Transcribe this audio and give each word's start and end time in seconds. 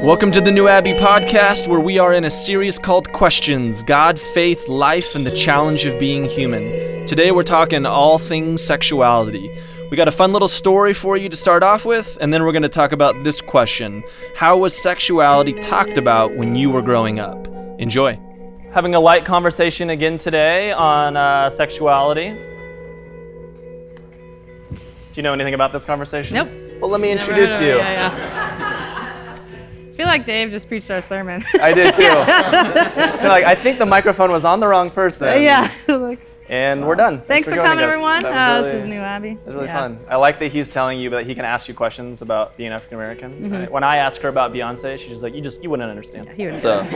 Welcome 0.00 0.30
to 0.32 0.42
the 0.42 0.52
New 0.52 0.68
Abbey 0.68 0.92
podcast, 0.92 1.68
where 1.68 1.80
we 1.80 1.98
are 1.98 2.12
in 2.12 2.24
a 2.24 2.30
series 2.30 2.78
called 2.78 3.10
Questions 3.12 3.82
God, 3.82 4.20
Faith, 4.20 4.68
Life, 4.68 5.14
and 5.14 5.26
the 5.26 5.30
Challenge 5.30 5.86
of 5.86 5.98
Being 5.98 6.26
Human. 6.26 7.06
Today 7.06 7.30
we're 7.32 7.42
talking 7.42 7.86
all 7.86 8.18
things 8.18 8.62
sexuality. 8.62 9.50
We 9.90 9.96
got 9.96 10.06
a 10.06 10.12
fun 10.12 10.34
little 10.34 10.48
story 10.48 10.92
for 10.92 11.16
you 11.16 11.30
to 11.30 11.36
start 11.36 11.62
off 11.62 11.86
with, 11.86 12.18
and 12.20 12.32
then 12.32 12.44
we're 12.44 12.52
going 12.52 12.62
to 12.62 12.68
talk 12.68 12.92
about 12.92 13.24
this 13.24 13.40
question 13.40 14.04
How 14.36 14.58
was 14.58 14.76
sexuality 14.76 15.54
talked 15.54 15.96
about 15.96 16.36
when 16.36 16.56
you 16.56 16.68
were 16.68 16.82
growing 16.82 17.18
up? 17.18 17.48
Enjoy. 17.78 18.20
Having 18.72 18.94
a 18.94 19.00
light 19.00 19.24
conversation 19.24 19.88
again 19.88 20.18
today 20.18 20.72
on 20.72 21.16
uh, 21.16 21.48
sexuality. 21.48 22.36
Do 24.70 24.76
you 25.14 25.22
know 25.22 25.32
anything 25.32 25.54
about 25.54 25.72
this 25.72 25.86
conversation? 25.86 26.34
Nope. 26.34 26.50
Well, 26.82 26.90
let 26.90 27.00
me 27.00 27.14
Never 27.14 27.30
introduce 27.30 27.58
you. 27.60 27.76
Yeah, 27.78 28.10
yeah. 28.18 28.56
I 29.96 29.98
feel 29.98 30.06
like 30.08 30.26
Dave 30.26 30.50
just 30.50 30.68
preached 30.68 30.90
our 30.90 31.00
sermon. 31.00 31.42
I 31.58 31.72
did 31.72 31.94
too. 31.94 32.02
so 33.18 33.28
like, 33.28 33.44
I 33.44 33.54
think 33.54 33.78
the 33.78 33.86
microphone 33.86 34.30
was 34.30 34.44
on 34.44 34.60
the 34.60 34.66
wrong 34.68 34.90
person. 34.90 35.42
yeah. 35.42 35.70
Like, 35.88 36.20
And 36.50 36.86
we're 36.86 36.96
done. 36.96 37.22
Thanks 37.22 37.48
for 37.48 37.54
joining 37.54 37.70
coming, 37.78 37.84
everyone. 37.84 38.22
Was 38.22 38.24
Uh, 38.34 38.58
really, 38.60 38.72
this 38.72 38.80
is 38.82 38.86
New 38.86 39.00
Abbey. 39.00 39.30
It 39.30 39.46
was 39.46 39.54
really 39.54 39.66
Yeah. 39.68 39.80
fun. 39.80 39.98
I 40.06 40.16
like 40.16 40.38
that 40.40 40.52
he's 40.52 40.68
telling 40.68 41.00
you 41.00 41.08
that 41.10 41.24
he 41.26 41.34
can 41.34 41.46
ask 41.46 41.66
you 41.66 41.72
questions 41.74 42.20
about 42.20 42.58
being 42.58 42.72
African 42.72 42.98
American. 42.98 43.30
Mm-hmm. 43.32 43.52
Right? 43.54 43.72
When 43.72 43.82
I 43.84 43.96
asked 43.96 44.20
her 44.20 44.28
about 44.28 44.52
Beyonce, 44.52 44.98
she's 44.98 45.08
just 45.08 45.22
like, 45.22 45.34
"You 45.34 45.40
just 45.40 45.62
you 45.62 45.70
wouldn't 45.70 45.88
understand." 45.88 46.28
he 46.36 46.44
would- 46.46 46.58
so. 46.58 46.82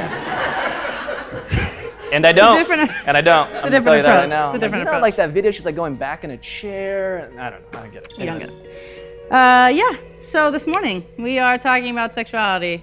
And 2.13 2.27
I 2.27 2.33
don't. 2.33 2.59
different- 2.59 2.91
and 3.07 3.17
I 3.17 3.21
don't. 3.21 3.47
I'm 3.55 3.63
gonna 3.63 3.81
tell 3.83 3.97
you 3.97 4.03
that 4.03 4.15
right 4.17 4.29
now. 4.29 4.47
It's 4.49 4.57
a 4.57 4.59
different 4.59 4.81
like, 4.81 4.81
you 4.81 4.85
know, 4.85 4.91
approach. 4.99 5.03
like 5.03 5.17
that 5.17 5.31
video. 5.31 5.51
She's 5.53 5.65
like 5.65 5.77
going 5.77 5.95
back 5.95 6.25
in 6.25 6.33
a 6.33 6.37
chair. 6.39 7.19
And 7.31 7.41
I 7.41 7.51
don't 7.51 7.63
know. 7.73 7.79
I 7.79 7.83
don't 7.83 7.93
get 7.93 8.03
it. 8.09 8.19
You 8.19 8.27
don't 8.27 8.41
get 8.41 8.51
it. 8.51 9.31
Uh, 9.31 9.71
yeah. 9.73 9.93
So 10.21 10.51
this 10.51 10.67
morning 10.67 11.07
we 11.19 11.39
are 11.39 11.57
talking 11.57 11.91
about 11.91 12.13
sexuality. 12.13 12.83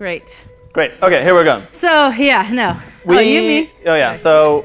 Great. 0.00 0.46
Great. 0.72 0.92
Okay, 1.02 1.22
here 1.22 1.36
we 1.36 1.44
go. 1.44 1.62
So 1.72 2.08
yeah, 2.08 2.48
no. 2.50 2.80
We, 3.04 3.16
oh, 3.18 3.20
you 3.20 3.40
me. 3.42 3.72
Oh 3.84 3.94
yeah. 3.94 4.14
So 4.14 4.64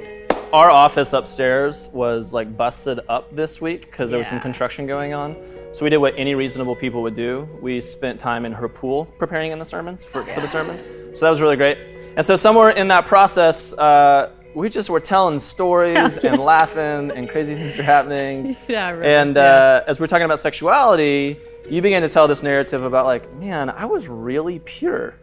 our 0.53 0.71
office 0.71 1.11
upstairs 1.11 1.89
was 1.91 2.31
like 2.31 2.55
busted 2.55 3.01
up 3.09 3.35
this 3.35 3.59
week 3.59 3.81
because 3.81 4.11
there 4.11 4.17
was 4.17 4.29
some 4.29 4.37
Yeah. 4.37 4.43
construction 4.43 4.87
going 4.87 5.13
on. 5.13 5.35
So 5.73 5.83
we 5.83 5.89
did 5.89 5.97
what 5.97 6.13
any 6.15 6.35
reasonable 6.35 6.73
people 6.73 7.01
would 7.01 7.15
do. 7.15 7.49
We 7.61 7.81
spent 7.81 8.17
time 8.17 8.45
in 8.45 8.53
her 8.53 8.69
pool 8.69 9.07
preparing 9.17 9.51
in 9.51 9.59
the 9.59 9.65
sermons 9.65 10.05
for, 10.05 10.23
for 10.23 10.39
the 10.39 10.47
sermon. 10.47 11.13
So 11.13 11.25
that 11.25 11.31
was 11.31 11.41
really 11.41 11.57
great. 11.57 11.79
And 12.15 12.25
so 12.25 12.37
somewhere 12.37 12.69
in 12.69 12.87
that 12.87 13.05
process, 13.05 13.73
uh, 13.73 14.31
we 14.53 14.69
just 14.69 14.89
were 14.89 15.01
telling 15.01 15.37
stories 15.39 16.17
and 16.23 16.37
laughing 16.39 17.11
and 17.11 17.29
crazy 17.29 17.55
things 17.55 17.77
are 17.77 17.83
happening. 17.83 18.55
Yeah. 18.69 18.91
Really. 18.91 19.05
And 19.13 19.35
uh, 19.35 19.83
as 19.85 19.99
we're 19.99 20.07
talking 20.07 20.23
about 20.23 20.39
sexuality, 20.39 21.37
you 21.69 21.81
began 21.81 22.03
to 22.03 22.09
tell 22.09 22.25
this 22.29 22.41
narrative 22.41 22.85
about 22.85 23.05
like, 23.05 23.29
man, 23.33 23.69
I 23.69 23.83
was 23.85 24.07
really 24.07 24.59
pure. 24.59 25.15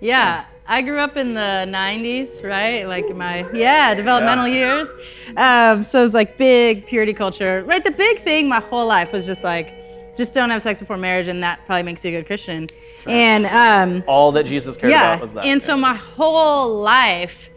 Yeah, 0.00 0.44
I 0.66 0.82
grew 0.82 0.98
up 0.98 1.16
in 1.16 1.34
the 1.34 1.66
90s, 1.68 2.42
right? 2.42 2.86
Like 2.86 3.14
my, 3.14 3.50
yeah, 3.52 3.94
developmental 3.94 4.48
years. 4.48 4.88
Um, 5.36 5.82
so 5.84 6.00
it 6.00 6.02
was 6.02 6.14
like 6.14 6.38
big 6.38 6.86
purity 6.86 7.12
culture, 7.12 7.62
right? 7.66 7.82
The 7.82 7.90
big 7.90 8.18
thing 8.18 8.48
my 8.48 8.60
whole 8.60 8.86
life 8.86 9.12
was 9.12 9.26
just 9.26 9.44
like, 9.44 9.74
just 10.16 10.34
don't 10.34 10.50
have 10.50 10.62
sex 10.62 10.78
before 10.80 10.96
marriage, 10.96 11.28
and 11.28 11.42
that 11.42 11.64
probably 11.66 11.82
makes 11.82 12.04
you 12.04 12.10
a 12.10 12.20
good 12.20 12.26
Christian. 12.26 12.68
And 13.06 13.46
um, 13.46 14.04
All 14.06 14.32
that 14.32 14.44
Jesus 14.44 14.76
cared 14.76 14.92
yeah, 14.92 15.12
about 15.12 15.20
was 15.22 15.34
that. 15.34 15.44
and 15.44 15.62
so 15.62 15.76
my 15.76 15.94
whole 15.94 16.80
life, 16.80 17.48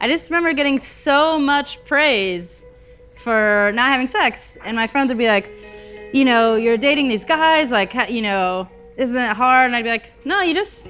I 0.00 0.08
just 0.08 0.30
remember 0.30 0.52
getting 0.52 0.78
so 0.78 1.38
much 1.38 1.84
praise 1.84 2.64
for 3.16 3.72
not 3.74 3.90
having 3.90 4.06
sex, 4.06 4.56
and 4.64 4.76
my 4.76 4.86
friends 4.86 5.08
would 5.08 5.18
be 5.18 5.26
like, 5.26 5.50
you 6.12 6.24
know, 6.24 6.54
you're 6.54 6.76
dating 6.76 7.08
these 7.08 7.24
guys, 7.24 7.72
like, 7.72 7.92
you 8.08 8.22
know, 8.22 8.68
isn't 8.96 9.16
it 9.16 9.32
hard? 9.32 9.66
And 9.66 9.76
I'd 9.76 9.82
be 9.82 9.90
like, 9.90 10.12
no, 10.24 10.40
you 10.42 10.54
just, 10.54 10.86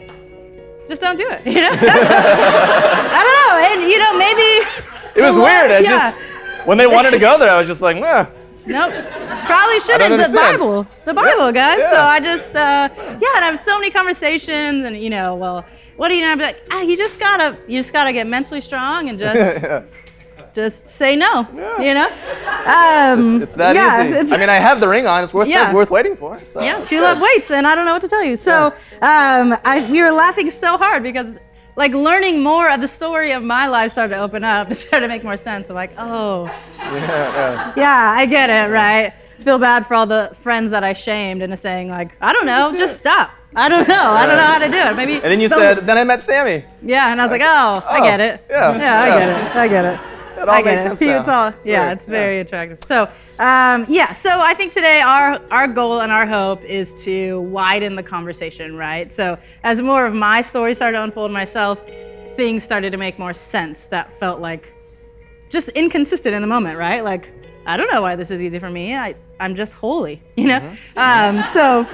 just 0.89 1.01
don't 1.01 1.17
do 1.17 1.29
it. 1.29 1.43
You 1.47 1.61
know? 1.61 1.71
I 1.71 3.21
don't 3.25 3.37
know, 3.43 3.55
and 3.71 3.91
you 3.91 3.99
know, 3.99 4.19
maybe 4.19 4.67
It 5.15 5.23
was 5.23 5.37
weird. 5.37 5.71
I 5.71 5.79
yeah. 5.81 5.91
just 5.91 6.25
when 6.67 6.79
they 6.79 6.87
wanted 6.87 7.13
to 7.13 7.19
go 7.19 7.39
there, 7.39 7.51
I 7.51 7.59
was 7.59 7.67
just 7.67 7.83
like, 7.83 7.97
nah. 7.97 8.27
Nope. 8.67 8.93
Probably 9.47 9.79
shouldn't. 9.81 10.17
The. 10.17 10.33
Bible. 10.35 10.87
The 11.05 11.15
Bible, 11.15 11.53
guys. 11.53 11.89
So. 11.89 12.01
I 12.01 12.19
just, 12.19 12.57
uh, 12.57 12.89
yeah, 12.93 13.37
and 13.37 13.45
I 13.45 13.51
have 13.51 13.61
so 13.61 13.79
many 13.79 13.93
conversations, 13.93 14.85
and 14.85 14.97
you 14.99 15.09
know, 15.09 15.37
well, 15.37 15.65
what 15.97 16.09
do 16.09 16.15
you 16.15 16.23
know? 16.23 16.33
I'd 16.33 16.39
be 16.39 16.45
like, 16.45 16.63
ah, 16.71 16.83
you 16.83 16.97
just 16.97 17.21
gotta, 17.21 17.57
you 17.69 17.79
just 17.79 17.93
gotta 17.93 18.13
get 18.13 18.27
mentally 18.27 18.61
strong 18.61 19.09
and 19.09 19.19
just, 19.19 19.61
just 20.57 20.87
say 20.89 21.15
no. 21.15 21.47
You 21.79 21.93
know? 21.99 22.09
Um, 22.67 23.43
It's 23.43 23.55
that 23.57 23.75
yeah, 23.77 24.01
easy. 24.03 24.13
it's- 24.13 24.33
I 24.33 24.39
mean, 24.39 24.49
I 24.49 24.57
have 24.69 24.81
the 24.81 24.89
ring 24.89 25.07
on. 25.07 25.23
It's 25.23 25.35
worth, 25.35 25.49
Yeah. 25.49 25.65
it's 25.67 25.75
worth 25.75 25.91
waiting 25.91 26.17
for. 26.17 26.41
So 26.47 26.61
yeah, 26.63 26.81
it's 26.81 26.89
she 26.91 26.99
love 27.01 27.21
weights, 27.21 27.51
and 27.51 27.67
I 27.67 27.75
don't 27.77 27.85
know 27.85 27.93
what 27.93 28.03
to 28.03 28.09
tell 28.09 28.25
you. 28.25 28.35
So 28.37 28.73
um, 29.03 29.57
I, 29.73 29.87
we 29.91 30.01
were 30.03 30.11
laughing 30.25 30.49
so 30.51 30.77
hard 30.79 31.03
because, 31.03 31.39
like, 31.77 31.93
learning 31.93 32.43
more 32.43 32.71
of 32.75 32.81
the 32.81 32.89
story 32.89 33.33
of 33.33 33.43
my 33.43 33.69
life 33.69 33.93
started 33.93 34.15
to 34.17 34.21
open 34.21 34.43
up. 34.45 34.71
It 34.73 34.79
started 34.79 35.07
to 35.07 35.13
make 35.15 35.23
more 35.31 35.37
sense. 35.37 35.69
I'm 35.69 35.77
like, 35.77 35.93
oh, 35.99 36.47
Yeah, 36.81 37.73
yeah, 37.77 38.15
I 38.17 38.25
get 38.27 38.49
it, 38.51 38.71
right? 38.73 39.13
Feel 39.41 39.59
bad 39.59 39.87
for 39.87 39.95
all 39.95 40.07
the 40.07 40.25
friends 40.47 40.71
that 40.71 40.83
I 40.83 40.95
shamed 40.95 41.43
into 41.43 41.59
saying, 41.59 41.91
like, 41.91 42.11
I 42.23 42.33
don't 42.33 42.47
know, 42.47 42.71
do 42.73 42.79
just 42.79 42.97
it. 42.97 42.99
stop. 43.05 43.31
I 43.55 43.69
don't 43.69 43.87
know. 43.89 44.11
I 44.21 44.27
don't 44.27 44.37
know 44.39 44.51
how 44.55 44.59
to 44.59 44.69
do 44.69 44.79
it. 44.79 44.97
Maybe. 44.97 45.15
And 45.15 45.25
then 45.33 45.41
you 45.41 45.49
said, 45.49 45.87
then 45.87 45.97
I 45.99 46.05
met 46.05 46.23
Sammy. 46.23 46.65
yeah, 46.83 47.11
and 47.13 47.21
I 47.21 47.25
was 47.25 47.31
like, 47.37 47.43
oh, 47.45 47.83
I 47.87 47.99
Oh, 48.01 48.03
get 48.11 48.21
it. 48.21 48.45
yeah, 48.51 48.77
yeah, 48.77 49.01
I 49.03 49.07
yeah. 49.07 49.19
get 49.19 49.29
it. 49.29 49.57
I 49.57 49.69
get 49.69 49.85
it. 49.85 50.01
All 50.47 50.55
I 50.55 50.63
get 50.63 50.93
it. 50.93 50.97
See. 50.97 51.11
It's 51.17 51.29
all, 51.29 51.53
yeah, 51.65 51.87
weird. 51.87 51.99
it's 51.99 52.07
very 52.07 52.41
attractive. 52.41 52.85
So, 52.85 53.05
um, 53.39 53.87
yeah, 53.89 54.13
so 54.13 54.41
I 54.41 54.55
think 54.55 54.73
today 54.73 55.01
our 55.01 55.41
our 55.51 55.67
goal 55.67 56.01
and 56.01 56.13
our 56.13 56.27
hope 56.27 56.63
is 56.63 56.95
to 57.05 57.41
widen 57.41 57.97
the 57.97 58.03
conversation, 58.03 58.77
right? 58.77 59.13
So, 59.13 59.39
as 59.63 59.81
more 59.81 60.07
of 60.07 60.15
my 60.15 60.43
story 60.43 60.75
started 60.75 60.99
to 60.99 61.05
unfold 61.05 61.31
myself, 61.33 61.85
things 62.37 62.63
started 62.65 62.91
to 62.91 62.99
make 62.99 63.19
more 63.19 63.35
sense 63.35 63.87
that 63.89 64.13
felt 64.13 64.41
like 64.41 64.73
just 65.49 65.69
inconsistent 65.71 66.35
in 66.35 66.43
the 66.43 66.49
moment, 66.49 66.79
right? 66.79 67.03
Like, 67.03 67.33
I 67.67 67.77
don't 67.77 67.91
know 67.91 68.03
why 68.03 68.17
this 68.17 68.31
is 68.31 68.43
easy 68.43 68.59
for 68.59 68.71
me. 68.71 68.95
I, 68.95 69.15
I'm 69.41 69.55
just 69.55 69.75
holy, 69.75 70.23
you 70.37 70.47
know? 70.47 70.61
Mm-hmm. 70.61 70.99
Um, 71.39 71.43
so, 71.43 71.87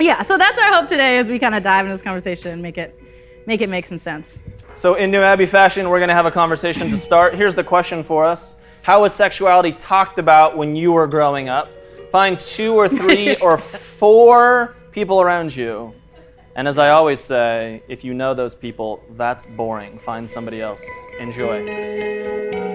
yeah, 0.00 0.22
so 0.22 0.38
that's 0.38 0.58
our 0.58 0.72
hope 0.72 0.88
today 0.88 1.18
as 1.18 1.28
we 1.28 1.38
kind 1.38 1.54
of 1.54 1.62
dive 1.62 1.84
into 1.84 1.94
this 1.94 2.02
conversation 2.02 2.50
and 2.50 2.62
make 2.62 2.78
it 2.78 2.98
make 3.46 3.60
it 3.60 3.68
make 3.68 3.86
some 3.86 3.98
sense. 3.98 4.42
So 4.74 4.94
in 4.94 5.10
New 5.10 5.20
Abbey 5.20 5.46
fashion, 5.46 5.88
we're 5.88 5.98
going 5.98 6.08
to 6.08 6.14
have 6.14 6.26
a 6.26 6.30
conversation 6.30 6.90
to 6.90 6.98
start. 6.98 7.34
Here's 7.40 7.54
the 7.54 7.64
question 7.64 8.02
for 8.02 8.24
us: 8.24 8.62
How 8.82 9.02
was 9.02 9.14
sexuality 9.14 9.72
talked 9.72 10.18
about 10.18 10.56
when 10.56 10.76
you 10.76 10.92
were 10.92 11.06
growing 11.06 11.48
up? 11.48 11.68
Find 12.10 12.38
two 12.38 12.74
or 12.74 12.88
three 12.88 13.36
or 13.40 13.56
four 13.58 14.76
people 14.90 15.20
around 15.20 15.54
you. 15.54 15.94
And 16.54 16.68
as 16.68 16.78
I 16.78 16.90
always 16.90 17.18
say, 17.18 17.82
if 17.88 18.04
you 18.04 18.12
know 18.12 18.34
those 18.34 18.54
people, 18.54 19.02
that's 19.12 19.46
boring. 19.46 19.98
Find 19.98 20.30
somebody 20.30 20.60
else. 20.60 20.84
Enjoy. 21.18 22.71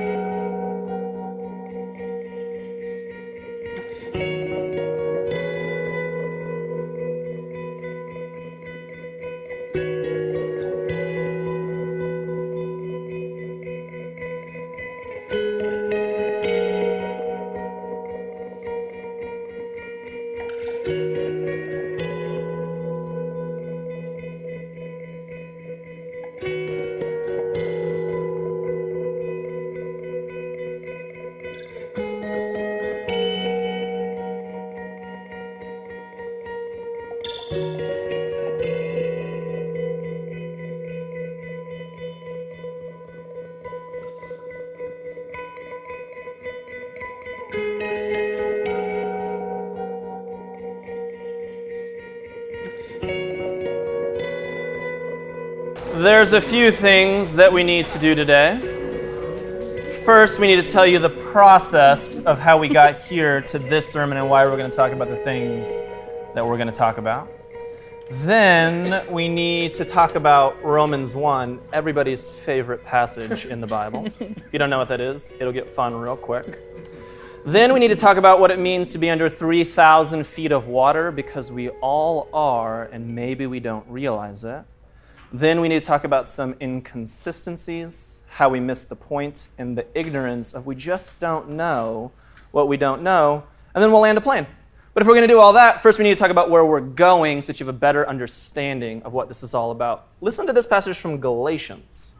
There's 56.07 56.31
a 56.31 56.39
few 56.39 56.71
things 56.71 57.35
that 57.35 57.51
we 57.51 57.63
need 57.63 57.85
to 57.87 57.99
do 57.99 58.15
today. 58.15 58.57
First, 60.05 60.39
we 60.39 60.47
need 60.47 60.55
to 60.55 60.65
tell 60.65 60.87
you 60.87 60.99
the 60.99 61.09
process 61.09 62.23
of 62.23 62.39
how 62.39 62.57
we 62.57 62.69
got 62.69 62.95
here 62.95 63.41
to 63.41 63.59
this 63.59 63.91
sermon 63.91 64.17
and 64.17 64.29
why 64.29 64.45
we're 64.45 64.55
going 64.55 64.71
to 64.71 64.75
talk 64.75 64.93
about 64.93 65.09
the 65.09 65.17
things 65.17 65.81
that 66.33 66.47
we're 66.47 66.55
going 66.55 66.69
to 66.69 66.73
talk 66.73 66.97
about. 66.97 67.29
Then 68.09 69.05
we 69.11 69.27
need 69.27 69.73
to 69.73 69.83
talk 69.83 70.15
about 70.15 70.63
Romans 70.63 71.13
1, 71.13 71.59
everybody's 71.73 72.29
favorite 72.29 72.85
passage 72.85 73.45
in 73.45 73.59
the 73.59 73.67
Bible. 73.67 74.07
if 74.21 74.53
you 74.53 74.59
don't 74.59 74.69
know 74.69 74.79
what 74.79 74.87
that 74.87 75.01
is, 75.01 75.33
it'll 75.41 75.51
get 75.51 75.69
fun 75.69 75.93
real 75.93 76.15
quick. 76.15 76.57
Then 77.45 77.73
we 77.73 77.81
need 77.81 77.89
to 77.89 77.97
talk 77.97 78.15
about 78.15 78.39
what 78.39 78.49
it 78.49 78.59
means 78.59 78.93
to 78.93 78.97
be 78.97 79.09
under 79.09 79.27
3,000 79.27 80.25
feet 80.25 80.53
of 80.53 80.67
water 80.67 81.11
because 81.11 81.51
we 81.51 81.67
all 81.67 82.29
are, 82.31 82.85
and 82.93 83.13
maybe 83.13 83.45
we 83.45 83.59
don't 83.59 83.85
realize 83.89 84.45
it. 84.45 84.63
Then 85.33 85.59
we 85.59 85.67
need 85.67 85.81
to 85.81 85.87
talk 85.87 86.05
about 86.05 86.29
some 86.29 86.55
inconsistencies, 86.61 88.23
how 88.29 88.47
we 88.47 88.61
miss 88.61 88.85
the 88.85 88.95
point, 88.95 89.49
and 89.57 89.77
the 89.77 89.85
ignorance 89.93 90.53
of 90.53 90.65
we 90.65 90.75
just 90.75 91.19
don't 91.19 91.49
know 91.49 92.11
what 92.51 92.69
we 92.69 92.77
don't 92.77 93.01
know. 93.01 93.43
And 93.75 93.83
then 93.83 93.91
we'll 93.91 94.01
land 94.01 94.17
a 94.17 94.21
plane. 94.21 94.47
But 94.93 95.01
if 95.01 95.07
we're 95.07 95.15
going 95.15 95.27
to 95.27 95.33
do 95.33 95.39
all 95.39 95.53
that, 95.53 95.83
first 95.83 95.99
we 95.99 96.03
need 96.03 96.15
to 96.15 96.19
talk 96.19 96.31
about 96.31 96.49
where 96.49 96.65
we're 96.65 96.79
going 96.79 97.41
so 97.41 97.47
that 97.47 97.59
you 97.59 97.65
have 97.65 97.75
a 97.75 97.77
better 97.77 98.07
understanding 98.07 99.03
of 99.03 99.13
what 99.13 99.27
this 99.27 99.43
is 99.43 99.53
all 99.53 99.71
about. 99.71 100.07
Listen 100.21 100.47
to 100.47 100.53
this 100.53 100.65
passage 100.65 100.97
from 100.97 101.19
Galatians. 101.19 102.15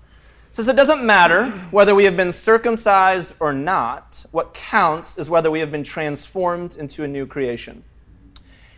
It 0.50 0.56
says, 0.56 0.68
It 0.68 0.76
doesn't 0.76 1.04
matter 1.04 1.50
whether 1.72 1.96
we 1.96 2.04
have 2.04 2.18
been 2.18 2.32
circumcised 2.32 3.36
or 3.40 3.54
not. 3.54 4.26
What 4.32 4.54
counts 4.54 5.18
is 5.18 5.30
whether 5.30 5.50
we 5.50 5.60
have 5.62 5.72
been 5.72 5.84
transformed 5.84 6.76
into 6.76 7.04
a 7.04 7.08
new 7.08 7.26
creation. 7.26 7.84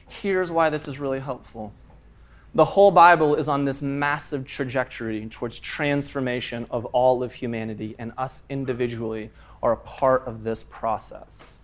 Here's 0.08 0.52
why 0.52 0.70
this 0.70 0.88
is 0.88 1.00
really 1.00 1.20
helpful. 1.20 1.74
The 2.60 2.66
whole 2.66 2.92
Bible 2.92 3.36
is 3.36 3.48
on 3.48 3.64
this 3.64 3.82
massive 3.82 4.46
trajectory 4.46 5.26
towards 5.28 5.60
transformation 5.60 6.68
of 6.70 6.84
all 6.88 7.24
of 7.24 7.34
humanity, 7.34 7.96
and 7.98 8.12
us 8.18 8.44
individually 8.50 9.30
are 9.64 9.72
a 9.72 9.78
part 9.78 10.28
of 10.28 10.44
this 10.44 10.62
process. 10.64 11.60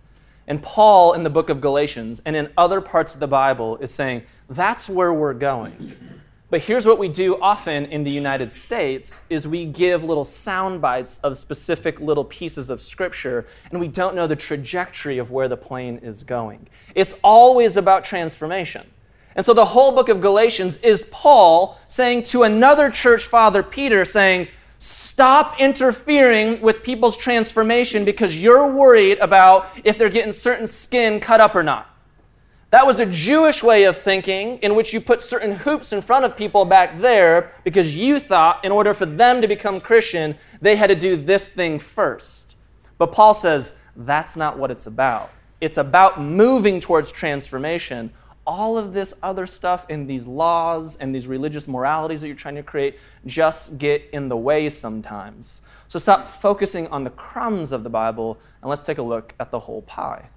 And 0.46 0.62
Paul, 0.62 1.12
in 1.12 1.22
the 1.22 1.28
book 1.28 1.50
of 1.50 1.60
Galatians 1.60 2.22
and 2.24 2.34
in 2.34 2.50
other 2.56 2.80
parts 2.80 3.12
of 3.12 3.20
the 3.20 3.26
Bible, 3.26 3.76
is 3.76 3.92
saying 3.92 4.22
that's 4.48 4.88
where 4.88 5.12
we're 5.12 5.34
going. 5.34 5.94
But 6.48 6.62
here's 6.62 6.86
what 6.86 6.98
we 6.98 7.08
do 7.08 7.38
often 7.42 7.84
in 7.84 8.02
the 8.02 8.10
United 8.10 8.50
States 8.50 9.24
is 9.28 9.46
we 9.46 9.66
give 9.66 10.02
little 10.02 10.24
sound 10.24 10.80
bites 10.80 11.18
of 11.18 11.36
specific 11.36 12.00
little 12.00 12.24
pieces 12.24 12.70
of 12.70 12.80
scripture 12.80 13.44
and 13.70 13.80
we 13.80 13.88
don't 13.88 14.14
know 14.14 14.26
the 14.26 14.36
trajectory 14.36 15.18
of 15.18 15.30
where 15.30 15.48
the 15.48 15.58
plane 15.58 15.98
is 15.98 16.22
going. 16.22 16.68
It's 16.94 17.14
always 17.22 17.76
about 17.76 18.06
transformation. 18.06 18.86
And 19.36 19.44
so 19.44 19.52
the 19.52 19.66
whole 19.66 19.92
book 19.92 20.08
of 20.08 20.20
Galatians 20.20 20.78
is 20.78 21.06
Paul 21.10 21.78
saying 21.86 22.24
to 22.24 22.42
another 22.42 22.90
church 22.90 23.26
father, 23.26 23.62
Peter, 23.62 24.04
saying, 24.04 24.48
Stop 24.78 25.60
interfering 25.60 26.60
with 26.60 26.82
people's 26.82 27.16
transformation 27.16 28.04
because 28.04 28.36
you're 28.36 28.70
worried 28.70 29.18
about 29.18 29.68
if 29.84 29.96
they're 29.96 30.10
getting 30.10 30.32
certain 30.32 30.66
skin 30.66 31.20
cut 31.20 31.40
up 31.40 31.54
or 31.54 31.62
not. 31.62 31.90
That 32.70 32.86
was 32.86 32.98
a 32.98 33.06
Jewish 33.06 33.62
way 33.62 33.84
of 33.84 33.96
thinking 33.96 34.58
in 34.58 34.74
which 34.74 34.92
you 34.92 35.00
put 35.00 35.22
certain 35.22 35.52
hoops 35.52 35.92
in 35.92 36.02
front 36.02 36.24
of 36.24 36.36
people 36.36 36.64
back 36.64 37.00
there 37.00 37.52
because 37.64 37.96
you 37.96 38.20
thought 38.20 38.64
in 38.64 38.72
order 38.72 38.92
for 38.92 39.06
them 39.06 39.40
to 39.40 39.48
become 39.48 39.80
Christian, 39.80 40.36
they 40.60 40.76
had 40.76 40.88
to 40.88 40.96
do 40.96 41.16
this 41.16 41.48
thing 41.48 41.78
first. 41.78 42.56
But 42.98 43.12
Paul 43.12 43.34
says 43.34 43.78
that's 43.94 44.36
not 44.36 44.58
what 44.58 44.70
it's 44.70 44.86
about. 44.86 45.30
It's 45.60 45.78
about 45.78 46.20
moving 46.20 46.80
towards 46.80 47.12
transformation 47.12 48.12
all 48.46 48.78
of 48.78 48.92
this 48.92 49.12
other 49.22 49.46
stuff 49.46 49.86
and 49.88 50.08
these 50.08 50.26
laws 50.26 50.96
and 50.96 51.14
these 51.14 51.26
religious 51.26 51.66
moralities 51.66 52.20
that 52.20 52.28
you're 52.28 52.36
trying 52.36 52.54
to 52.54 52.62
create 52.62 52.98
just 53.26 53.78
get 53.78 54.08
in 54.12 54.28
the 54.28 54.36
way 54.36 54.68
sometimes. 54.68 55.62
So 55.88 55.98
stop 55.98 56.26
focusing 56.26 56.86
on 56.88 57.04
the 57.04 57.10
crumbs 57.10 57.72
of 57.72 57.82
the 57.82 57.90
Bible 57.90 58.38
and 58.62 58.70
let's 58.70 58.82
take 58.82 58.98
a 58.98 59.02
look 59.02 59.34
at 59.40 59.50
the 59.50 59.60
whole 59.60 59.82
pie. 59.82 60.28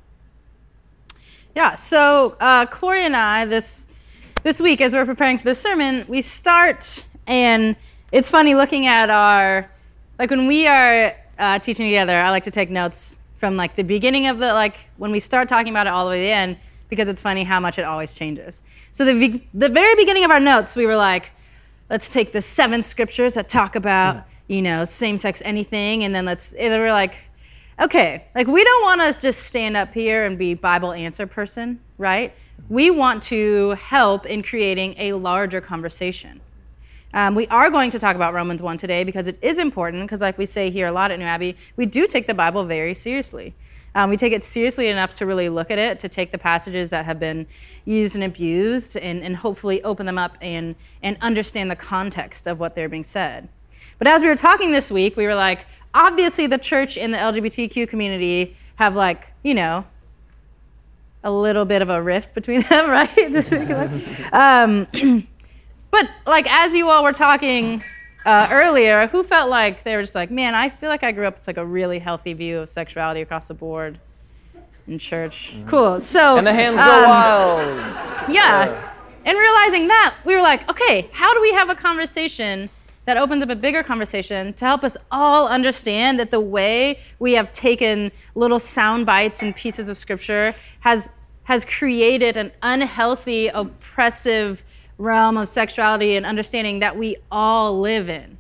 Yeah, 1.56 1.76
so 1.76 2.36
uh, 2.40 2.66
Corey 2.66 3.06
and 3.06 3.16
I, 3.16 3.46
this, 3.46 3.88
this 4.44 4.60
week, 4.60 4.82
as 4.82 4.94
we're 4.94 5.06
preparing 5.06 5.38
for 5.38 5.44
this 5.44 5.60
sermon, 5.60 6.06
we 6.08 6.22
start, 6.22 7.04
and 7.28 7.76
it's 8.12 8.30
funny 8.30 8.56
looking 8.56 8.88
at 8.88 9.10
our, 9.10 9.70
like 10.18 10.30
when 10.30 10.48
we 10.48 10.68
are 10.68 11.16
uh, 11.38 11.60
teaching 11.60 11.88
together, 11.88 12.20
I 12.20 12.30
like 12.30 12.44
to 12.44 12.52
take 12.52 12.70
notes 12.70 13.20
from 13.38 13.56
like 13.56 13.76
the 13.76 13.84
beginning 13.84 14.28
of 14.28 14.38
the, 14.40 14.54
like 14.54 14.76
when 14.98 15.12
we 15.12 15.20
start 15.20 15.50
talking 15.50 15.72
about 15.72 15.88
it 15.88 15.94
all 15.94 16.06
the 16.06 16.12
way 16.12 16.20
to 16.20 16.24
the 16.24 16.32
end 16.32 16.58
because 16.90 17.08
it's 17.08 17.22
funny 17.22 17.44
how 17.44 17.60
much 17.60 17.78
it 17.78 17.84
always 17.84 18.14
changes. 18.14 18.62
So 18.92 19.06
the, 19.06 19.42
the 19.54 19.70
very 19.70 19.96
beginning 19.96 20.26
of 20.26 20.32
our 20.32 20.40
notes, 20.40 20.76
we 20.76 20.86
were 20.86 20.96
like, 20.96 21.32
let's 21.90 22.10
take 22.10 22.34
the 22.34 22.42
seven 22.42 22.84
scriptures 22.84 23.36
that 23.36 23.48
talk 23.48 23.76
about, 23.76 24.26
you 24.48 24.62
know, 24.62 24.86
same-sex 24.86 25.42
anything, 25.46 26.04
and 26.04 26.14
then 26.14 26.26
let's, 26.26 26.54
and 26.54 26.74
we're 26.74 26.92
like, 26.92 27.16
okay, 27.80 28.26
like 28.36 28.48
we 28.48 28.64
don't 28.64 28.84
want 28.84 29.02
to 29.16 29.22
just 29.22 29.44
stand 29.44 29.78
up 29.78 29.94
here 29.94 30.26
and 30.26 30.38
be 30.38 30.54
Bible 30.54 30.92
answer 30.92 31.26
person, 31.26 31.80
right? 31.98 32.34
We 32.68 32.92
want 32.92 33.24
to 33.24 33.72
help 33.72 34.26
in 34.26 34.44
creating 34.44 34.96
a 34.98 35.14
larger 35.14 35.62
conversation. 35.62 36.42
Um, 37.14 37.34
we 37.34 37.48
are 37.48 37.72
going 37.72 37.90
to 37.92 38.00
talk 38.00 38.16
about 38.16 38.34
Romans 38.34 38.62
1 38.62 38.78
today 38.78 39.04
because 39.04 39.28
it 39.28 39.40
is 39.42 39.58
important, 39.58 40.04
because 40.04 40.22
like 40.22 40.38
we 40.38 40.46
say 40.46 40.70
here 40.70 40.88
a 40.88 40.92
lot 40.92 41.10
at 41.10 41.18
New 41.18 41.26
Abbey, 41.26 41.56
we 41.76 41.86
do 41.86 42.06
take 42.06 42.28
the 42.28 42.34
Bible 42.34 42.66
very 42.66 42.94
seriously. 42.94 43.56
Um, 43.96 44.10
we 44.10 44.18
take 44.18 44.34
it 44.34 44.44
seriously 44.44 44.88
enough 44.88 45.14
to 45.16 45.26
really 45.26 45.50
look 45.50 45.72
at 45.72 45.80
it, 45.80 46.00
to 46.02 46.10
take 46.10 46.32
the 46.32 46.38
passages 46.38 46.90
that 46.92 47.06
have 47.06 47.20
been 47.20 47.48
used 47.86 48.16
and 48.16 48.24
abused, 48.24 48.96
and, 48.98 49.24
and 49.24 49.38
hopefully 49.38 49.84
open 49.84 50.06
them 50.06 50.18
up 50.18 50.38
and, 50.42 50.76
and 51.02 51.18
understand 51.22 51.72
the 51.72 51.76
context 51.76 52.48
of 52.48 52.60
what 52.60 52.76
they're 52.76 52.90
being 52.90 53.04
said. 53.04 53.50
But 53.98 54.08
as 54.08 54.22
we 54.22 54.28
were 54.28 54.36
talking 54.36 54.72
this 54.72 54.92
week, 54.92 55.18
we 55.18 55.26
were 55.26 55.36
like, 55.36 55.66
obviously 55.94 56.48
the 56.48 56.58
church 56.58 56.98
and 56.98 57.14
the 57.14 57.18
LGBTQ 57.18 57.90
community 57.90 58.56
have 58.76 58.96
like, 58.96 59.28
you 59.44 59.54
know, 59.54 59.86
a 61.24 61.32
little 61.32 61.66
bit 61.66 61.82
of 61.82 61.90
a 61.90 62.02
rift 62.02 62.34
between 62.34 62.62
them, 62.70 62.90
right? 62.90 63.18
um, 64.34 64.88
but 65.92 66.10
like 66.26 66.48
as 66.50 66.74
you 66.74 66.90
all 66.90 67.04
were 67.04 67.14
talking 67.14 67.82
uh, 68.26 68.48
earlier, 68.52 69.08
who 69.08 69.24
felt 69.24 69.50
like 69.50 69.84
they 69.84 69.96
were 69.96 70.04
just 70.04 70.16
like, 70.16 70.32
man, 70.32 70.56
I 70.56 70.70
feel 70.70 70.90
like 70.90 71.04
I 71.04 71.12
grew 71.12 71.28
up 71.28 71.38
with 71.38 71.48
like 71.48 71.58
a 71.58 71.66
really 71.66 72.00
healthy 72.00 72.34
view 72.34 72.60
of 72.60 72.70
sexuality 72.70 73.22
across 73.22 73.48
the 73.48 73.54
board 73.54 74.00
in 74.88 75.00
church. 75.00 75.54
Mm-hmm. 75.54 75.70
Cool. 75.70 76.02
So 76.02 76.38
and 76.38 76.46
the 76.46 76.54
hands 76.54 76.78
go 76.78 76.84
um, 76.84 77.10
wild. 77.10 78.30
Yeah. 78.30 78.66
yeah. 78.66 78.94
And 79.26 79.38
realizing 79.38 79.88
that, 79.88 80.16
we 80.26 80.36
were 80.36 80.42
like, 80.42 80.70
okay, 80.70 81.10
how 81.14 81.34
do 81.34 81.42
we 81.42 81.54
have 81.54 81.70
a 81.70 81.76
conversation 81.76 82.70
that 83.06 83.18
opens 83.18 83.42
up 83.42 83.50
a 83.50 83.56
bigger 83.56 83.84
conversation 83.84 84.54
to 84.54 84.66
help 84.66 84.84
us 84.84 84.96
all 85.12 85.48
understand 85.48 86.20
that 86.20 86.32
the 86.32 86.40
way 86.40 87.00
we 87.18 87.34
have 87.34 87.52
taken 87.52 88.12
little 88.36 88.60
sound 88.60 89.06
bites 89.06 89.42
and 89.42 89.56
pieces 89.56 89.90
of 89.90 89.98
scripture 89.98 90.54
has 90.82 91.10
has 91.44 91.66
created 91.66 92.38
an 92.38 92.52
unhealthy, 92.62 93.48
oppressive 93.48 94.64
realm 95.00 95.38
of 95.38 95.50
sexuality 95.50 96.16
and 96.16 96.26
understanding 96.26 96.80
that 96.80 96.96
we 96.96 97.18
all 97.32 97.80
live 97.80 98.10
in. 98.10 98.38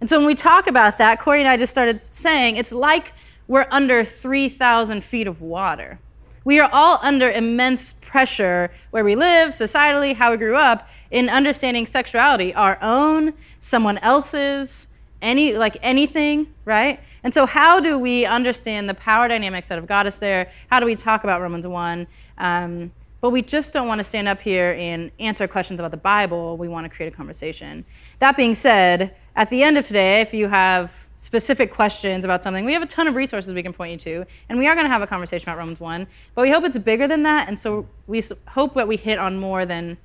And 0.00 0.08
so 0.08 0.18
when 0.18 0.26
we 0.26 0.34
talk 0.34 0.66
about 0.66 0.96
that, 0.96 1.20
Corey 1.20 1.40
and 1.40 1.48
I 1.48 1.58
just 1.58 1.70
started 1.70 2.06
saying 2.06 2.56
it's 2.56 2.72
like 2.72 3.12
we're 3.46 3.66
under 3.70 4.04
3,000 4.04 5.04
feet 5.04 5.26
of 5.26 5.42
water. 5.42 5.98
We 6.44 6.58
are 6.58 6.70
all 6.72 6.98
under 7.02 7.30
immense 7.30 7.92
pressure 7.92 8.70
where 8.92 9.04
we 9.04 9.14
live, 9.14 9.50
societally, 9.50 10.14
how 10.14 10.30
we 10.30 10.38
grew 10.38 10.56
up, 10.56 10.88
in 11.10 11.28
understanding 11.28 11.84
sexuality, 11.84 12.54
our 12.54 12.78
own, 12.80 13.34
someone 13.58 13.98
else's, 13.98 14.86
any 15.20 15.52
like 15.54 15.76
anything, 15.82 16.46
right? 16.64 17.00
And 17.22 17.34
so, 17.34 17.44
how 17.44 17.80
do 17.80 17.98
we 17.98 18.24
understand 18.24 18.88
the 18.88 18.94
power 18.94 19.28
dynamics 19.28 19.68
that 19.68 19.74
have 19.74 19.86
got 19.86 20.06
us 20.06 20.16
there? 20.16 20.50
How 20.70 20.80
do 20.80 20.86
we 20.86 20.94
talk 20.94 21.24
about 21.24 21.42
Romans 21.42 21.66
one? 21.66 22.06
Um, 22.38 22.92
but 23.20 23.30
we 23.30 23.42
just 23.42 23.72
don't 23.72 23.86
want 23.86 23.98
to 23.98 24.04
stand 24.04 24.28
up 24.28 24.40
here 24.40 24.72
and 24.72 25.10
answer 25.18 25.46
questions 25.46 25.78
about 25.78 25.90
the 25.90 25.96
Bible. 25.96 26.56
We 26.56 26.68
want 26.68 26.84
to 26.84 26.94
create 26.94 27.12
a 27.12 27.16
conversation. 27.16 27.84
That 28.18 28.36
being 28.36 28.54
said, 28.54 29.14
at 29.36 29.50
the 29.50 29.62
end 29.62 29.76
of 29.76 29.84
today, 29.84 30.20
if 30.20 30.32
you 30.32 30.48
have 30.48 30.92
specific 31.18 31.72
questions 31.72 32.24
about 32.24 32.42
something, 32.42 32.64
we 32.64 32.72
have 32.72 32.82
a 32.82 32.86
ton 32.86 33.06
of 33.06 33.14
resources 33.14 33.52
we 33.52 33.62
can 33.62 33.74
point 33.74 33.92
you 33.92 33.98
to. 33.98 34.30
And 34.48 34.58
we 34.58 34.66
are 34.66 34.74
going 34.74 34.86
to 34.86 34.90
have 34.90 35.02
a 35.02 35.06
conversation 35.06 35.48
about 35.48 35.58
Romans 35.58 35.80
1. 35.80 36.06
But 36.34 36.42
we 36.42 36.50
hope 36.50 36.64
it's 36.64 36.78
bigger 36.78 37.06
than 37.06 37.22
that. 37.24 37.46
And 37.46 37.58
so 37.58 37.86
we 38.06 38.22
hope 38.48 38.74
that 38.74 38.88
we 38.88 38.96
hit 38.96 39.18
on 39.18 39.38
more 39.38 39.66
than, 39.66 39.98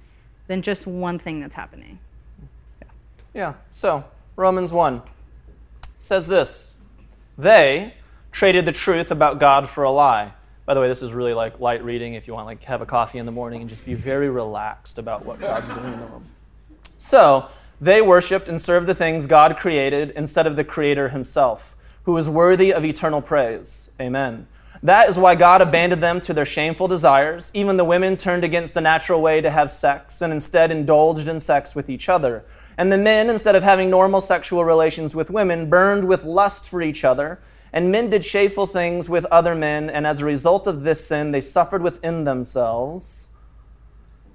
than 0.47 0.61
just 0.61 0.85
one 0.85 1.17
thing 1.17 1.39
that's 1.39 1.55
happening. 1.55 1.99
Yeah. 2.81 2.87
yeah. 3.33 3.53
So, 3.71 4.03
Romans 4.35 4.73
1 4.73 5.01
says 5.97 6.27
this 6.27 6.75
They 7.37 7.93
traded 8.33 8.65
the 8.65 8.73
truth 8.73 9.09
about 9.09 9.39
God 9.39 9.69
for 9.69 9.85
a 9.85 9.91
lie 9.91 10.33
by 10.65 10.73
the 10.73 10.81
way, 10.81 10.87
this 10.87 11.01
is 11.01 11.13
really 11.13 11.33
like 11.33 11.59
light 11.59 11.83
reading 11.83 12.15
if 12.15 12.27
you 12.27 12.33
want 12.33 12.47
like 12.47 12.63
have 12.63 12.81
a 12.81 12.85
coffee 12.85 13.19
in 13.19 13.25
the 13.25 13.31
morning 13.31 13.61
and 13.61 13.69
just 13.69 13.85
be 13.85 13.93
very 13.93 14.29
relaxed 14.29 14.97
about 14.97 15.25
what 15.25 15.39
God's 15.39 15.69
doing 15.69 15.93
in 15.93 15.99
the 15.99 16.05
world. 16.07 16.23
So, 16.97 17.49
they 17.79 18.01
worshiped 18.01 18.47
and 18.47 18.59
served 18.59 18.87
the 18.87 18.95
things 18.95 19.27
God 19.27 19.57
created 19.57 20.11
instead 20.15 20.47
of 20.47 20.55
the 20.55 20.63
creator 20.63 21.09
himself, 21.09 21.75
who 22.03 22.17
is 22.17 22.29
worthy 22.29 22.73
of 22.73 22.85
eternal 22.85 23.21
praise. 23.21 23.91
Amen. 23.99 24.47
That 24.81 25.09
is 25.09 25.17
why 25.17 25.35
God 25.35 25.61
abandoned 25.61 26.01
them 26.01 26.21
to 26.21 26.33
their 26.33 26.45
shameful 26.45 26.87
desires. 26.87 27.51
Even 27.53 27.77
the 27.77 27.83
women 27.83 28.17
turned 28.17 28.43
against 28.43 28.73
the 28.73 28.81
natural 28.81 29.21
way 29.21 29.41
to 29.41 29.49
have 29.49 29.71
sex 29.71 30.21
and 30.21 30.31
instead 30.31 30.71
indulged 30.71 31.27
in 31.27 31.39
sex 31.39 31.75
with 31.75 31.89
each 31.89 32.07
other. 32.07 32.45
And 32.77 32.91
the 32.91 32.97
men, 32.97 33.29
instead 33.29 33.55
of 33.55 33.63
having 33.63 33.89
normal 33.89 34.21
sexual 34.21 34.63
relations 34.63 35.15
with 35.15 35.29
women, 35.29 35.69
burned 35.69 36.07
with 36.07 36.23
lust 36.23 36.69
for 36.69 36.81
each 36.81 37.03
other 37.03 37.39
and 37.75 37.91
men 37.91 38.09
did 38.09 38.23
shameful 38.23 38.67
things 38.67 39.09
with 39.09 39.25
other 39.25 39.53
men, 39.53 39.89
and 39.89 40.07
as 40.07 40.21
a 40.21 40.25
result 40.25 40.65
of 40.65 40.83
this 40.83 41.05
sin, 41.05 41.31
they 41.31 41.41
suffered 41.41 41.81
within 41.81 42.23
themselves 42.23 43.29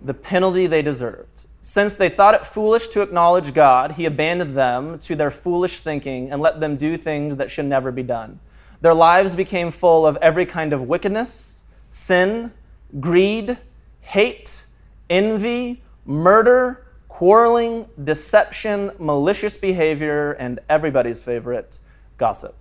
the 0.03 0.13
penalty 0.13 0.67
they 0.67 0.83
deserved. 0.83 1.47
Since 1.63 1.97
they 1.97 2.11
thought 2.11 2.35
it 2.35 2.45
foolish 2.45 2.89
to 2.89 3.01
acknowledge 3.01 3.55
God, 3.55 3.93
he 3.93 4.05
abandoned 4.05 4.55
them 4.55 4.99
to 4.99 5.17
their 5.17 5.31
foolish 5.31 5.79
thinking 5.79 6.31
and 6.31 6.43
let 6.43 6.61
them 6.61 6.77
do 6.77 6.99
things 6.99 7.37
that 7.37 7.51
should 7.51 7.65
never 7.65 7.91
be 7.91 8.03
done. 8.03 8.41
Their 8.83 8.93
lives 8.93 9.35
became 9.35 9.71
full 9.71 10.07
of 10.07 10.17
every 10.17 10.45
kind 10.45 10.75
of 10.75 10.83
wickedness, 10.83 11.63
sin, 11.89 12.53
greed, 13.01 13.57
hate, 14.01 14.65
envy, 15.09 15.83
murder, 16.05 16.87
quarreling, 17.09 17.89
deception, 18.05 18.91
malicious 18.99 19.57
behavior, 19.57 20.33
and 20.33 20.61
everybody's 20.69 21.25
favorite, 21.25 21.79
gossip. 22.19 22.61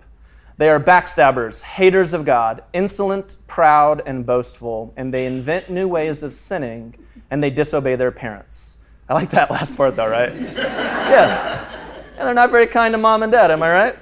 They 0.60 0.68
are 0.68 0.78
backstabbers, 0.78 1.62
haters 1.62 2.12
of 2.12 2.26
God, 2.26 2.64
insolent, 2.74 3.38
proud, 3.46 4.02
and 4.04 4.26
boastful, 4.26 4.92
and 4.94 5.14
they 5.14 5.24
invent 5.24 5.70
new 5.70 5.88
ways 5.88 6.22
of 6.22 6.34
sinning 6.34 6.96
and 7.30 7.42
they 7.42 7.48
disobey 7.48 7.96
their 7.96 8.10
parents. 8.10 8.76
I 9.08 9.14
like 9.14 9.30
that 9.30 9.50
last 9.50 9.74
part 9.74 9.96
though, 9.96 10.10
right? 10.10 10.30
yeah. 10.34 11.66
And 12.18 12.26
they're 12.26 12.34
not 12.34 12.50
very 12.50 12.66
kind 12.66 12.92
to 12.92 12.98
mom 12.98 13.22
and 13.22 13.32
dad, 13.32 13.50
am 13.50 13.62
I 13.62 13.72
right? 13.72 13.98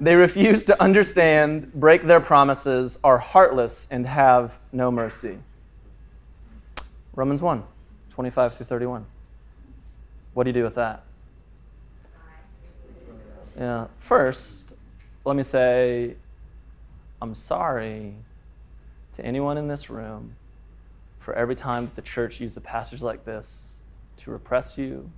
They 0.00 0.14
refuse 0.14 0.62
to 0.62 0.80
understand, 0.80 1.72
break 1.74 2.04
their 2.04 2.20
promises, 2.20 3.00
are 3.02 3.18
heartless, 3.18 3.88
and 3.90 4.06
have 4.06 4.60
no 4.70 4.92
mercy. 4.92 5.40
Romans 7.16 7.42
1 7.42 7.64
25 8.10 8.54
through 8.54 8.66
31. 8.66 9.06
What 10.34 10.44
do 10.44 10.50
you 10.50 10.54
do 10.54 10.62
with 10.62 10.76
that? 10.76 11.02
Yeah. 13.58 13.88
First, 13.98 14.71
let 15.24 15.36
me 15.36 15.44
say 15.44 16.16
I'm 17.20 17.34
sorry 17.34 18.14
to 19.12 19.24
anyone 19.24 19.56
in 19.56 19.68
this 19.68 19.88
room 19.88 20.36
for 21.18 21.34
every 21.34 21.54
time 21.54 21.84
that 21.84 21.94
the 21.94 22.02
church 22.02 22.40
used 22.40 22.56
a 22.56 22.60
passage 22.60 23.02
like 23.02 23.24
this 23.24 23.78
to 24.16 24.30
repress 24.30 24.76
you 24.76 25.10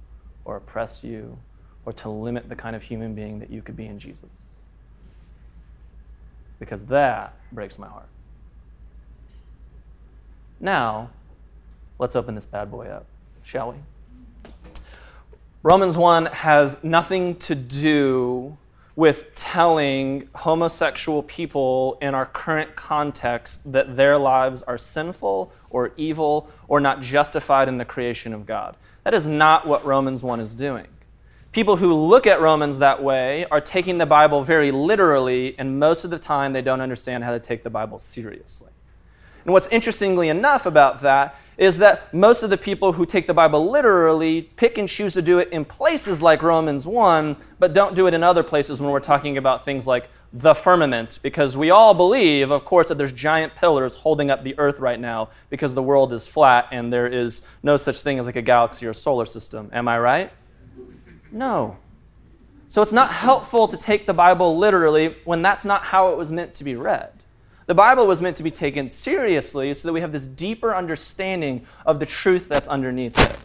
or 0.44 0.56
oppress 0.56 1.02
you 1.02 1.38
or 1.86 1.92
to 1.92 2.08
limit 2.08 2.48
the 2.48 2.56
kind 2.56 2.76
of 2.76 2.82
human 2.82 3.14
being 3.14 3.38
that 3.38 3.50
you 3.50 3.62
could 3.62 3.76
be 3.76 3.86
in 3.86 3.98
Jesus. 3.98 4.28
Because 6.58 6.84
that 6.86 7.34
breaks 7.52 7.78
my 7.78 7.88
heart. 7.88 8.08
Now, 10.60 11.10
let's 11.98 12.16
open 12.16 12.34
this 12.34 12.46
bad 12.46 12.70
boy 12.70 12.88
up, 12.88 13.06
shall 13.42 13.72
we? 13.72 13.78
Romans 15.62 15.96
1 15.96 16.26
has 16.26 16.82
nothing 16.84 17.36
to 17.36 17.54
do 17.54 18.56
with 18.96 19.34
telling 19.34 20.28
homosexual 20.36 21.22
people 21.22 21.98
in 22.00 22.14
our 22.14 22.26
current 22.26 22.76
context 22.76 23.72
that 23.72 23.96
their 23.96 24.16
lives 24.16 24.62
are 24.62 24.78
sinful 24.78 25.52
or 25.70 25.92
evil 25.96 26.48
or 26.68 26.78
not 26.80 27.00
justified 27.00 27.68
in 27.68 27.78
the 27.78 27.84
creation 27.84 28.32
of 28.32 28.46
God. 28.46 28.76
That 29.02 29.14
is 29.14 29.26
not 29.26 29.66
what 29.66 29.84
Romans 29.84 30.22
1 30.22 30.40
is 30.40 30.54
doing. 30.54 30.86
People 31.50 31.76
who 31.76 31.92
look 31.94 32.26
at 32.26 32.40
Romans 32.40 32.78
that 32.78 33.02
way 33.02 33.44
are 33.46 33.60
taking 33.60 33.98
the 33.98 34.06
Bible 34.06 34.42
very 34.42 34.70
literally, 34.70 35.54
and 35.58 35.78
most 35.78 36.04
of 36.04 36.10
the 36.10 36.18
time 36.18 36.52
they 36.52 36.62
don't 36.62 36.80
understand 36.80 37.22
how 37.22 37.30
to 37.30 37.38
take 37.38 37.62
the 37.62 37.70
Bible 37.70 37.98
seriously. 37.98 38.70
And 39.44 39.52
what's 39.52 39.68
interestingly 39.68 40.28
enough 40.28 40.66
about 40.66 41.00
that 41.00 41.36
is 41.56 41.78
that 41.78 42.12
most 42.12 42.42
of 42.42 42.50
the 42.50 42.56
people 42.56 42.92
who 42.92 43.06
take 43.06 43.26
the 43.26 43.34
Bible 43.34 43.70
literally 43.70 44.42
pick 44.42 44.76
and 44.76 44.88
choose 44.88 45.14
to 45.14 45.22
do 45.22 45.38
it 45.38 45.48
in 45.50 45.64
places 45.64 46.20
like 46.20 46.42
Romans 46.42 46.86
1, 46.86 47.36
but 47.58 47.72
don't 47.72 47.94
do 47.94 48.06
it 48.06 48.14
in 48.14 48.24
other 48.24 48.42
places 48.42 48.80
when 48.80 48.90
we're 48.90 49.00
talking 49.00 49.38
about 49.38 49.64
things 49.64 49.86
like 49.86 50.10
the 50.32 50.54
firmament, 50.54 51.20
because 51.22 51.56
we 51.56 51.70
all 51.70 51.94
believe, 51.94 52.50
of 52.50 52.64
course, 52.64 52.88
that 52.88 52.98
there's 52.98 53.12
giant 53.12 53.54
pillars 53.54 53.94
holding 53.94 54.32
up 54.32 54.42
the 54.42 54.58
earth 54.58 54.80
right 54.80 54.98
now 54.98 55.28
because 55.48 55.74
the 55.74 55.82
world 55.82 56.12
is 56.12 56.26
flat 56.26 56.66
and 56.72 56.92
there 56.92 57.06
is 57.06 57.42
no 57.62 57.76
such 57.76 58.00
thing 58.00 58.18
as 58.18 58.26
like 58.26 58.36
a 58.36 58.42
galaxy 58.42 58.84
or 58.84 58.92
solar 58.92 59.26
system. 59.26 59.70
Am 59.72 59.86
I 59.86 59.98
right? 59.98 60.32
No. 61.30 61.76
So 62.68 62.82
it's 62.82 62.92
not 62.92 63.12
helpful 63.12 63.68
to 63.68 63.76
take 63.76 64.06
the 64.06 64.14
Bible 64.14 64.58
literally 64.58 65.16
when 65.24 65.42
that's 65.42 65.64
not 65.64 65.84
how 65.84 66.10
it 66.10 66.16
was 66.16 66.32
meant 66.32 66.54
to 66.54 66.64
be 66.64 66.74
read. 66.74 67.23
The 67.66 67.74
Bible 67.74 68.06
was 68.06 68.20
meant 68.20 68.36
to 68.36 68.42
be 68.42 68.50
taken 68.50 68.90
seriously 68.90 69.72
so 69.72 69.88
that 69.88 69.92
we 69.94 70.00
have 70.00 70.12
this 70.12 70.26
deeper 70.26 70.74
understanding 70.74 71.64
of 71.86 71.98
the 71.98 72.06
truth 72.06 72.48
that's 72.48 72.68
underneath 72.68 73.18
it. 73.18 73.38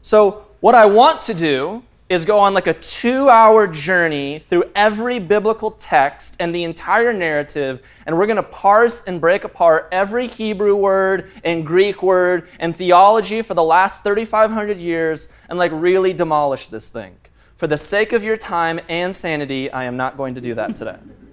So, 0.00 0.46
what 0.60 0.74
I 0.74 0.86
want 0.86 1.20
to 1.22 1.34
do 1.34 1.82
is 2.08 2.24
go 2.24 2.38
on 2.38 2.54
like 2.54 2.68
a 2.68 2.74
two 2.74 3.28
hour 3.28 3.66
journey 3.66 4.38
through 4.38 4.64
every 4.74 5.18
biblical 5.18 5.72
text 5.72 6.36
and 6.38 6.54
the 6.54 6.64
entire 6.64 7.12
narrative, 7.12 7.86
and 8.06 8.16
we're 8.16 8.26
going 8.26 8.36
to 8.36 8.42
parse 8.42 9.02
and 9.02 9.20
break 9.20 9.44
apart 9.44 9.88
every 9.90 10.26
Hebrew 10.26 10.76
word 10.76 11.30
and 11.44 11.66
Greek 11.66 12.02
word 12.02 12.48
and 12.60 12.74
theology 12.74 13.42
for 13.42 13.54
the 13.54 13.64
last 13.64 14.04
3,500 14.04 14.78
years 14.78 15.28
and 15.48 15.58
like 15.58 15.72
really 15.74 16.12
demolish 16.12 16.68
this 16.68 16.88
thing. 16.88 17.16
For 17.56 17.66
the 17.66 17.78
sake 17.78 18.12
of 18.12 18.22
your 18.22 18.36
time 18.36 18.80
and 18.88 19.14
sanity, 19.14 19.70
I 19.70 19.84
am 19.84 19.96
not 19.96 20.16
going 20.16 20.34
to 20.36 20.40
do 20.40 20.54
that 20.54 20.76
today. 20.76 20.96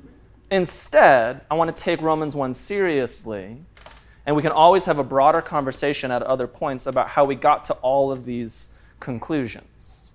Instead, 0.54 1.42
I 1.50 1.56
want 1.56 1.76
to 1.76 1.84
take 1.84 2.00
Romans 2.00 2.36
1 2.36 2.54
seriously, 2.54 3.58
and 4.24 4.36
we 4.36 4.44
can 4.44 4.52
always 4.52 4.86
have 4.86 5.00
a 5.00 5.04
broader 5.04 5.42
conversation 5.42 6.12
at 6.12 6.22
other 6.22 6.46
points 6.46 6.86
about 6.86 7.08
how 7.08 7.26
we 7.26 7.34
got 7.34 7.66
to 7.66 7.74
all 7.82 8.12
of 8.12 8.26
these 8.26 8.68
conclusions. 9.00 10.12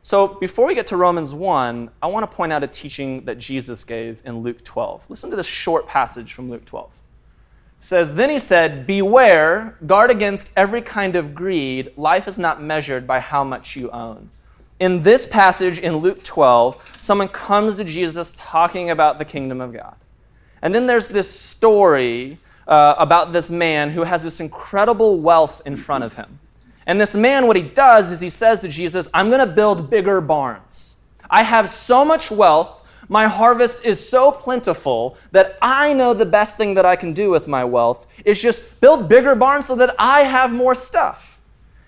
So, 0.00 0.28
before 0.28 0.68
we 0.68 0.76
get 0.76 0.86
to 0.88 0.96
Romans 0.96 1.34
1, 1.34 1.90
I 2.00 2.06
want 2.06 2.30
to 2.30 2.36
point 2.36 2.52
out 2.52 2.62
a 2.62 2.68
teaching 2.68 3.24
that 3.24 3.38
Jesus 3.38 3.82
gave 3.82 4.22
in 4.24 4.42
Luke 4.42 4.62
12. 4.62 5.10
Listen 5.10 5.28
to 5.30 5.34
this 5.34 5.48
short 5.48 5.88
passage 5.88 6.32
from 6.32 6.48
Luke 6.48 6.66
12. 6.66 7.02
It 7.80 7.84
says, 7.84 8.14
Then 8.14 8.30
he 8.30 8.38
said, 8.38 8.86
Beware, 8.86 9.76
guard 9.84 10.12
against 10.12 10.52
every 10.56 10.82
kind 10.82 11.16
of 11.16 11.34
greed. 11.34 11.90
Life 11.96 12.28
is 12.28 12.38
not 12.38 12.62
measured 12.62 13.08
by 13.08 13.18
how 13.18 13.42
much 13.42 13.74
you 13.74 13.90
own 13.90 14.30
in 14.84 15.02
this 15.02 15.26
passage 15.26 15.78
in 15.78 15.96
Luke 15.96 16.22
12, 16.24 16.98
someone 17.00 17.28
comes 17.28 17.76
to 17.76 17.84
Jesus 17.84 18.34
talking 18.36 18.90
about 18.90 19.16
the 19.16 19.24
kingdom 19.24 19.62
of 19.62 19.72
God. 19.72 19.96
And 20.60 20.74
then 20.74 20.86
there's 20.86 21.08
this 21.08 21.40
story 21.40 22.38
uh, 22.68 22.94
about 22.98 23.32
this 23.32 23.50
man 23.50 23.88
who 23.88 24.02
has 24.02 24.24
this 24.24 24.40
incredible 24.40 25.20
wealth 25.20 25.62
in 25.64 25.76
front 25.76 26.04
of 26.04 26.16
him. 26.16 26.38
And 26.86 27.00
this 27.00 27.14
man, 27.14 27.46
what 27.46 27.56
he 27.56 27.62
does 27.62 28.12
is 28.12 28.20
he 28.20 28.28
says 28.28 28.60
to 28.60 28.68
Jesus, 28.68 29.08
I'm 29.14 29.30
going 29.30 29.40
to 29.40 29.54
build 29.54 29.88
bigger 29.88 30.20
barns. 30.20 30.96
I 31.30 31.44
have 31.44 31.70
so 31.70 32.04
much 32.04 32.30
wealth, 32.30 32.86
my 33.08 33.26
harvest 33.26 33.82
is 33.86 34.06
so 34.06 34.30
plentiful 34.30 35.16
that 35.32 35.56
I 35.62 35.94
know 35.94 36.12
the 36.12 36.26
best 36.26 36.58
thing 36.58 36.74
that 36.74 36.84
I 36.84 36.96
can 36.96 37.14
do 37.14 37.30
with 37.30 37.48
my 37.48 37.64
wealth 37.64 38.06
is 38.26 38.42
just 38.42 38.82
build 38.82 39.08
bigger 39.08 39.34
barns 39.34 39.64
so 39.64 39.76
that 39.76 39.94
I 39.98 40.24
have 40.24 40.52
more 40.52 40.74
stuff. 40.74 41.40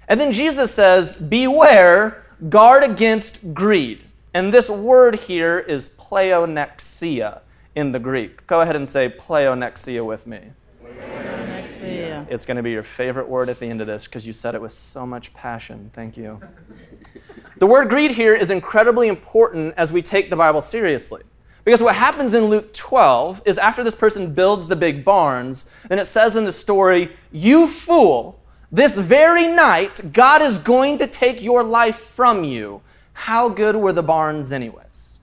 And 0.09 0.19
then 0.19 0.33
Jesus 0.33 0.73
says, 0.73 1.15
Beware 1.15 2.26
guard 2.49 2.85
against 2.85 3.55
greed. 3.55 4.05
And 4.35 4.53
this 4.53 4.69
word 4.69 5.15
here 5.15 5.59
is 5.59 5.89
pleonexia 5.89 7.41
in 7.75 7.93
the 7.93 7.99
Greek. 7.99 8.47
Go 8.47 8.61
ahead 8.61 8.77
and 8.77 8.89
say 8.89 9.09
pleonexia 9.09 10.05
with 10.05 10.27
me. 10.27 10.41
Pleonexia. 10.83 12.27
It's 12.29 12.45
going 12.45 12.57
to 12.57 12.63
be 12.63 12.71
your 12.71 12.83
favorite 12.83 13.29
word 13.29 13.49
at 13.49 13.59
the 13.61 13.67
end 13.67 13.81
of 13.81 13.87
this 13.87 14.05
because 14.05 14.27
you 14.27 14.33
said 14.33 14.55
it 14.55 14.61
with 14.61 14.73
so 14.73 15.07
much 15.07 15.33
passion. 15.33 15.91
Thank 15.95 16.17
you. 16.17 16.41
the 17.59 17.67
word 17.67 17.89
greed 17.89 18.13
here 18.13 18.35
is 18.35 18.51
incredibly 18.51 19.09
important 19.09 19.75
as 19.77 19.93
we 19.93 20.03
take 20.03 20.31
the 20.31 20.37
Bible 20.37 20.61
seriously. 20.61 21.23
Because 21.65 21.83
what 21.83 21.97
happens 21.97 22.33
in 22.33 22.45
Luke 22.45 22.73
12 22.73 23.43
is 23.45 23.59
after 23.59 23.83
this 23.83 23.95
person 23.95 24.33
builds 24.33 24.69
the 24.69 24.77
big 24.77 25.05
barns, 25.05 25.69
then 25.89 25.99
it 25.99 26.05
says 26.05 26.37
in 26.37 26.45
the 26.45 26.53
story, 26.53 27.17
You 27.33 27.67
fool, 27.67 28.41
this 28.71 28.99
very 28.99 29.47
night, 29.47 30.13
God 30.13 30.43
is 30.43 30.59
going 30.59 30.99
to 30.99 31.07
take 31.07 31.43
your 31.43 31.63
life 31.63 31.97
from 31.97 32.45
you. 32.45 32.83
How 33.13 33.49
good 33.49 33.77
were 33.77 33.93
the 33.93 34.03
barns, 34.03 34.53
anyways? 34.53 35.21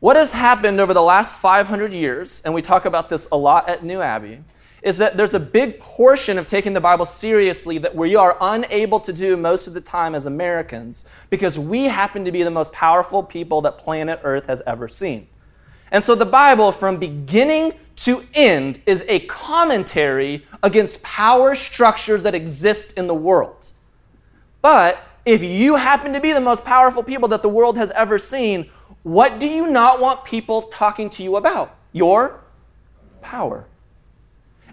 What 0.00 0.16
has 0.16 0.32
happened 0.32 0.80
over 0.80 0.92
the 0.92 1.02
last 1.02 1.40
500 1.40 1.92
years, 1.92 2.42
and 2.44 2.54
we 2.54 2.62
talk 2.62 2.84
about 2.84 3.08
this 3.08 3.28
a 3.30 3.36
lot 3.36 3.68
at 3.68 3.84
New 3.84 4.00
Abbey, 4.00 4.40
is 4.82 4.98
that 4.98 5.16
there's 5.16 5.34
a 5.34 5.40
big 5.40 5.80
portion 5.80 6.38
of 6.38 6.46
taking 6.46 6.72
the 6.72 6.80
Bible 6.80 7.04
seriously 7.04 7.78
that 7.78 7.96
we 7.96 8.14
are 8.14 8.36
unable 8.40 9.00
to 9.00 9.12
do 9.12 9.36
most 9.36 9.66
of 9.66 9.74
the 9.74 9.80
time 9.80 10.14
as 10.14 10.26
Americans 10.26 11.04
because 11.28 11.58
we 11.58 11.84
happen 11.84 12.24
to 12.24 12.30
be 12.30 12.42
the 12.42 12.50
most 12.50 12.72
powerful 12.72 13.22
people 13.22 13.60
that 13.62 13.78
planet 13.78 14.20
Earth 14.22 14.46
has 14.46 14.62
ever 14.66 14.86
seen. 14.86 15.26
And 15.90 16.04
so 16.04 16.14
the 16.14 16.26
Bible, 16.26 16.72
from 16.72 16.98
beginning 16.98 17.72
to 17.96 18.26
end, 18.34 18.80
is 18.86 19.04
a 19.08 19.20
commentary 19.20 20.46
against 20.62 21.02
power 21.02 21.54
structures 21.54 22.22
that 22.22 22.34
exist 22.34 22.92
in 22.92 23.06
the 23.06 23.14
world. 23.14 23.72
But 24.60 25.00
if 25.24 25.42
you 25.42 25.76
happen 25.76 26.12
to 26.12 26.20
be 26.20 26.32
the 26.32 26.40
most 26.40 26.64
powerful 26.64 27.02
people 27.02 27.28
that 27.28 27.42
the 27.42 27.48
world 27.48 27.76
has 27.78 27.90
ever 27.92 28.18
seen, 28.18 28.70
what 29.02 29.40
do 29.40 29.48
you 29.48 29.66
not 29.66 30.00
want 30.00 30.24
people 30.24 30.62
talking 30.62 31.08
to 31.10 31.22
you 31.22 31.36
about? 31.36 31.76
Your 31.92 32.44
power. 33.22 33.66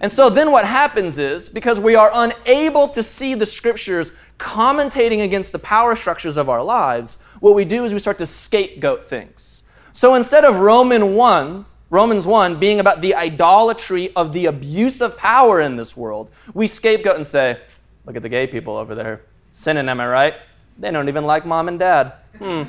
And 0.02 0.12
so 0.12 0.30
then 0.30 0.52
what 0.52 0.66
happens 0.66 1.18
is, 1.18 1.48
because 1.48 1.80
we 1.80 1.96
are 1.96 2.12
unable 2.14 2.90
to 2.90 3.02
see 3.02 3.36
the 3.36 3.46
scriptures 3.46 4.12
commentating 4.38 5.24
against 5.24 5.54
the 5.54 5.60
power 5.60 5.96
structures 5.96 6.36
of 6.36 6.50
our 6.50 6.62
lives, 6.62 7.20
what 7.40 7.56
we 7.56 7.64
do 7.64 7.86
is 7.86 7.94
we 7.94 8.00
start 8.00 8.18
to 8.18 8.26
scapegoat 8.26 9.06
things. 9.06 9.64
So 9.94 10.16
instead 10.16 10.44
of 10.44 10.56
Roman 10.56 11.14
1, 11.16 11.64
Romans 11.94 12.26
1 12.26 12.60
being 12.60 12.80
about 12.80 13.02
the 13.02 13.14
idolatry 13.14 14.12
of 14.16 14.34
the 14.34 14.48
abuse 14.48 15.00
of 15.00 15.16
power 15.16 15.62
in 15.62 15.76
this 15.76 15.96
world, 15.96 16.32
we 16.56 16.66
scapegoat 16.66 17.18
and 17.18 17.28
say, 17.28 17.62
look 18.08 18.16
at 18.16 18.24
the 18.24 18.30
gay 18.30 18.48
people 18.48 18.76
over 18.76 18.96
there 18.96 19.22
sinning, 19.52 19.88
am 19.88 20.00
I 20.00 20.08
right? 20.08 20.34
They 20.80 20.90
don't 20.90 21.08
even 21.08 21.24
like 21.24 21.46
mom 21.46 21.68
and 21.68 21.78
dad. 21.78 22.14
Hmm. 22.40 22.64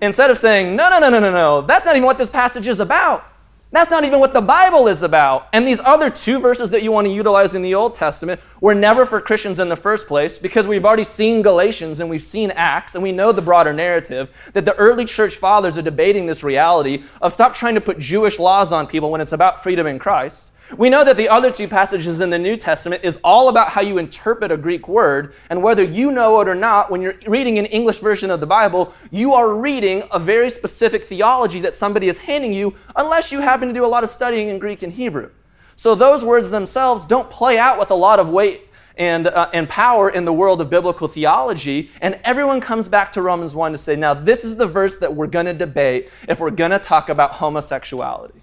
instead 0.00 0.30
of 0.30 0.36
saying, 0.36 0.74
no, 0.74 0.90
no, 0.90 0.98
no, 0.98 1.10
no, 1.10 1.20
no, 1.20 1.30
no, 1.30 1.60
that's 1.62 1.86
not 1.86 1.94
even 1.94 2.06
what 2.06 2.18
this 2.18 2.28
passage 2.28 2.66
is 2.66 2.80
about. 2.80 3.24
That's 3.70 3.90
not 3.90 4.04
even 4.04 4.18
what 4.18 4.32
the 4.32 4.40
Bible 4.40 4.88
is 4.88 5.02
about. 5.02 5.48
And 5.52 5.68
these 5.68 5.80
other 5.80 6.08
two 6.08 6.40
verses 6.40 6.70
that 6.70 6.82
you 6.82 6.90
want 6.90 7.06
to 7.06 7.12
utilize 7.12 7.54
in 7.54 7.60
the 7.60 7.74
Old 7.74 7.94
Testament 7.94 8.40
were 8.62 8.74
never 8.74 9.04
for 9.04 9.20
Christians 9.20 9.60
in 9.60 9.68
the 9.68 9.76
first 9.76 10.08
place 10.08 10.38
because 10.38 10.66
we've 10.66 10.86
already 10.86 11.04
seen 11.04 11.42
Galatians 11.42 12.00
and 12.00 12.08
we've 12.08 12.22
seen 12.22 12.50
Acts 12.52 12.94
and 12.94 13.02
we 13.02 13.12
know 13.12 13.30
the 13.30 13.42
broader 13.42 13.74
narrative 13.74 14.50
that 14.54 14.64
the 14.64 14.74
early 14.76 15.04
church 15.04 15.36
fathers 15.36 15.76
are 15.76 15.82
debating 15.82 16.24
this 16.24 16.42
reality 16.42 17.02
of 17.20 17.30
stop 17.30 17.52
trying 17.52 17.74
to 17.74 17.80
put 17.82 17.98
Jewish 17.98 18.38
laws 18.38 18.72
on 18.72 18.86
people 18.86 19.10
when 19.10 19.20
it's 19.20 19.32
about 19.32 19.62
freedom 19.62 19.86
in 19.86 19.98
Christ 19.98 20.52
we 20.76 20.90
know 20.90 21.02
that 21.02 21.16
the 21.16 21.28
other 21.28 21.50
two 21.50 21.66
passages 21.66 22.20
in 22.20 22.30
the 22.30 22.38
New 22.38 22.56
Testament 22.56 23.02
is 23.04 23.18
all 23.24 23.48
about 23.48 23.70
how 23.70 23.80
you 23.80 23.96
interpret 23.96 24.52
a 24.52 24.56
Greek 24.56 24.86
word, 24.86 25.34
and 25.48 25.62
whether 25.62 25.82
you 25.82 26.12
know 26.12 26.40
it 26.40 26.48
or 26.48 26.54
not, 26.54 26.90
when 26.90 27.00
you're 27.00 27.18
reading 27.26 27.58
an 27.58 27.66
English 27.66 27.98
version 27.98 28.30
of 28.30 28.40
the 28.40 28.46
Bible, 28.46 28.92
you 29.10 29.32
are 29.32 29.54
reading 29.54 30.02
a 30.10 30.18
very 30.18 30.50
specific 30.50 31.04
theology 31.04 31.60
that 31.60 31.74
somebody 31.74 32.08
is 32.08 32.18
handing 32.18 32.52
you, 32.52 32.74
unless 32.96 33.32
you 33.32 33.40
happen 33.40 33.68
to 33.68 33.74
do 33.74 33.84
a 33.84 33.88
lot 33.88 34.04
of 34.04 34.10
studying 34.10 34.48
in 34.48 34.58
Greek 34.58 34.82
and 34.82 34.92
Hebrew. 34.92 35.30
So 35.74 35.94
those 35.94 36.24
words 36.24 36.50
themselves 36.50 37.06
don't 37.06 37.30
play 37.30 37.56
out 37.56 37.78
with 37.78 37.90
a 37.90 37.94
lot 37.94 38.18
of 38.18 38.28
weight 38.28 38.68
and, 38.96 39.28
uh, 39.28 39.48
and 39.54 39.68
power 39.68 40.10
in 40.10 40.24
the 40.24 40.32
world 40.32 40.60
of 40.60 40.68
biblical 40.68 41.08
theology. 41.08 41.90
And 42.00 42.20
everyone 42.24 42.60
comes 42.60 42.88
back 42.88 43.12
to 43.12 43.22
Romans 43.22 43.54
1 43.54 43.72
to 43.72 43.78
say, 43.78 43.96
now, 43.96 44.12
this 44.12 44.44
is 44.44 44.56
the 44.56 44.66
verse 44.66 44.98
that 44.98 45.14
we're 45.14 45.28
going 45.28 45.46
to 45.46 45.54
debate 45.54 46.10
if 46.28 46.40
we're 46.40 46.50
going 46.50 46.72
to 46.72 46.80
talk 46.80 47.08
about 47.08 47.34
homosexuality. 47.34 48.40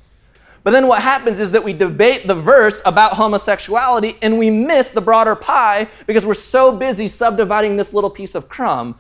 But 0.65 0.71
then 0.71 0.87
what 0.87 1.03
happens 1.03 1.39
is 1.39 1.51
that 1.51 1.63
we 1.63 1.73
debate 1.73 2.25
the 2.25 2.33
verse 2.33 2.81
about 2.85 3.13
homosexuality 3.13 4.17
and 4.23 4.39
we 4.39 4.49
miss 4.49 4.89
the 4.89 4.99
broader 4.99 5.35
pie 5.35 5.87
because 6.07 6.25
we're 6.25 6.33
so 6.33 6.75
busy 6.75 7.07
subdividing 7.07 7.75
this 7.75 7.93
little 7.93 8.09
piece 8.09 8.33
of 8.33 8.49
crumb 8.49 8.95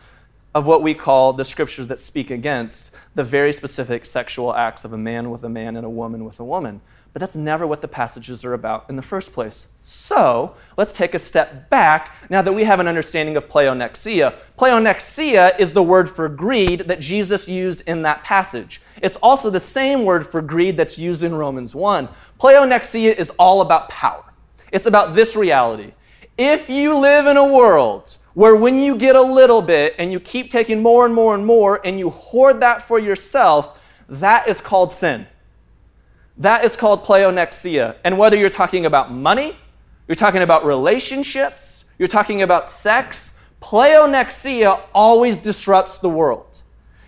of 0.53 0.67
what 0.67 0.83
we 0.83 0.93
call 0.93 1.33
the 1.33 1.43
scriptures 1.43 1.87
that 1.87 1.99
speak 1.99 2.29
against 2.29 2.93
the 3.15 3.23
very 3.23 3.51
specific 3.51 4.05
sexual 4.05 4.53
acts 4.53 4.85
of 4.85 4.93
a 4.93 4.97
man 4.97 5.31
with 5.31 5.43
a 5.43 5.49
man 5.49 5.75
and 5.75 5.87
a 5.87 5.89
woman 5.89 6.23
with 6.23 6.39
a 6.39 6.45
woman. 6.45 6.81
But 7.15 7.21
that's 7.21 7.37
never 7.37 7.65
what 7.65 7.79
the 7.79 7.87
passages 7.87 8.43
are 8.43 8.51
about 8.51 8.89
in 8.89 8.97
the 8.97 9.01
first 9.01 9.31
place. 9.31 9.67
So 9.81 10.53
let's 10.75 10.91
take 10.91 11.13
a 11.13 11.19
step 11.19 11.69
back 11.69 12.13
now 12.29 12.41
that 12.41 12.51
we 12.51 12.65
have 12.65 12.81
an 12.81 12.89
understanding 12.89 13.37
of 13.37 13.47
pleonexia. 13.47 14.35
Pleonexia 14.59 15.57
is 15.57 15.71
the 15.71 15.81
word 15.81 16.09
for 16.09 16.27
greed 16.27 16.81
that 16.89 16.99
Jesus 16.99 17.47
used 17.47 17.87
in 17.87 18.01
that 18.01 18.25
passage. 18.25 18.81
It's 19.01 19.15
also 19.23 19.49
the 19.49 19.61
same 19.61 20.03
word 20.03 20.27
for 20.27 20.41
greed 20.41 20.75
that's 20.75 20.99
used 20.99 21.23
in 21.23 21.33
Romans 21.33 21.73
1. 21.73 22.09
Pleonexia 22.37 23.15
is 23.15 23.31
all 23.39 23.61
about 23.61 23.87
power, 23.87 24.33
it's 24.73 24.85
about 24.85 25.15
this 25.15 25.37
reality. 25.37 25.93
If 26.37 26.69
you 26.69 26.99
live 26.99 27.27
in 27.27 27.37
a 27.37 27.47
world 27.47 28.17
where 28.33 28.57
when 28.57 28.77
you 28.77 28.97
get 28.97 29.15
a 29.15 29.21
little 29.21 29.61
bit 29.61 29.95
and 29.97 30.11
you 30.11 30.19
keep 30.19 30.51
taking 30.51 30.83
more 30.83 31.05
and 31.05 31.15
more 31.15 31.33
and 31.33 31.45
more 31.45 31.79
and 31.85 31.97
you 31.97 32.09
hoard 32.09 32.59
that 32.59 32.81
for 32.81 32.99
yourself, 32.99 33.81
that 34.09 34.49
is 34.49 34.59
called 34.59 34.91
sin. 34.91 35.27
That 36.37 36.65
is 36.65 36.75
called 36.75 37.03
pleonexia. 37.03 37.95
And 38.03 38.17
whether 38.17 38.35
you're 38.35 38.49
talking 38.49 38.85
about 38.85 39.11
money, 39.11 39.55
you're 40.07 40.15
talking 40.15 40.41
about 40.41 40.65
relationships, 40.65 41.85
you're 41.97 42.07
talking 42.07 42.41
about 42.41 42.67
sex, 42.67 43.37
pleonexia 43.61 44.81
always 44.93 45.37
disrupts 45.37 45.97
the 45.97 46.09
world. 46.09 46.61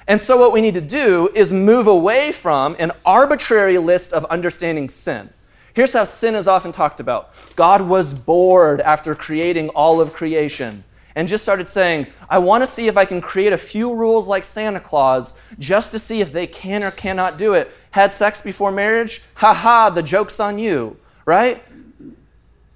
And 0.08 0.22
so, 0.22 0.38
what 0.38 0.54
we 0.54 0.62
need 0.62 0.74
to 0.76 0.82
do 0.82 1.30
is 1.36 1.52
move 1.52 1.86
away 1.86 2.32
from 2.32 2.76
an 2.80 2.94
arbitrary 3.06 3.78
list 3.78 4.14
of 4.14 4.24
understanding 4.26 4.88
sin. 4.88 5.30
Here's 5.74 5.94
how 5.94 6.06
sin 6.06 6.34
is 6.34 6.48
often 6.48 6.72
talked 6.72 7.00
about 7.02 7.34
God 7.56 7.82
was 7.82 8.14
bored 8.14 8.80
after 8.82 9.14
creating 9.14 9.70
all 9.70 10.00
of 10.00 10.14
creation 10.14 10.86
and 11.18 11.28
just 11.28 11.42
started 11.42 11.68
saying, 11.68 12.06
I 12.30 12.38
want 12.38 12.62
to 12.62 12.68
see 12.68 12.88
if 12.88 12.96
I 12.96 13.04
can 13.04 13.22
create 13.22 13.52
a 13.52 13.58
few 13.58 13.96
rules 13.96 14.28
like 14.28 14.46
Santa 14.46 14.80
Claus 14.80 15.34
just 15.58 15.92
to 15.94 15.98
see 15.98 16.22
if 16.22 16.32
they 16.32 16.46
can 16.46 16.84
or 16.84 16.92
cannot 16.92 17.40
do 17.40 17.56
it. 17.56 17.72
Had 17.90 18.14
sex 18.14 18.40
before 18.40 18.72
marriage? 18.72 19.24
Ha 19.38 19.52
ha, 19.52 19.90
the 19.90 20.04
joke's 20.04 20.40
on 20.40 20.60
you, 20.60 20.96
right? 21.26 21.64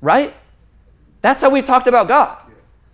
Right? 0.01 0.33
That's 1.21 1.43
how 1.43 1.51
we've 1.51 1.63
talked 1.63 1.85
about 1.85 2.07
God 2.07 2.35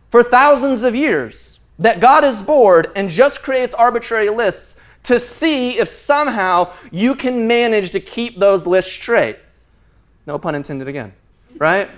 for 0.10 0.22
thousands 0.22 0.84
of 0.84 0.94
years. 0.94 1.62
That 1.80 2.01
God 2.01 2.25
is 2.25 2.44
bored 2.44 2.92
and 2.94 3.10
just 3.10 3.42
creates 3.42 3.74
arbitrary 3.74 4.30
lists 4.30 4.75
to 5.04 5.18
see 5.18 5.80
if 5.80 5.88
somehow 5.88 6.74
you 6.91 7.15
can 7.15 7.48
manage 7.48 7.91
to 7.91 8.02
keep 8.02 8.38
those 8.38 8.67
lists 8.67 8.91
straight. 8.91 9.39
No 10.26 10.38
pun 10.38 10.56
intended 10.56 10.89
again, 10.89 11.13
right? 11.58 11.89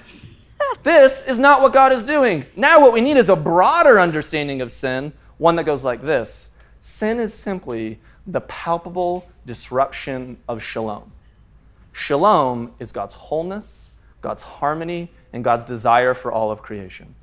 This 0.84 1.26
is 1.26 1.40
not 1.40 1.62
what 1.62 1.74
God 1.74 1.92
is 1.92 2.06
doing. 2.06 2.46
Now, 2.56 2.80
what 2.80 2.94
we 2.94 3.02
need 3.02 3.18
is 3.18 3.30
a 3.30 3.36
broader 3.36 4.00
understanding 4.00 4.62
of 4.62 4.72
sin, 4.72 5.14
one 5.38 5.56
that 5.56 5.64
goes 5.64 5.84
like 5.84 6.04
this 6.04 6.52
Sin 6.80 7.20
is 7.20 7.34
simply 7.34 8.00
the 8.26 8.42
palpable 8.42 9.28
disruption 9.46 10.38
of 10.48 10.62
shalom. 10.62 11.12
Shalom 11.92 12.74
is 12.80 12.92
God's 12.92 13.16
wholeness, 13.16 13.92
God's 14.22 14.44
harmony, 14.44 15.12
and 15.34 15.44
God's 15.44 15.66
desire 15.66 16.14
for 16.14 16.32
all 16.32 16.52
of 16.52 16.62
creation. 16.62 17.16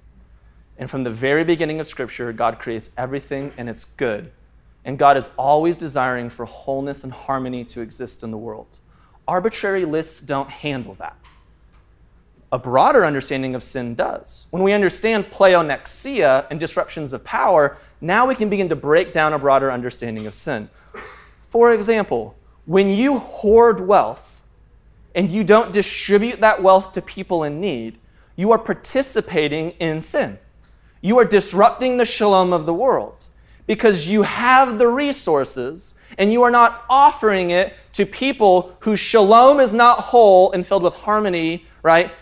And 0.79 0.91
from 0.91 1.05
the 1.05 1.11
very 1.11 1.45
beginning 1.45 1.81
of 1.81 1.87
Scripture, 1.87 2.33
God 2.33 2.59
creates 2.59 2.91
everything 2.99 3.53
and 3.57 3.69
it's 3.69 3.85
good. 3.85 4.33
And 4.85 4.99
God 4.99 5.17
is 5.17 5.31
always 5.39 5.77
desiring 5.77 6.29
for 6.29 6.45
wholeness 6.45 7.03
and 7.03 7.13
harmony 7.13 7.65
to 7.67 7.81
exist 7.81 8.23
in 8.23 8.31
the 8.31 8.37
world. 8.37 8.79
Arbitrary 9.27 9.85
lists 9.85 10.21
don't 10.21 10.51
handle 10.51 10.95
that 10.95 11.17
a 12.57 12.59
broader 12.59 13.05
understanding 13.05 13.55
of 13.55 13.63
sin 13.63 13.95
does. 13.95 14.47
When 14.49 14.63
we 14.63 14.73
understand 14.73 15.27
pleonexia 15.27 16.47
and 16.51 16.59
disruptions 16.59 17.13
of 17.13 17.23
power, 17.23 17.77
now 18.01 18.27
we 18.27 18.35
can 18.35 18.49
begin 18.49 18.71
to 18.71 18.75
break 18.77 19.13
down 19.13 19.35
a 19.35 19.39
broader 19.39 19.71
understanding 19.71 20.27
of 20.27 20.35
sin. 20.35 20.71
For 21.43 21.75
example, 21.75 22.35
when 22.65 22.89
you 22.89 23.19
hoard 23.19 23.87
wealth 23.87 24.43
and 25.15 25.31
you 25.31 25.45
don't 25.45 25.71
distribute 25.71 26.41
that 26.41 26.63
wealth 26.63 26.93
to 26.93 27.03
people 27.03 27.45
in 27.45 27.61
need, 27.61 27.99
you 28.37 28.51
are 28.53 28.59
participating 28.59 29.73
in 29.73 30.01
sin. 30.01 30.39
You 31.03 31.19
are 31.19 31.27
disrupting 31.27 31.99
the 31.99 32.07
shalom 32.07 32.55
of 32.55 32.65
the 32.65 32.73
world 32.73 33.29
because 33.67 34.09
you 34.09 34.23
have 34.23 34.79
the 34.79 34.89
resources 34.89 35.95
and 36.17 36.33
you 36.33 36.43
are 36.43 36.51
not 36.51 36.87
offering 36.89 37.51
it 37.51 37.75
to 37.93 38.07
people 38.07 38.75
whose 38.81 38.99
shalom 38.99 39.61
is 39.61 39.75
not 39.75 40.01
whole 40.01 40.53
and 40.53 40.67
filled 40.67 40.85
with 40.85 40.95
harmony, 40.95 41.67
right? 41.83 42.13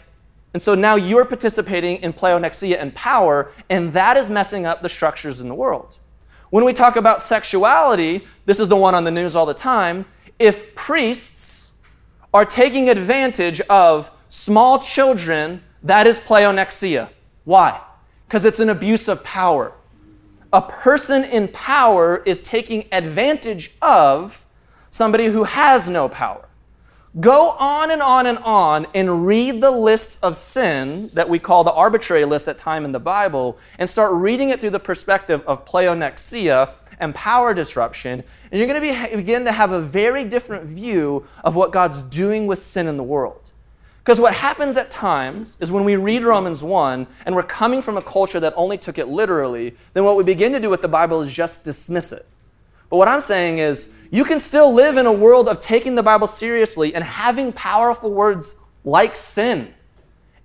And 0.54 0.62
so 0.62 0.76
now 0.76 0.94
you're 0.94 1.24
participating 1.24 1.96
in 1.96 2.12
pleonexia 2.12 2.80
and 2.80 2.94
power, 2.94 3.50
and 3.68 3.92
that 3.92 4.16
is 4.16 4.30
messing 4.30 4.64
up 4.64 4.82
the 4.82 4.88
structures 4.88 5.40
in 5.40 5.48
the 5.48 5.54
world. 5.54 5.98
When 6.50 6.64
we 6.64 6.72
talk 6.72 6.94
about 6.94 7.20
sexuality, 7.20 8.24
this 8.46 8.60
is 8.60 8.68
the 8.68 8.76
one 8.76 8.94
on 8.94 9.02
the 9.02 9.10
news 9.10 9.34
all 9.34 9.46
the 9.46 9.52
time. 9.52 10.04
If 10.38 10.76
priests 10.76 11.72
are 12.32 12.44
taking 12.44 12.88
advantage 12.88 13.60
of 13.62 14.12
small 14.28 14.78
children, 14.78 15.64
that 15.82 16.06
is 16.06 16.20
pleonexia. 16.20 17.10
Why? 17.42 17.80
Because 18.28 18.44
it's 18.44 18.60
an 18.60 18.70
abuse 18.70 19.08
of 19.08 19.24
power. 19.24 19.72
A 20.52 20.62
person 20.62 21.24
in 21.24 21.48
power 21.48 22.22
is 22.24 22.38
taking 22.38 22.86
advantage 22.92 23.72
of 23.82 24.46
somebody 24.88 25.26
who 25.26 25.42
has 25.42 25.88
no 25.88 26.08
power. 26.08 26.48
Go 27.20 27.50
on 27.50 27.92
and 27.92 28.02
on 28.02 28.26
and 28.26 28.38
on 28.38 28.88
and 28.92 29.24
read 29.24 29.60
the 29.60 29.70
lists 29.70 30.18
of 30.20 30.36
sin 30.36 31.10
that 31.14 31.28
we 31.28 31.38
call 31.38 31.62
the 31.62 31.72
arbitrary 31.72 32.24
list 32.24 32.48
at 32.48 32.58
time 32.58 32.84
in 32.84 32.90
the 32.90 32.98
Bible 32.98 33.56
and 33.78 33.88
start 33.88 34.12
reading 34.14 34.48
it 34.48 34.58
through 34.58 34.70
the 34.70 34.80
perspective 34.80 35.40
of 35.46 35.64
pleonexia 35.64 36.72
and 36.98 37.14
power 37.14 37.54
disruption. 37.54 38.24
And 38.50 38.58
you're 38.58 38.66
going 38.66 38.82
to 38.82 39.10
be, 39.10 39.16
begin 39.16 39.44
to 39.44 39.52
have 39.52 39.70
a 39.70 39.80
very 39.80 40.24
different 40.24 40.64
view 40.64 41.24
of 41.44 41.54
what 41.54 41.70
God's 41.70 42.02
doing 42.02 42.48
with 42.48 42.58
sin 42.58 42.88
in 42.88 42.96
the 42.96 43.04
world. 43.04 43.52
Because 44.02 44.18
what 44.20 44.34
happens 44.34 44.76
at 44.76 44.90
times 44.90 45.56
is 45.60 45.70
when 45.70 45.84
we 45.84 45.94
read 45.94 46.24
Romans 46.24 46.64
1 46.64 47.06
and 47.26 47.36
we're 47.36 47.44
coming 47.44 47.80
from 47.80 47.96
a 47.96 48.02
culture 48.02 48.40
that 48.40 48.52
only 48.56 48.76
took 48.76 48.98
it 48.98 49.06
literally, 49.06 49.76
then 49.92 50.02
what 50.02 50.16
we 50.16 50.24
begin 50.24 50.52
to 50.52 50.58
do 50.58 50.68
with 50.68 50.82
the 50.82 50.88
Bible 50.88 51.20
is 51.20 51.32
just 51.32 51.64
dismiss 51.64 52.10
it. 52.10 52.26
But 52.90 52.98
what 52.98 53.08
I'm 53.08 53.20
saying 53.20 53.58
is, 53.58 53.90
you 54.14 54.24
can 54.24 54.38
still 54.38 54.72
live 54.72 54.96
in 54.96 55.06
a 55.06 55.12
world 55.12 55.48
of 55.48 55.58
taking 55.58 55.96
the 55.96 56.02
Bible 56.02 56.28
seriously 56.28 56.94
and 56.94 57.02
having 57.02 57.52
powerful 57.52 58.12
words 58.12 58.54
like 58.84 59.16
sin 59.16 59.74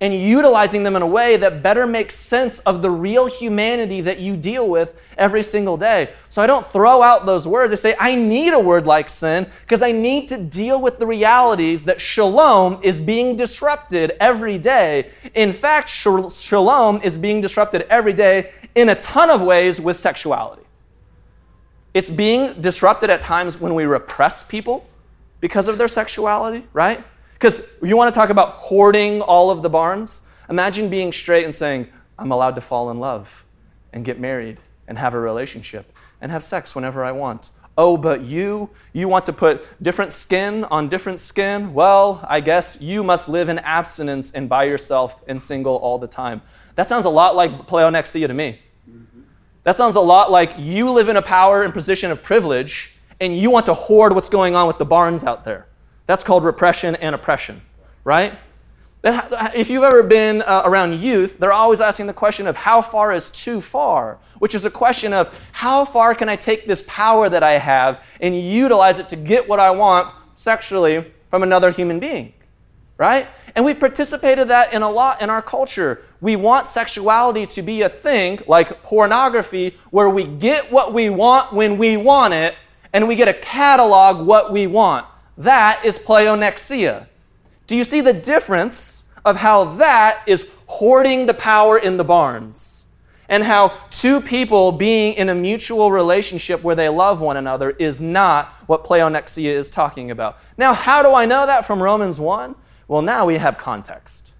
and 0.01 0.12
utilizing 0.12 0.82
them 0.82 0.95
in 0.95 1.03
a 1.03 1.08
way 1.08 1.38
that 1.38 1.62
better 1.62 1.86
makes 1.86 2.15
sense 2.15 2.58
of 2.60 2.82
the 2.82 2.89
real 2.89 3.27
humanity 3.27 4.01
that 4.01 4.19
you 4.19 4.36
deal 4.36 4.67
with 4.67 4.99
every 5.19 5.43
single 5.43 5.77
day. 5.77 6.12
So 6.29 6.41
I 6.41 6.47
don't 6.47 6.65
throw 6.65 7.03
out 7.03 7.27
those 7.27 7.47
words. 7.47 7.71
I 7.71 7.75
say, 7.75 7.95
I 7.99 8.15
need 8.15 8.53
a 8.53 8.60
word 8.60 8.88
like 8.88 9.08
sin 9.08 9.47
because 9.62 9.84
I 9.84 9.91
need 9.91 10.29
to 10.29 10.38
deal 10.41 10.82
with 10.82 10.97
the 10.97 11.05
realities 11.05 11.84
that 11.84 12.01
shalom 12.01 12.79
is 12.82 12.99
being 12.99 13.36
disrupted 13.36 14.13
every 14.19 14.58
day. 14.58 15.12
In 15.36 15.53
fact, 15.53 15.89
shalom 15.89 17.01
is 17.03 17.19
being 17.19 17.39
disrupted 17.39 17.84
every 17.84 18.13
day 18.13 18.51
in 18.73 18.89
a 18.89 18.95
ton 18.95 19.29
of 19.29 19.43
ways 19.43 19.79
with 19.79 19.99
sexuality. 19.99 20.63
It's 21.99 22.09
being 22.09 22.62
disrupted 22.62 23.09
at 23.09 23.21
times 23.21 23.59
when 23.59 23.75
we 23.75 23.83
repress 23.83 24.41
people 24.41 24.88
because 25.41 25.67
of 25.67 25.77
their 25.77 25.89
sexuality, 25.89 26.65
right? 26.71 27.03
Because 27.33 27.67
you 27.83 27.97
want 27.97 28.13
to 28.13 28.17
talk 28.17 28.29
about 28.29 28.51
hoarding 28.53 29.21
all 29.21 29.51
of 29.51 29.63
the 29.63 29.69
barns? 29.69 30.21
Imagine 30.49 30.89
being 30.89 31.12
straight 31.12 31.43
and 31.43 31.53
saying, 31.53 31.89
I'm 32.17 32.31
allowed 32.31 32.55
to 32.55 32.62
fall 32.62 32.89
in 32.89 33.01
love 33.01 33.43
and 33.91 34.05
get 34.05 34.17
married 34.17 34.59
and 34.88 34.97
have 34.97 35.13
a 35.13 35.19
relationship 35.19 35.91
and 36.21 36.31
have 36.31 36.41
sex 36.41 36.73
whenever 36.73 37.03
I 37.03 37.12
want. 37.12 37.51
Oh, 37.77 37.97
but 37.97 38.21
you, 38.21 38.69
you 38.93 39.09
want 39.09 39.25
to 39.25 39.33
put 39.33 39.67
different 39.83 40.13
skin 40.13 40.63
on 40.71 40.88
different 40.88 41.19
skin? 41.19 41.73
Well, 41.73 42.25
I 42.29 42.39
guess 42.39 42.79
you 42.79 43.03
must 43.03 43.27
live 43.27 43.49
in 43.49 43.59
abstinence 43.59 44.31
and 44.31 44.47
by 44.47 44.63
yourself 44.63 45.21
and 45.27 45.41
single 45.41 45.75
all 45.75 45.99
the 45.99 46.07
time. 46.07 46.43
That 46.75 46.88
sounds 46.88 47.03
a 47.03 47.09
lot 47.09 47.35
like 47.35 47.67
pleonexia 47.67 48.27
to 48.27 48.33
me. 48.33 48.62
That 49.69 49.75
sounds 49.75 49.95
a 49.95 50.01
lot 50.01 50.32
like 50.32 50.55
you 50.58 50.89
live 50.89 51.10
in 51.10 51.15
a 51.15 51.21
power 51.21 51.62
and 51.62 51.71
position 51.71 52.10
of 52.10 52.23
privilege 52.23 52.89
and 53.19 53.38
you 53.38 53.51
want 53.51 53.67
to 53.67 53.75
hoard 53.75 54.15
what's 54.15 54.27
going 54.27 54.55
on 54.55 54.65
with 54.65 54.79
the 54.79 54.86
barns 54.86 55.23
out 55.23 55.43
there. 55.43 55.67
That's 56.08 56.23
called 56.23 56.43
repression 56.43 56.95
and 56.95 57.13
oppression, 57.13 57.62
right? 58.03 58.34
If 59.03 59.69
you've 59.69 59.84
ever 59.84 60.01
been 60.01 60.41
uh, 60.41 60.63
around 60.65 60.95
youth, 60.95 61.38
they're 61.38 61.53
always 61.53 61.82
asking 61.82 62.08
the 62.08 62.15
question 62.15 62.47
of 62.47 62.55
how 62.55 62.82
far 62.82 63.13
is 63.13 63.29
too 63.29 63.62
far, 63.62 64.17
which 64.39 64.55
is 64.55 64.65
a 64.65 64.71
question 64.71 65.13
of 65.13 65.29
how 65.51 65.86
far 65.86 66.15
can 66.15 66.29
I 66.29 66.36
take 66.36 66.65
this 66.65 66.84
power 66.88 67.29
that 67.29 67.43
I 67.43 67.60
have 67.60 68.03
and 68.19 68.36
utilize 68.36 68.97
it 68.97 69.08
to 69.10 69.15
get 69.15 69.47
what 69.47 69.60
I 69.60 69.69
want 69.69 70.12
sexually 70.34 71.13
from 71.29 71.43
another 71.43 71.69
human 71.69 71.99
being, 71.99 72.34
right? 72.97 73.27
And 73.53 73.63
we've 73.63 73.79
participated 73.79 74.47
that 74.47 74.73
in 74.73 74.82
a 74.82 74.89
lot 74.89 75.21
in 75.21 75.29
our 75.29 75.43
culture. 75.43 76.01
We 76.21 76.36
want 76.36 76.67
sexuality 76.67 77.45
to 77.47 77.62
be 77.62 77.82
a 77.82 77.89
thing 77.89 78.39
like 78.47 78.84
pornography 78.84 79.77
where 79.89 80.10
we 80.10 80.25
get 80.25 80.71
what 80.71 80.93
we 80.93 81.10
want 81.10 81.53
when 81.53 81.77
we 81.77 81.95
want 81.95 82.34
it 82.34 82.55
and 82.91 83.08
we 83.08 83.15
get 83.15 83.27
a 83.27 83.34
catalog 83.34 84.25
what 84.25 84.51
we 84.51 84.67
want. 84.67 85.05
That 85.38 85.86
is 85.86 85.97
pleonexia. 85.97 87.08
Do 87.67 87.75
you 87.75 87.84
see 87.84 88.01
the 88.01 88.13
difference 88.13 89.05
of 89.23 89.38
how 89.38 89.75
that 89.75 90.23
is 90.27 90.47
hoarding 90.65 91.25
the 91.25 91.34
power 91.34 91.77
in 91.77 91.97
the 91.97 92.03
barns? 92.03 92.88
And 93.29 93.43
how 93.43 93.77
two 93.91 94.21
people 94.21 94.71
being 94.71 95.13
in 95.13 95.29
a 95.29 95.36
mutual 95.36 95.91
relationship 95.91 96.63
where 96.63 96.75
they 96.75 96.89
love 96.89 97.21
one 97.21 97.38
another 97.38 97.69
is 97.69 98.01
not 98.01 98.47
what 98.65 98.84
pleonexia 98.84 99.51
is 99.51 99.69
talking 99.69 100.10
about. 100.10 100.39
Now, 100.58 100.73
how 100.73 101.03
do 101.03 101.13
I 101.13 101.25
know 101.25 101.45
that 101.45 101.63
from 101.63 101.82
Romans 101.82 102.19
1? 102.19 102.55
Well, 102.88 103.03
now 103.03 103.27
we 103.27 103.38
have 103.38 103.58
context. 103.60 104.34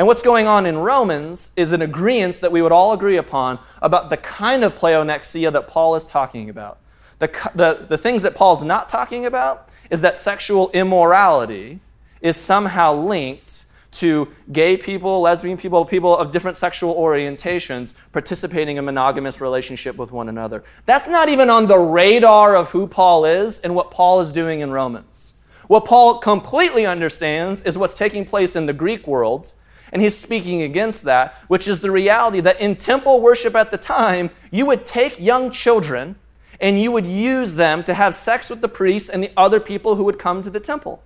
And 0.00 0.06
what's 0.06 0.22
going 0.22 0.46
on 0.46 0.64
in 0.64 0.78
Romans 0.78 1.50
is 1.56 1.72
an 1.72 1.82
agreement 1.82 2.40
that 2.40 2.50
we 2.50 2.62
would 2.62 2.72
all 2.72 2.94
agree 2.94 3.18
upon 3.18 3.58
about 3.82 4.08
the 4.08 4.16
kind 4.16 4.64
of 4.64 4.74
pleonexia 4.74 5.52
that 5.52 5.68
Paul 5.68 5.94
is 5.94 6.06
talking 6.06 6.48
about. 6.48 6.78
The, 7.18 7.26
the, 7.54 7.84
the 7.86 7.98
things 7.98 8.22
that 8.22 8.34
Paul's 8.34 8.62
not 8.62 8.88
talking 8.88 9.26
about 9.26 9.68
is 9.90 10.00
that 10.00 10.16
sexual 10.16 10.70
immorality 10.70 11.80
is 12.22 12.38
somehow 12.38 12.94
linked 12.94 13.66
to 13.90 14.28
gay 14.50 14.78
people, 14.78 15.20
lesbian 15.20 15.58
people, 15.58 15.84
people 15.84 16.16
of 16.16 16.32
different 16.32 16.56
sexual 16.56 16.94
orientations 16.94 17.92
participating 18.10 18.78
in 18.78 18.84
a 18.84 18.86
monogamous 18.86 19.38
relationship 19.38 19.96
with 19.96 20.10
one 20.10 20.30
another. 20.30 20.64
That's 20.86 21.08
not 21.08 21.28
even 21.28 21.50
on 21.50 21.66
the 21.66 21.78
radar 21.78 22.56
of 22.56 22.70
who 22.70 22.86
Paul 22.86 23.26
is 23.26 23.58
and 23.58 23.74
what 23.74 23.90
Paul 23.90 24.22
is 24.22 24.32
doing 24.32 24.60
in 24.60 24.70
Romans. 24.70 25.34
What 25.66 25.84
Paul 25.84 26.20
completely 26.20 26.86
understands 26.86 27.60
is 27.60 27.76
what's 27.76 27.92
taking 27.92 28.24
place 28.24 28.56
in 28.56 28.64
the 28.64 28.72
Greek 28.72 29.06
world, 29.06 29.52
and 29.92 30.02
he's 30.02 30.16
speaking 30.16 30.62
against 30.62 31.04
that, 31.04 31.34
which 31.48 31.66
is 31.66 31.80
the 31.80 31.90
reality 31.90 32.40
that 32.40 32.60
in 32.60 32.76
temple 32.76 33.20
worship 33.20 33.54
at 33.54 33.70
the 33.70 33.78
time, 33.78 34.30
you 34.50 34.66
would 34.66 34.84
take 34.84 35.18
young 35.18 35.50
children 35.50 36.16
and 36.60 36.80
you 36.80 36.92
would 36.92 37.06
use 37.06 37.54
them 37.54 37.82
to 37.84 37.94
have 37.94 38.14
sex 38.14 38.50
with 38.50 38.60
the 38.60 38.68
priests 38.68 39.08
and 39.08 39.22
the 39.22 39.32
other 39.36 39.58
people 39.60 39.96
who 39.96 40.04
would 40.04 40.18
come 40.18 40.42
to 40.42 40.50
the 40.50 40.60
temple. 40.60 41.02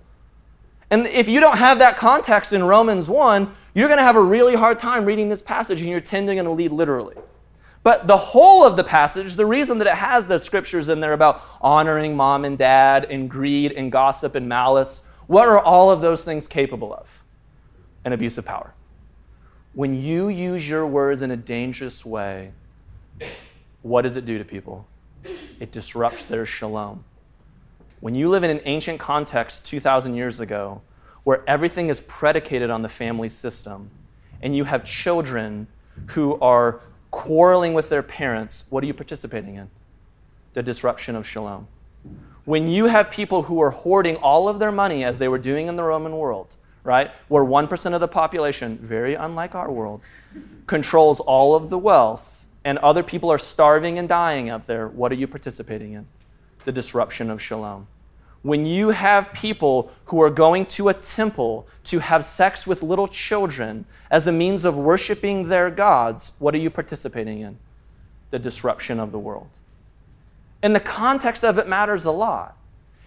And 0.91 1.07
if 1.07 1.27
you 1.27 1.39
don't 1.39 1.57
have 1.57 1.79
that 1.79 1.97
context 1.97 2.53
in 2.53 2.63
Romans 2.63 3.09
1, 3.09 3.53
you're 3.73 3.87
going 3.87 3.97
to 3.97 4.03
have 4.03 4.15
a 4.15 4.23
really 4.23 4.55
hard 4.55 4.79
time 4.79 5.05
reading 5.05 5.29
this 5.29 5.41
passage 5.41 5.81
and 5.81 5.89
you're 5.89 5.99
tending 5.99 6.41
to 6.43 6.49
lead 6.49 6.71
literally. 6.71 7.15
But 7.83 8.07
the 8.07 8.17
whole 8.17 8.65
of 8.65 8.77
the 8.77 8.83
passage, 8.83 9.35
the 9.35 9.45
reason 9.45 9.77
that 9.79 9.87
it 9.87 9.95
has 9.95 10.25
the 10.25 10.39
scriptures 10.39 10.89
in 10.89 11.01
there 11.01 11.13
about 11.13 11.43
honoring 11.61 12.15
mom 12.15 12.45
and 12.45 12.57
dad 12.57 13.05
and 13.05 13.29
greed 13.29 13.71
and 13.71 13.91
gossip 13.91 14.35
and 14.35 14.49
malice, 14.49 15.03
what 15.27 15.47
are 15.47 15.59
all 15.59 15.91
of 15.91 16.01
those 16.01 16.23
things 16.23 16.47
capable 16.47 16.93
of? 16.93 17.24
An 18.05 18.13
abuse 18.13 18.37
of 18.37 18.45
power. 18.45 18.73
When 19.73 20.01
you 20.01 20.29
use 20.29 20.69
your 20.69 20.87
words 20.87 21.21
in 21.21 21.31
a 21.31 21.35
dangerous 21.35 22.05
way, 22.05 22.53
what 23.81 24.03
does 24.03 24.15
it 24.15 24.23
do 24.23 24.37
to 24.37 24.45
people? 24.45 24.87
It 25.59 25.71
disrupts 25.71 26.23
their 26.25 26.45
shalom. 26.45 27.03
When 27.99 28.15
you 28.15 28.29
live 28.29 28.43
in 28.43 28.51
an 28.51 28.61
ancient 28.65 28.99
context 28.99 29.65
2,000 29.65 30.15
years 30.15 30.39
ago, 30.39 30.81
where 31.23 31.43
everything 31.47 31.89
is 31.89 31.99
predicated 32.01 32.69
on 32.69 32.83
the 32.83 32.89
family 32.89 33.27
system, 33.27 33.89
and 34.41 34.55
you 34.55 34.65
have 34.65 34.85
children 34.85 35.67
who 36.07 36.39
are 36.39 36.81
quarreling 37.09 37.73
with 37.73 37.89
their 37.89 38.03
parents, 38.03 38.65
what 38.69 38.83
are 38.83 38.87
you 38.87 38.93
participating 38.93 39.55
in? 39.55 39.69
The 40.53 40.61
disruption 40.61 41.15
of 41.15 41.27
shalom. 41.27 41.67
When 42.43 42.67
you 42.67 42.85
have 42.85 43.09
people 43.09 43.43
who 43.43 43.59
are 43.61 43.71
hoarding 43.71 44.17
all 44.17 44.47
of 44.47 44.59
their 44.59 44.71
money, 44.71 45.03
as 45.03 45.17
they 45.17 45.27
were 45.27 45.39
doing 45.39 45.67
in 45.67 45.75
the 45.75 45.83
Roman 45.83 46.15
world, 46.17 46.57
right, 46.85 47.11
where 47.27 47.43
1% 47.43 47.93
of 47.93 47.99
the 47.99 48.07
population, 48.07 48.77
very 48.77 49.15
unlike 49.15 49.55
our 49.55 49.69
world, 49.71 50.07
controls 50.67 51.19
all 51.19 51.55
of 51.55 51.69
the 51.69 51.77
wealth, 51.77 52.47
and 52.63 52.77
other 52.77 53.03
people 53.03 53.29
are 53.29 53.37
starving 53.37 53.99
and 53.99 54.07
dying 54.07 54.49
out 54.49 54.67
there, 54.67 54.87
what 54.87 55.11
are 55.11 55.15
you 55.15 55.27
participating 55.27 55.93
in? 55.93 56.07
The 56.63 56.71
disruption 56.71 57.29
of 57.29 57.41
shalom 57.41 57.87
when 58.45 58.63
you 58.63 58.89
have 58.89 59.33
people 59.33 59.91
who 60.05 60.21
are 60.21 60.29
going 60.29 60.67
to 60.67 60.87
a 60.87 60.93
temple 60.93 61.67
to 61.83 61.97
have 61.97 62.23
sex 62.23 62.67
with 62.67 62.83
little 62.83 63.07
children 63.07 63.83
as 64.11 64.27
a 64.27 64.31
means 64.31 64.65
of 64.65 64.77
worshiping 64.77 65.49
their 65.49 65.71
gods, 65.71 66.31
what 66.37 66.53
are 66.53 66.59
you 66.59 66.69
participating 66.69 67.39
in? 67.39 67.57
The 68.29 68.37
disruption 68.37 68.99
of 68.99 69.11
the 69.11 69.17
world. 69.17 69.49
And 70.61 70.75
the 70.75 70.79
context 70.79 71.43
of 71.43 71.57
it 71.57 71.67
matters 71.67 72.05
a 72.05 72.11
lot. 72.11 72.55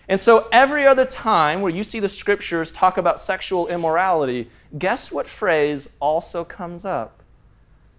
And 0.09 0.19
so, 0.19 0.49
every 0.51 0.87
other 0.87 1.05
time 1.05 1.61
where 1.61 1.73
you 1.73 1.83
see 1.83 2.01
the 2.01 2.09
scriptures 2.09 2.73
talk 2.73 2.97
about 2.97 3.21
sexual 3.21 3.69
immorality, 3.69 4.49
guess 4.79 5.13
what 5.13 5.27
phrase 5.27 5.91
also 6.01 6.45
comes 6.45 6.87
up? 6.87 7.23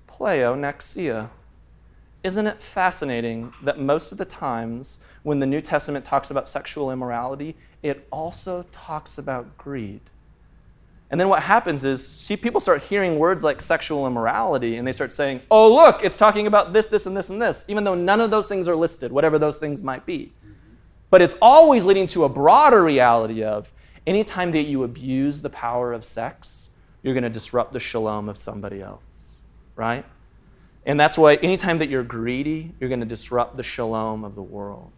Pleonexia. 0.08 1.30
Isn't 2.24 2.48
it 2.48 2.62
fascinating 2.62 3.54
that 3.63 3.80
most 3.80 4.12
of 4.12 4.17
the 4.17 4.26
times 4.26 5.00
when 5.24 5.39
the 5.39 5.45
New 5.45 5.62
Testament 5.62 6.04
talks 6.04 6.32
about 6.32 6.50
sexual 6.50 6.91
immorality, 6.91 7.56
it 7.84 8.08
also 8.12 8.65
talks 8.72 9.17
about 9.19 9.58
greed? 9.58 10.02
And 11.12 11.19
then 11.19 11.30
what 11.30 11.43
happens 11.43 11.84
is, 11.84 12.06
see, 12.06 12.36
people 12.36 12.60
start 12.60 12.84
hearing 12.84 13.17
words 13.17 13.43
like 13.43 13.62
sexual 13.62 14.06
immorality 14.06 14.78
and 14.78 14.88
they 14.88 14.91
start 14.91 15.12
saying, 15.12 15.41
oh, 15.50 15.74
look, 15.74 16.04
it's 16.04 16.17
talking 16.17 16.45
about 16.45 16.74
this, 16.74 16.88
this, 16.88 17.06
and 17.06 17.15
this, 17.15 17.30
and 17.30 17.41
this, 17.41 17.65
even 17.67 17.84
though 17.84 17.95
none 17.95 18.19
of 18.19 18.32
those 18.32 18.48
things 18.48 18.67
are 18.67 18.76
listed, 18.76 19.12
whatever 19.12 19.39
those 19.39 19.58
things 19.58 19.82
might 19.82 20.06
be. 20.06 20.34
But 21.10 21.22
it's 21.22 21.36
always 21.41 21.86
leading 21.86 22.08
to 22.08 22.24
a 22.24 22.30
broader 22.30 22.84
reality 22.84 23.43
of 23.43 23.74
anytime 24.06 24.52
that 24.52 24.63
you 24.63 24.84
abuse 24.84 25.41
the 25.41 25.50
power 25.50 25.93
of 25.93 26.06
sex, 26.06 26.69
you're 27.02 27.13
going 27.13 27.24
to 27.24 27.30
disrupt 27.30 27.74
the 27.74 27.80
shalom 27.80 28.30
of 28.30 28.38
somebody 28.38 28.82
else, 28.82 29.39
right? 29.76 30.06
And 30.86 31.00
that's 31.00 31.17
why 31.17 31.36
anytime 31.36 31.80
that 31.80 31.89
you're 31.89 32.04
greedy, 32.04 32.74
you're 32.80 32.89
going 32.89 33.00
to 33.00 33.06
disrupt 33.06 33.58
the 33.58 33.63
shalom 33.63 34.24
of 34.24 34.36
the 34.36 34.41
world. 34.41 34.91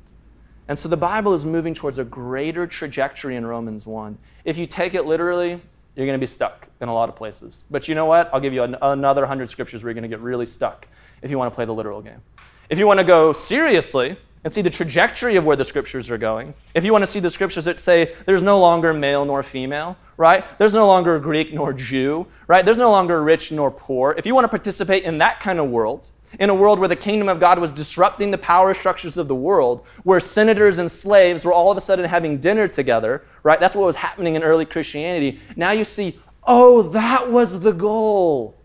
And 0.67 0.78
so 0.78 0.88
the 0.88 0.97
Bible 0.97 1.34
is 1.34 1.43
moving 1.43 1.74
towards 1.74 1.97
a 1.97 2.04
greater 2.04 2.65
trajectory 2.67 3.36
in 3.36 3.45
Romans 3.45 3.86
1. 3.86 4.17
If 4.45 4.58
you 4.58 4.67
take 4.67 4.93
it 4.93 5.06
literally, 5.06 5.62
you're 5.95 6.06
going 6.06 6.17
to 6.17 6.24
be 6.24 6.28
stuck 6.28 6.69
in 6.80 6.88
a 6.88 6.93
lot 6.93 7.10
of 7.10 7.15
places. 7.15 7.65
But 7.69 7.88
you 7.88 7.95
know 7.95 8.06
what? 8.06 8.30
I'll 8.34 8.39
give 8.39 8.54
you 8.54 8.63
an- 8.63 8.78
another 8.82 9.21
100 9.24 9.50
scriptures 9.50 9.84
where 9.84 9.89
you're 9.89 9.95
going 9.95 10.10
to 10.10 10.15
get 10.15 10.21
really 10.21 10.45
stuck 10.45 10.88
if 11.21 11.30
you 11.30 11.38
want 11.38 11.52
to 11.52 11.56
play 11.56 11.65
the 11.65 11.74
literal 11.74 12.02
game. 12.02 12.21
If 12.69 12.80
you 12.80 12.88
want 12.88 13.00
to 13.00 13.04
go 13.04 13.34
seriously, 13.34 14.15
and 14.43 14.51
see 14.51 14.62
the 14.62 14.69
trajectory 14.69 15.36
of 15.36 15.43
where 15.43 15.56
the 15.56 15.65
scriptures 15.65 16.10
are 16.10 16.17
going. 16.17 16.54
If 16.73 16.84
you 16.84 16.91
want 16.91 17.04
to 17.04 17.08
see 17.08 17.19
the 17.19 17.30
scriptures 17.30 17.65
that 17.65 17.77
say 17.77 18.15
there's 18.25 18.41
no 18.41 18.60
longer 18.60 18.93
male 18.93 19.23
nor 19.25 19.43
female, 19.43 19.97
right? 20.17 20.45
There's 20.58 20.73
no 20.73 20.88
longer 20.88 21.19
Greek 21.19 21.54
nor 21.54 21.73
Jew, 21.73 22.27
right? 22.47 22.65
There's 22.65 22.77
no 22.77 22.89
longer 22.89 23.23
rich 23.23 23.51
nor 23.51 23.69
poor. 23.71 24.15
If 24.17 24.25
you 24.25 24.34
want 24.34 24.45
to 24.45 24.49
participate 24.49 25.04
in 25.04 25.19
that 25.19 25.39
kind 25.39 25.60
of 25.60 25.69
world, 25.69 26.12
in 26.39 26.49
a 26.49 26.56
world 26.56 26.80
where 26.80 26.88
the 26.88 26.95
kingdom 26.95 27.27
of 27.27 27.39
God 27.39 27.60
was 27.60 27.71
disrupting 27.71 28.32
the 28.32 28.38
power 28.38 28.73
structures 28.73 29.17
of 29.17 29.27
the 29.27 29.36
world, 29.36 29.86
where 30.04 30.19
senators 30.19 30.77
and 30.77 30.89
slaves 30.89 31.43
were 31.43 31.54
all 31.54 31.71
of 31.71 31.77
a 31.77 31.82
sudden 31.82 32.06
having 32.06 32.39
dinner 32.39 32.67
together, 32.67 33.25
right? 33.43 33.60
That's 33.60 33.75
what 33.75 33.86
was 33.86 33.97
happening 33.97 34.36
in 34.36 34.43
early 34.43 34.65
Christianity. 34.65 35.39
Now 35.56 35.71
you 35.71 35.84
see, 35.84 36.19
oh, 36.45 36.84
that 36.84 37.32
was 37.32 37.60
the 37.60 37.73
goal. 37.73 38.58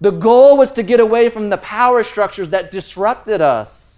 The 0.00 0.12
goal 0.12 0.56
was 0.56 0.70
to 0.72 0.82
get 0.84 1.00
away 1.00 1.28
from 1.28 1.50
the 1.50 1.58
power 1.58 2.04
structures 2.04 2.50
that 2.50 2.70
disrupted 2.70 3.40
us. 3.40 3.97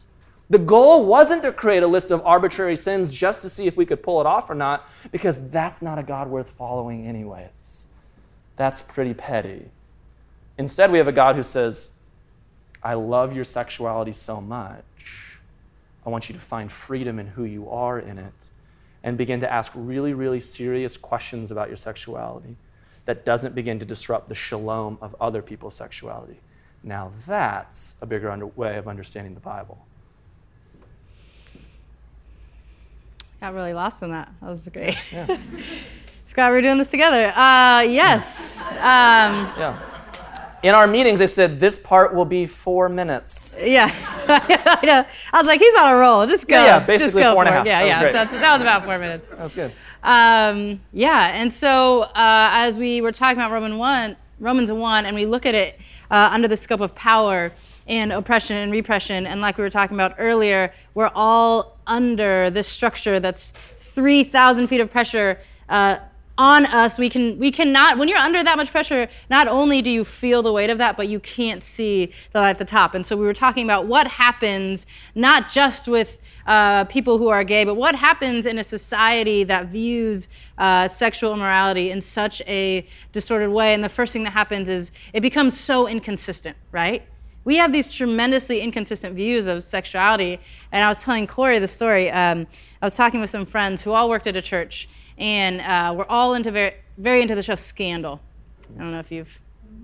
The 0.51 0.59
goal 0.59 1.07
wasn't 1.07 1.43
to 1.45 1.53
create 1.53 1.85
a 1.85 1.87
list 1.87 2.11
of 2.11 2.21
arbitrary 2.25 2.77
sins 2.77 3.15
just 3.15 3.41
to 3.43 3.49
see 3.49 3.69
if 3.69 3.77
we 3.77 3.87
could 3.87 4.03
pull 4.03 4.21
it 4.21 4.27
off 4.27 4.51
or 4.51 4.57
not, 4.57 4.89
because 5.13 5.49
that's 5.51 5.81
not 5.81 5.97
a 5.97 6.03
God 6.03 6.29
worth 6.29 6.51
following, 6.51 7.07
anyways. 7.07 7.87
That's 8.57 8.83
pretty 8.83 9.15
petty. 9.15 9.71
Instead, 10.59 10.91
we 10.91 10.99
have 10.99 11.07
a 11.07 11.13
God 11.13 11.37
who 11.37 11.45
says, 11.45 11.91
I 12.83 12.95
love 12.95 13.35
your 13.35 13.45
sexuality 13.45 14.13
so 14.13 14.41
much. 14.41 15.39
I 16.05 16.11
want 16.11 16.29
you 16.29 16.35
to 16.35 16.41
find 16.41 16.73
freedom 16.73 17.21
in 17.21 17.29
who 17.29 17.45
you 17.45 17.71
are 17.71 17.99
in 17.99 18.19
it 18.19 18.51
and 19.05 19.17
begin 19.17 19.41
to 19.41 19.51
ask 19.51 19.71
really, 19.75 20.15
really 20.15 20.41
serious 20.41 20.97
questions 20.97 21.51
about 21.51 21.69
your 21.69 21.77
sexuality 21.77 22.57
that 23.05 23.25
doesn't 23.25 23.55
begin 23.55 23.79
to 23.79 23.87
disrupt 23.87 24.29
the 24.29 24.35
shalom 24.35 24.99
of 25.01 25.15
other 25.21 25.43
people's 25.43 25.75
sexuality. 25.75 26.41
Now, 26.83 27.13
that's 27.27 27.97
a 28.03 28.07
bigger 28.07 28.31
under- 28.31 28.47
way 28.47 28.77
of 28.77 28.89
understanding 28.89 29.35
the 29.35 29.41
Bible. 29.41 29.87
Got 33.41 33.55
really 33.55 33.73
lost 33.73 34.03
in 34.03 34.11
that. 34.11 34.33
That 34.41 34.51
was 34.51 34.69
great. 34.69 34.97
Yeah. 35.13 35.27
Forgot 36.29 36.51
we 36.51 36.57
were 36.57 36.63
doing 36.63 36.79
this 36.79 36.89
together. 36.89 37.37
Uh, 37.37 37.81
yes. 37.81 38.57
Um, 38.57 39.51
yeah. 39.59 39.79
In 40.63 40.75
our 40.75 40.87
meetings, 40.87 41.21
they 41.21 41.27
said 41.27 41.59
this 41.59 41.79
part 41.79 42.15
will 42.15 42.27
be 42.27 42.45
four 42.45 42.91
minutes. 42.91 43.61
Yeah, 43.65 43.87
I 44.29 44.85
know. 44.85 45.07
I 45.33 45.39
was 45.39 45.47
like, 45.47 45.59
he's 45.59 45.75
on 45.75 45.95
a 45.95 45.97
roll. 45.97 46.27
Just 46.27 46.47
go. 46.47 46.55
Yeah, 46.55 46.67
yeah 46.67 46.81
basically 46.81 47.23
four 47.23 47.41
and 47.41 47.49
a 47.49 47.53
half. 47.53 47.67
Yeah, 47.67 47.81
that 47.81 47.87
yeah. 47.87 48.03
Was 48.03 48.13
That's, 48.13 48.35
that 48.35 48.53
was 48.53 48.61
about 48.61 48.85
four 48.85 48.99
minutes. 48.99 49.31
That 49.31 49.41
was 49.41 49.55
good. 49.55 49.73
Um, 50.03 50.83
yeah, 50.93 51.29
and 51.29 51.53
so 51.53 52.03
uh, 52.03 52.13
as 52.53 52.77
we 52.77 53.01
were 53.01 53.11
talking 53.11 53.39
about 53.39 53.53
Roman 53.53 53.79
one, 53.79 54.17
Romans 54.39 54.71
one, 54.71 55.07
and 55.07 55.17
we 55.17 55.25
look 55.25 55.47
at 55.47 55.55
it 55.55 55.81
uh, 56.11 56.29
under 56.31 56.47
the 56.47 56.59
scope 56.59 56.81
of 56.81 56.95
power 56.95 57.53
and 57.91 58.13
oppression 58.13 58.57
and 58.57 58.73
repression, 58.73 59.27
and 59.27 59.41
like 59.41 59.59
we 59.59 59.65
were 59.65 59.71
talking 59.71 59.97
about 59.97 60.15
earlier, 60.17 60.73
we're 60.95 61.11
all 61.15 61.77
under 61.87 62.49
this 62.49 62.69
structure 62.69 63.21
that's 63.21 63.53
three 63.79 64.25
thousand 64.25 64.69
feet 64.69 64.81
of 64.81 64.91
pressure. 64.91 65.39
Uh, 65.69 65.97
on 66.39 66.65
us. 66.65 66.97
We 66.97 67.11
can 67.11 67.39
we 67.39 67.51
cannot 67.51 67.99
when 67.99 68.09
you're 68.09 68.17
under 68.17 68.43
that 68.43 68.57
much 68.57 68.71
pressure 68.71 69.09
not 69.29 69.47
only 69.47 69.83
do 69.83 69.91
you 69.91 70.07
feel 70.07 70.43
the 70.43 70.51
weight 70.51 70.71
of 70.71 70.79
that 70.79 70.97
but 70.97 71.07
you 71.07 71.21
can't 71.21 71.63
see 71.63 72.13
the 72.33 72.41
light 72.41 72.51
at 72.51 72.59
the 72.59 72.65
top. 72.65 72.95
And 72.95 73.05
so 73.05 73.15
we 73.15 73.27
were 73.27 73.35
talking 73.35 73.63
about 73.65 73.87
what 73.87 74.07
happens 74.07 74.87
not 75.15 75.51
just 75.51 75.87
with 75.87 76.17
uh, 76.47 76.85
people 76.85 77.19
who 77.19 77.29
are 77.29 77.45
gay 77.45 77.65
but 77.65 77.75
what 77.75 77.95
happens 77.95 78.47
in 78.47 78.59
a 78.59 78.65
society 78.65 79.45
that 79.45 79.67
views 79.67 80.29
uh, 80.57 80.89
sexual 80.89 81.35
immorality 81.35 81.91
in 81.91 82.01
such 82.01 82.41
a 82.47 82.89
distorted 83.13 83.51
way. 83.51 83.75
And 83.75 83.85
the 83.85 83.91
first 83.91 84.15
thing 84.15 84.25
that 84.25 84.33
happens 84.33 84.71
is 84.71 84.93
it 85.13 85.21
becomes 85.21 85.61
so 85.61 85.87
inconsistent 85.87 86.57
right 86.73 87.03
we 87.45 87.57
have 87.57 87.73
these 87.73 87.91
tremendously 87.91 88.61
inconsistent 88.61 89.15
views 89.15 89.47
of 89.47 89.65
sexuality 89.65 90.39
and 90.73 90.85
i 90.85 90.89
was 90.89 91.03
telling 91.03 91.27
corey 91.27 91.59
the 91.59 91.69
story 91.69 92.11
um, 92.11 92.47
i 92.83 92.87
was 92.87 92.97
talking 92.97 93.21
with 93.21 93.31
some 93.31 93.47
friends 93.47 93.83
who 93.83 93.93
all 93.93 94.09
worked 94.09 94.27
at 94.27 94.37
a 94.37 94.43
church 94.43 94.89
and 95.21 95.61
uh, 95.61 95.95
we're 95.97 96.07
all 96.07 96.35
into 96.35 96.51
very, 96.51 96.75
very 96.97 97.23
into 97.23 97.35
the 97.35 97.43
show 97.43 97.55
Scandal. 97.55 98.21
I 98.75 98.81
don't 98.81 98.93
know 98.93 98.99
if 98.99 99.13
you've 99.13 99.39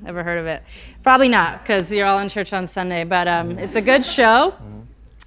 ever 0.06 0.24
heard 0.24 0.38
of 0.38 0.46
it. 0.46 0.62
Probably 1.02 1.28
not, 1.28 1.62
because 1.62 1.92
you're 1.92 2.06
all 2.06 2.18
in 2.20 2.28
church 2.28 2.52
on 2.52 2.66
Sunday. 2.66 3.04
But 3.04 3.28
um, 3.28 3.58
it's 3.58 3.76
a 3.76 3.80
good 3.82 4.04
show, 4.04 4.54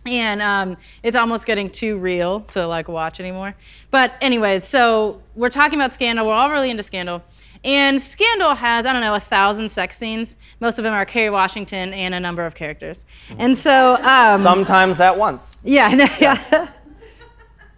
and 0.05 0.41
um, 0.41 0.77
it's 1.03 1.15
almost 1.15 1.45
getting 1.45 1.69
too 1.69 1.97
real 1.97 2.41
to 2.41 2.65
like 2.65 2.87
watch 2.87 3.19
anymore. 3.19 3.55
But 3.91 4.15
anyways, 4.19 4.63
so 4.63 5.21
we're 5.35 5.49
talking 5.49 5.79
about 5.79 5.93
Scandal. 5.93 6.25
We're 6.25 6.33
all 6.33 6.49
really 6.49 6.71
into 6.71 6.83
Scandal. 6.83 7.21
And 7.63 8.01
Scandal 8.01 8.55
has, 8.55 8.85
I 8.85 8.93
don't 8.93 9.01
know, 9.01 9.15
a 9.15 9.19
thousand 9.19 9.69
sex 9.69 9.97
scenes. 9.97 10.37
Most 10.59 10.77
of 10.77 10.83
them 10.83 10.93
are 10.93 11.05
Kerry 11.05 11.29
Washington 11.29 11.93
and 11.93 12.15
a 12.15 12.19
number 12.19 12.45
of 12.45 12.55
characters. 12.55 13.05
And 13.37 13.57
so. 13.57 13.95
Um, 13.95 14.39
Sometimes 14.39 14.99
at 15.01 15.17
once. 15.17 15.57
Yeah, 15.63 15.93
yeah. 16.19 16.69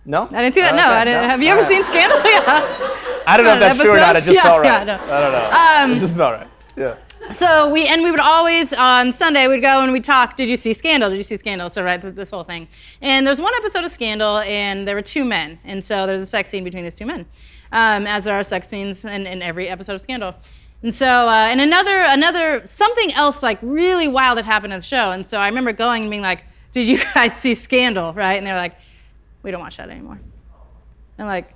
No? 0.05 0.27
I 0.31 0.41
didn't 0.41 0.55
see 0.55 0.61
that. 0.61 0.75
no, 0.75 0.87
I 0.87 1.05
didn't. 1.05 1.21
No? 1.23 1.29
Have 1.29 1.43
you 1.43 1.49
ever 1.49 1.63
seen 1.63 1.83
Scandal? 1.83 2.17
yeah. 2.25 3.21
I 3.27 3.37
don't 3.37 3.45
know 3.45 3.53
if 3.53 3.59
that's 3.59 3.75
episode? 3.75 3.83
true 3.83 3.93
or 3.93 3.97
not. 3.97 4.15
It 4.15 4.23
just 4.23 4.35
yeah, 4.35 4.43
felt 4.43 4.61
right. 4.61 4.65
Yeah, 4.65 4.83
no. 4.83 4.95
I 4.95 5.21
don't 5.21 5.31
know. 5.31 5.91
Um, 5.91 5.97
it 5.97 5.99
just 5.99 6.17
felt 6.17 6.33
right. 6.33 6.47
Yeah. 6.75 6.95
So 7.31 7.69
we 7.69 7.87
and 7.87 8.01
we 8.01 8.11
would 8.11 8.19
always 8.19 8.73
on 8.73 9.11
Sunday 9.11 9.47
we'd 9.47 9.61
go 9.61 9.81
and 9.81 9.93
we'd 9.93 10.03
talk. 10.03 10.35
Did 10.35 10.49
you 10.49 10.55
see 10.55 10.73
Scandal? 10.73 11.09
Did 11.09 11.17
you 11.17 11.23
see 11.23 11.37
Scandal? 11.37 11.69
So 11.69 11.83
right, 11.83 12.01
this 12.01 12.31
whole 12.31 12.43
thing. 12.43 12.67
And 13.01 13.27
there's 13.27 13.39
one 13.39 13.53
episode 13.55 13.83
of 13.83 13.91
Scandal, 13.91 14.39
and 14.39 14.87
there 14.87 14.95
were 14.95 15.01
two 15.01 15.23
men, 15.23 15.59
and 15.63 15.83
so 15.83 16.07
there's 16.07 16.21
a 16.21 16.25
sex 16.25 16.49
scene 16.49 16.63
between 16.63 16.83
these 16.83 16.95
two 16.95 17.05
men, 17.05 17.27
um, 17.71 18.07
as 18.07 18.23
there 18.23 18.35
are 18.35 18.43
sex 18.43 18.67
scenes 18.67 19.05
in, 19.05 19.27
in 19.27 19.41
every 19.41 19.67
episode 19.67 19.95
of 19.95 20.01
Scandal. 20.01 20.35
And 20.83 20.93
so, 20.93 21.07
uh, 21.07 21.47
and 21.49 21.61
another, 21.61 22.01
another, 22.01 22.63
something 22.65 23.13
else 23.13 23.43
like 23.43 23.59
really 23.61 24.07
wild 24.07 24.37
that 24.37 24.45
happened 24.45 24.73
in 24.73 24.79
the 24.79 24.85
show. 24.85 25.11
And 25.11 25.25
so 25.25 25.37
I 25.39 25.47
remember 25.47 25.73
going 25.73 26.03
and 26.03 26.09
being 26.09 26.23
like, 26.23 26.43
"Did 26.71 26.87
you 26.87 26.99
guys 27.13 27.33
see 27.33 27.53
Scandal?" 27.53 28.13
Right? 28.13 28.35
And 28.35 28.47
they 28.47 28.51
were 28.51 28.57
like, 28.57 28.75
"We 29.43 29.51
don't 29.51 29.61
watch 29.61 29.77
that 29.77 29.89
anymore." 29.89 30.19
I'm 31.19 31.27
like, 31.27 31.53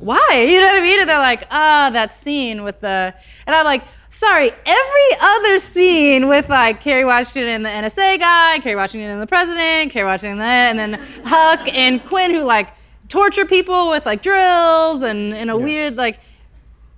why? 0.00 0.46
You 0.48 0.60
know 0.60 0.66
what 0.66 0.76
I 0.76 0.80
mean? 0.80 1.00
And 1.00 1.08
they're 1.08 1.18
like, 1.18 1.46
ah, 1.50 1.90
that 1.92 2.14
scene 2.14 2.62
with 2.62 2.80
the, 2.80 3.14
and 3.46 3.54
I'm 3.54 3.64
like, 3.64 3.84
sorry, 4.10 4.50
every 4.50 5.18
other 5.20 5.58
scene 5.58 6.28
with 6.28 6.48
like 6.48 6.80
Kerry 6.80 7.04
Washington 7.04 7.48
and 7.48 7.64
the 7.64 7.70
NSA 7.70 8.18
guy, 8.18 8.58
Kerry 8.60 8.76
Washington 8.76 9.10
and 9.10 9.22
the 9.22 9.26
president, 9.26 9.92
Kerry 9.92 10.06
Washington 10.06 10.40
and, 10.40 10.78
and 10.78 10.94
then 10.94 11.00
Huck 11.24 11.60
and 11.72 12.02
Quinn 12.04 12.32
who 12.32 12.44
like 12.44 12.68
torture 13.14 13.44
people 13.44 13.90
with 13.90 14.04
like 14.04 14.22
drills 14.22 15.02
and 15.02 15.32
in 15.32 15.48
a 15.48 15.56
weird 15.56 15.94
like, 15.96 16.18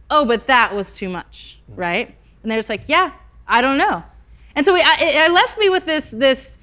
oh, 0.09 0.25
but 0.25 0.47
that 0.47 0.75
was 0.75 0.91
too 0.91 1.11
much, 1.11 1.61
mm. 1.71 1.77
right? 1.77 2.17
And 2.43 2.51
they're 2.51 2.59
just 2.59 2.71
like, 2.71 2.85
yeah, 2.87 3.13
I 3.47 3.61
don't 3.61 3.77
know. 3.77 4.03
And 4.55 4.65
so 4.65 4.73
we, 4.73 4.81
I, 4.81 4.97
it 4.99 5.33
left 5.33 5.59
me 5.59 5.69
with 5.69 5.85
this 5.85 6.11
this 6.11 6.57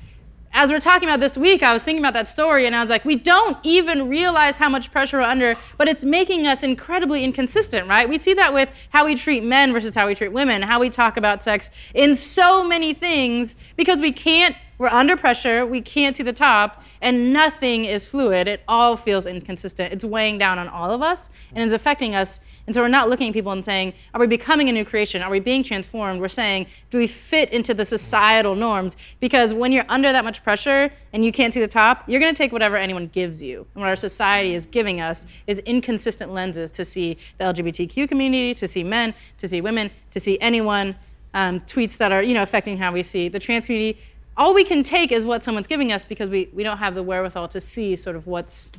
as 0.56 0.70
we're 0.70 0.80
talking 0.80 1.08
about 1.08 1.20
this 1.20 1.36
week, 1.36 1.64
I 1.64 1.74
was 1.74 1.84
thinking 1.84 2.02
about 2.02 2.14
that 2.14 2.28
story 2.28 2.68
and 2.68 2.76
I 2.76 2.82
was 2.82 2.90
like, 2.90 3.06
we 3.06 3.16
don't 3.16 3.58
even 3.64 4.08
realize 4.08 4.58
how 4.58 4.70
much 4.70 4.92
pressure 4.92 5.18
we're 5.18 5.24
under, 5.24 5.56
but 5.78 5.88
it's 5.88 6.04
making 6.04 6.46
us 6.46 6.62
incredibly 6.62 7.24
inconsistent, 7.24 7.88
right? 7.88 8.08
We 8.08 8.20
see 8.20 8.36
that 8.36 8.54
with 8.54 8.70
how 8.92 9.06
we 9.06 9.16
treat 9.16 9.44
men 9.44 9.74
versus 9.74 9.96
how 9.96 10.06
we 10.06 10.14
treat 10.14 10.32
women, 10.32 10.62
how 10.62 10.80
we 10.80 10.92
talk 10.92 11.18
about 11.18 11.42
sex 11.42 11.72
in 11.96 12.16
so 12.16 12.64
many 12.64 12.94
things 12.94 13.56
because 13.76 14.00
we 14.00 14.12
can't, 14.12 14.56
we're 14.78 14.90
under 14.90 15.16
pressure, 15.16 15.66
we 15.66 15.82
can't 15.82 16.16
see 16.18 16.24
the 16.24 16.34
top, 16.34 16.84
and 17.02 17.32
nothing 17.32 17.86
is 17.86 18.06
fluid. 18.08 18.48
It 18.48 18.64
all 18.68 18.98
feels 18.98 19.26
inconsistent. 19.26 19.94
It's 19.94 20.04
weighing 20.04 20.38
down 20.38 20.60
on 20.60 20.68
all 20.68 20.92
of 20.92 21.02
us 21.02 21.30
and 21.54 21.64
it's 21.64 21.74
affecting 21.74 22.16
us 22.16 22.40
and 22.66 22.74
so 22.74 22.82
we're 22.82 22.88
not 22.88 23.10
looking 23.10 23.28
at 23.28 23.34
people 23.34 23.52
and 23.52 23.64
saying, 23.64 23.94
are 24.14 24.22
we 24.22 24.28
becoming 24.28 24.70
a 24.70 24.72
new 24.72 24.86
creation? 24.86 25.22
Are 25.22 25.30
we 25.30 25.42
being 25.42 25.66
transformed? 25.66 26.22
We're 26.22 26.30
saying, 26.30 26.68
do 26.92 26.98
we 26.98 27.08
fit 27.08 27.52
into 27.52 27.74
the 27.74 27.86
societal 27.86 28.56
norms? 28.56 28.96
Because 29.20 29.54
when 29.54 29.74
you're 29.74 29.86
under 29.90 30.14
that 30.14 30.24
much 30.24 30.44
pressure 30.44 30.90
and 31.12 31.26
you 31.26 31.34
can't 31.34 31.54
see 31.54 31.60
the 31.60 31.68
top, 31.68 32.08
you're 32.08 32.22
going 32.22 32.34
to 32.34 32.38
take 32.38 32.54
whatever 32.54 32.78
anyone 32.78 33.08
gives 33.08 33.42
you. 33.42 33.68
And 33.74 33.82
what 33.82 33.90
our 33.90 33.98
society 33.98 34.56
is 34.56 34.66
giving 34.66 35.02
us 35.02 35.26
is 35.46 35.60
inconsistent 35.60 36.32
lenses 36.32 36.72
to 36.72 36.86
see 36.86 37.18
the 37.38 37.44
LGBTQ 37.44 38.08
community, 38.08 38.54
to 38.54 38.68
see 38.68 38.84
men, 38.84 39.14
to 39.40 39.48
see 39.48 39.60
women, 39.60 39.92
to 40.12 40.22
see 40.22 40.40
anyone, 40.40 40.96
um, 41.34 41.62
tweets 41.62 41.98
that 41.98 42.12
are 42.12 42.22
you 42.22 42.34
know 42.36 42.44
affecting 42.44 42.78
how 42.78 42.92
we 42.92 43.04
see 43.04 43.28
the 43.28 43.40
trans 43.40 43.66
community. 43.66 44.00
All 44.36 44.54
we 44.54 44.64
can 44.64 44.84
take 44.84 45.12
is 45.12 45.26
what 45.26 45.44
someone's 45.44 45.68
giving 45.68 45.92
us 45.92 46.04
because 46.04 46.30
we, 46.30 46.50
we 46.54 46.64
don't 46.64 46.78
have 46.78 46.96
the 46.96 47.04
wherewithal 47.04 47.48
to 47.50 47.62
see 47.62 47.96
sort 47.96 48.16
of 48.16 48.26
what's, 48.26 48.72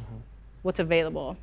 what's 0.62 0.80
available 0.80 1.36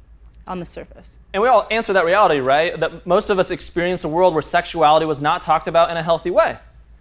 on 0.47 0.60
the 0.60 0.65
surface. 0.65 1.17
And 1.34 1.41
we 1.41 1.47
all 1.47 1.65
answer 1.71 1.93
that 1.93 2.06
reality, 2.06 2.39
right? 2.39 2.78
That 2.78 3.06
most 3.08 3.30
of 3.30 3.39
us 3.39 3.52
experienced 3.52 4.04
a 4.04 4.10
world 4.10 4.34
where 4.34 4.41
sexuality 4.41 5.06
was 5.06 5.21
not 5.21 5.41
talked 5.41 5.67
about 5.67 5.91
in 5.91 5.97
a 5.97 6.04
healthy 6.04 6.30
way. 6.30 6.58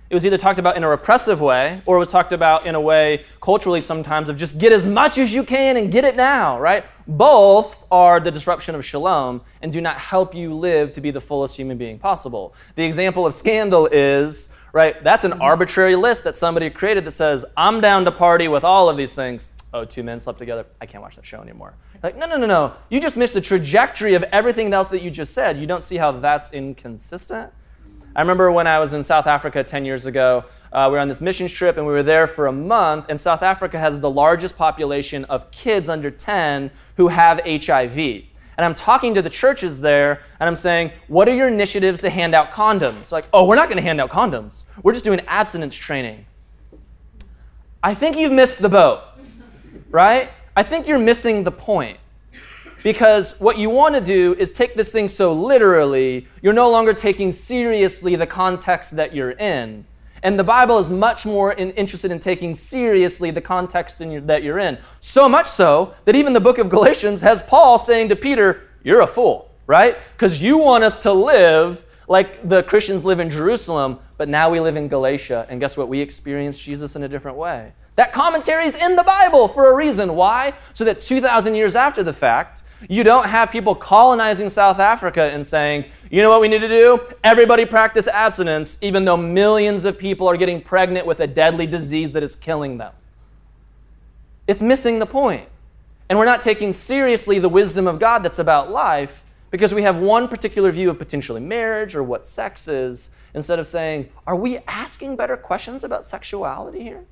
It 0.09 0.15
was 0.15 0.27
either 0.27 0.39
talked 0.39 0.59
about 0.59 0.77
in 0.77 0.83
a 0.83 0.89
repressive 0.89 1.41
way 1.41 1.83
or 1.87 1.97
it 1.97 2.01
was 2.01 2.09
talked 2.09 2.33
about 2.33 2.67
in 2.67 2.75
a 2.75 2.81
way 2.81 3.25
culturally 3.41 3.81
sometimes 3.81 4.29
of 4.29 4.37
just 4.37 4.59
get 4.59 4.73
as 4.73 4.85
much 4.85 5.19
as 5.19 5.33
you 5.33 5.45
can 5.45 5.77
and 5.77 5.91
get 5.91 6.05
it 6.05 6.17
now, 6.17 6.59
right? 6.59 6.85
Both 7.07 7.87
are 7.93 8.19
the 8.19 8.33
disruption 8.33 8.75
of 8.75 8.85
shalom 8.85 9.41
and 9.63 9.73
do 9.73 9.81
not 9.81 9.99
help 9.99 10.35
you 10.35 10.53
live 10.53 10.93
to 10.95 11.01
be 11.01 11.13
the 11.13 11.21
fullest 11.21 11.57
human 11.57 11.79
being 11.79 11.97
possible. 11.97 12.55
The 12.75 12.85
example 12.85 13.25
of 13.25 13.35
scandal 13.35 13.87
is, 13.87 14.49
right, 14.73 15.03
that's 15.03 15.25
an 15.25 15.35
arbitrary 15.35 15.97
list 15.97 16.25
that 16.25 16.37
somebody 16.37 16.71
created 16.71 17.05
that 17.05 17.13
says, 17.13 17.45
I'm 17.57 17.81
down 17.81 18.05
to 18.05 18.13
party 18.13 18.49
with 18.49 18.65
all 18.65 18.89
of 18.89 18.97
these 18.97 19.15
things. 19.15 19.51
Oh, 19.73 19.85
two 19.85 20.03
men 20.03 20.19
slept 20.19 20.39
together. 20.39 20.67
I 20.81 20.87
can't 20.87 21.03
watch 21.03 21.17
that 21.17 21.25
show 21.25 21.41
anymore. 21.41 21.75
Like, 22.03 22.17
no, 22.17 22.27
no, 22.27 22.37
no, 22.37 22.47
no. 22.47 22.75
You 22.89 23.01
just 23.01 23.17
missed 23.17 23.35
the 23.35 23.41
trajectory 23.41 24.15
of 24.15 24.23
everything 24.25 24.73
else 24.73 24.89
that 24.89 25.03
you 25.03 25.11
just 25.11 25.35
said. 25.35 25.59
You 25.59 25.67
don't 25.67 25.85
see 25.85 25.97
how 25.97 26.13
that's 26.13 26.51
inconsistent. 26.53 27.53
I 28.17 28.21
remember 28.21 28.51
when 28.51 28.67
I 28.67 28.81
was 28.81 28.93
in 28.93 29.03
South 29.05 29.27
Africa 29.27 29.63
10 29.63 29.85
years 29.85 30.07
ago, 30.07 30.45
uh, 30.73 30.87
we 30.89 30.93
were 30.93 30.99
on 30.99 31.09
this 31.09 31.21
missions 31.21 31.53
trip 31.53 31.77
and 31.77 31.87
we 31.87 31.93
were 31.93 32.03
there 32.03 32.27
for 32.27 32.47
a 32.47 32.53
month. 32.53 33.07
And 33.09 33.21
South 33.21 33.43
Africa 33.43 33.79
has 33.79 34.01
the 34.01 34.11
largest 34.11 34.57
population 34.57 35.25
of 35.27 35.51
kids 35.51 35.89
under 35.89 36.11
10 36.11 36.71
who 36.97 37.09
have 37.09 37.41
HIV. 37.45 38.25
And 38.61 38.67
I'm 38.67 38.75
talking 38.75 39.15
to 39.15 39.23
the 39.23 39.31
churches 39.31 39.81
there 39.81 40.21
and 40.39 40.47
I'm 40.47 40.55
saying, 40.55 40.93
What 41.09 41.31
are 41.31 41.35
your 41.35 41.49
initiatives 41.49 41.99
to 42.01 42.11
hand 42.11 42.35
out 42.35 42.51
condoms? 42.51 43.11
Like, 43.11 43.25
oh, 43.33 43.47
we're 43.47 43.55
not 43.55 43.69
going 43.69 43.79
to 43.79 43.83
hand 43.83 44.03
out 44.03 44.11
condoms. 44.11 44.65
We're 44.83 44.93
just 44.93 45.03
doing 45.03 45.23
abstinence 45.27 45.75
training. 45.75 46.27
I 47.83 47.95
think 47.95 48.19
you've 48.19 48.33
missed 48.33 48.61
the 48.61 48.69
boat, 48.69 49.03
right? 49.89 50.29
I 50.55 50.63
think 50.63 50.87
you're 50.87 50.99
missing 50.99 51.45
the 51.45 51.51
point. 51.51 52.01
Because 52.83 53.33
what 53.41 53.57
you 53.57 53.71
want 53.71 53.95
to 53.95 54.03
do 54.03 54.35
is 54.35 54.51
take 54.51 54.75
this 54.75 54.93
thing 54.93 55.09
so 55.09 55.33
literally, 55.33 56.29
you're 56.43 56.53
no 56.53 56.71
longer 56.71 56.93
taking 56.93 57.33
seriously 57.33 58.15
the 58.15 58.27
context 58.27 58.95
that 58.97 59.15
you're 59.15 59.31
in. 59.31 59.87
And 60.23 60.39
the 60.39 60.45
Bible 60.45 60.79
is 60.79 60.91
much 60.91 61.25
more 61.25 61.53
in, 61.53 61.71
interested 61.73 62.11
in 62.11 62.19
taking 62.19 62.55
seriously 62.55 63.31
the 63.31 63.41
context 63.41 64.01
your, 64.01 64.21
that 64.23 64.43
you're 64.43 64.59
in. 64.59 64.79
So 65.01 65.29
much 65.29 65.47
so 65.47 65.95
that 66.05 66.15
even 66.17 66.33
the 66.33 66.41
book 66.41 66.59
of 66.59 66.69
Galatians 66.69 67.21
has 67.23 67.43
Paul 67.43 67.79
saying 67.79 68.11
to 68.11 68.17
Peter, 68.17 68.69
You're 68.83 69.01
a 69.01 69.07
fool, 69.07 69.51
right? 69.67 69.97
Because 70.13 70.43
you 70.43 70.59
want 70.59 70.85
us 70.85 70.99
to 71.01 71.13
live 71.13 71.85
like 72.09 72.49
the 72.49 72.65
Christians 72.65 73.05
live 73.05 73.21
in 73.21 73.31
Jerusalem, 73.31 74.01
but 74.17 74.29
now 74.29 74.51
we 74.51 74.59
live 74.59 74.77
in 74.77 74.89
Galatia. 74.89 75.47
And 75.49 75.61
guess 75.61 75.77
what? 75.77 75.89
We 75.89 76.01
experience 76.01 76.61
Jesus 76.61 76.97
in 76.97 77.05
a 77.05 77.09
different 77.09 77.37
way. 77.37 77.73
That 77.95 78.13
commentary 78.13 78.65
is 78.65 78.75
in 78.75 78.97
the 78.97 79.05
Bible 79.05 79.47
for 79.47 79.73
a 79.73 79.77
reason. 79.77 80.17
Why? 80.17 80.55
So 80.73 80.85
that 80.85 81.01
2,000 81.01 81.55
years 81.55 81.77
after 81.77 82.03
the 82.03 82.13
fact, 82.13 82.65
you 82.89 83.05
don't 83.05 83.27
have 83.27 83.51
people 83.51 83.75
colonizing 83.75 84.49
South 84.49 84.79
Africa 84.79 85.23
and 85.23 85.47
saying, 85.47 85.85
you 86.11 86.23
know 86.23 86.31
what 86.31 86.41
we 86.41 86.49
need 86.49 86.61
to 86.61 86.69
do? 86.69 87.01
Everybody 87.23 87.67
practice 87.67 88.09
abstinence, 88.09 88.79
even 88.81 89.05
though 89.05 89.17
millions 89.17 89.85
of 89.85 89.99
people 89.99 90.27
are 90.29 90.37
getting 90.37 90.61
pregnant 90.61 91.07
with 91.07 91.21
a 91.21 91.27
deadly 91.27 91.67
disease 91.67 92.13
that 92.13 92.23
is 92.23 92.35
killing 92.35 92.79
them. 92.79 92.93
It's 94.47 94.63
missing 94.63 94.99
the 94.99 95.07
point. 95.07 95.47
And 96.09 96.19
we're 96.19 96.25
not 96.25 96.43
taking 96.43 96.73
seriously 96.73 97.39
the 97.39 97.49
wisdom 97.49 97.87
of 97.87 97.99
God 97.99 98.25
that's 98.25 98.39
about 98.39 98.71
life 98.71 99.25
because 99.51 99.75
we 99.75 99.83
have 99.83 99.97
one 99.97 100.27
particular 100.27 100.73
view 100.73 100.91
of 100.91 100.99
potentially 100.99 101.41
marriage 101.41 101.95
or 101.95 102.03
what 102.03 102.27
sex 102.27 102.67
is 102.67 103.11
instead 103.35 103.59
of 103.59 103.67
saying, 103.67 104.09
are 104.27 104.35
we 104.35 104.59
asking 104.67 105.17
better 105.17 105.37
questions 105.37 105.85
about 105.85 106.07
sexuality 106.07 106.83
here? 106.83 107.05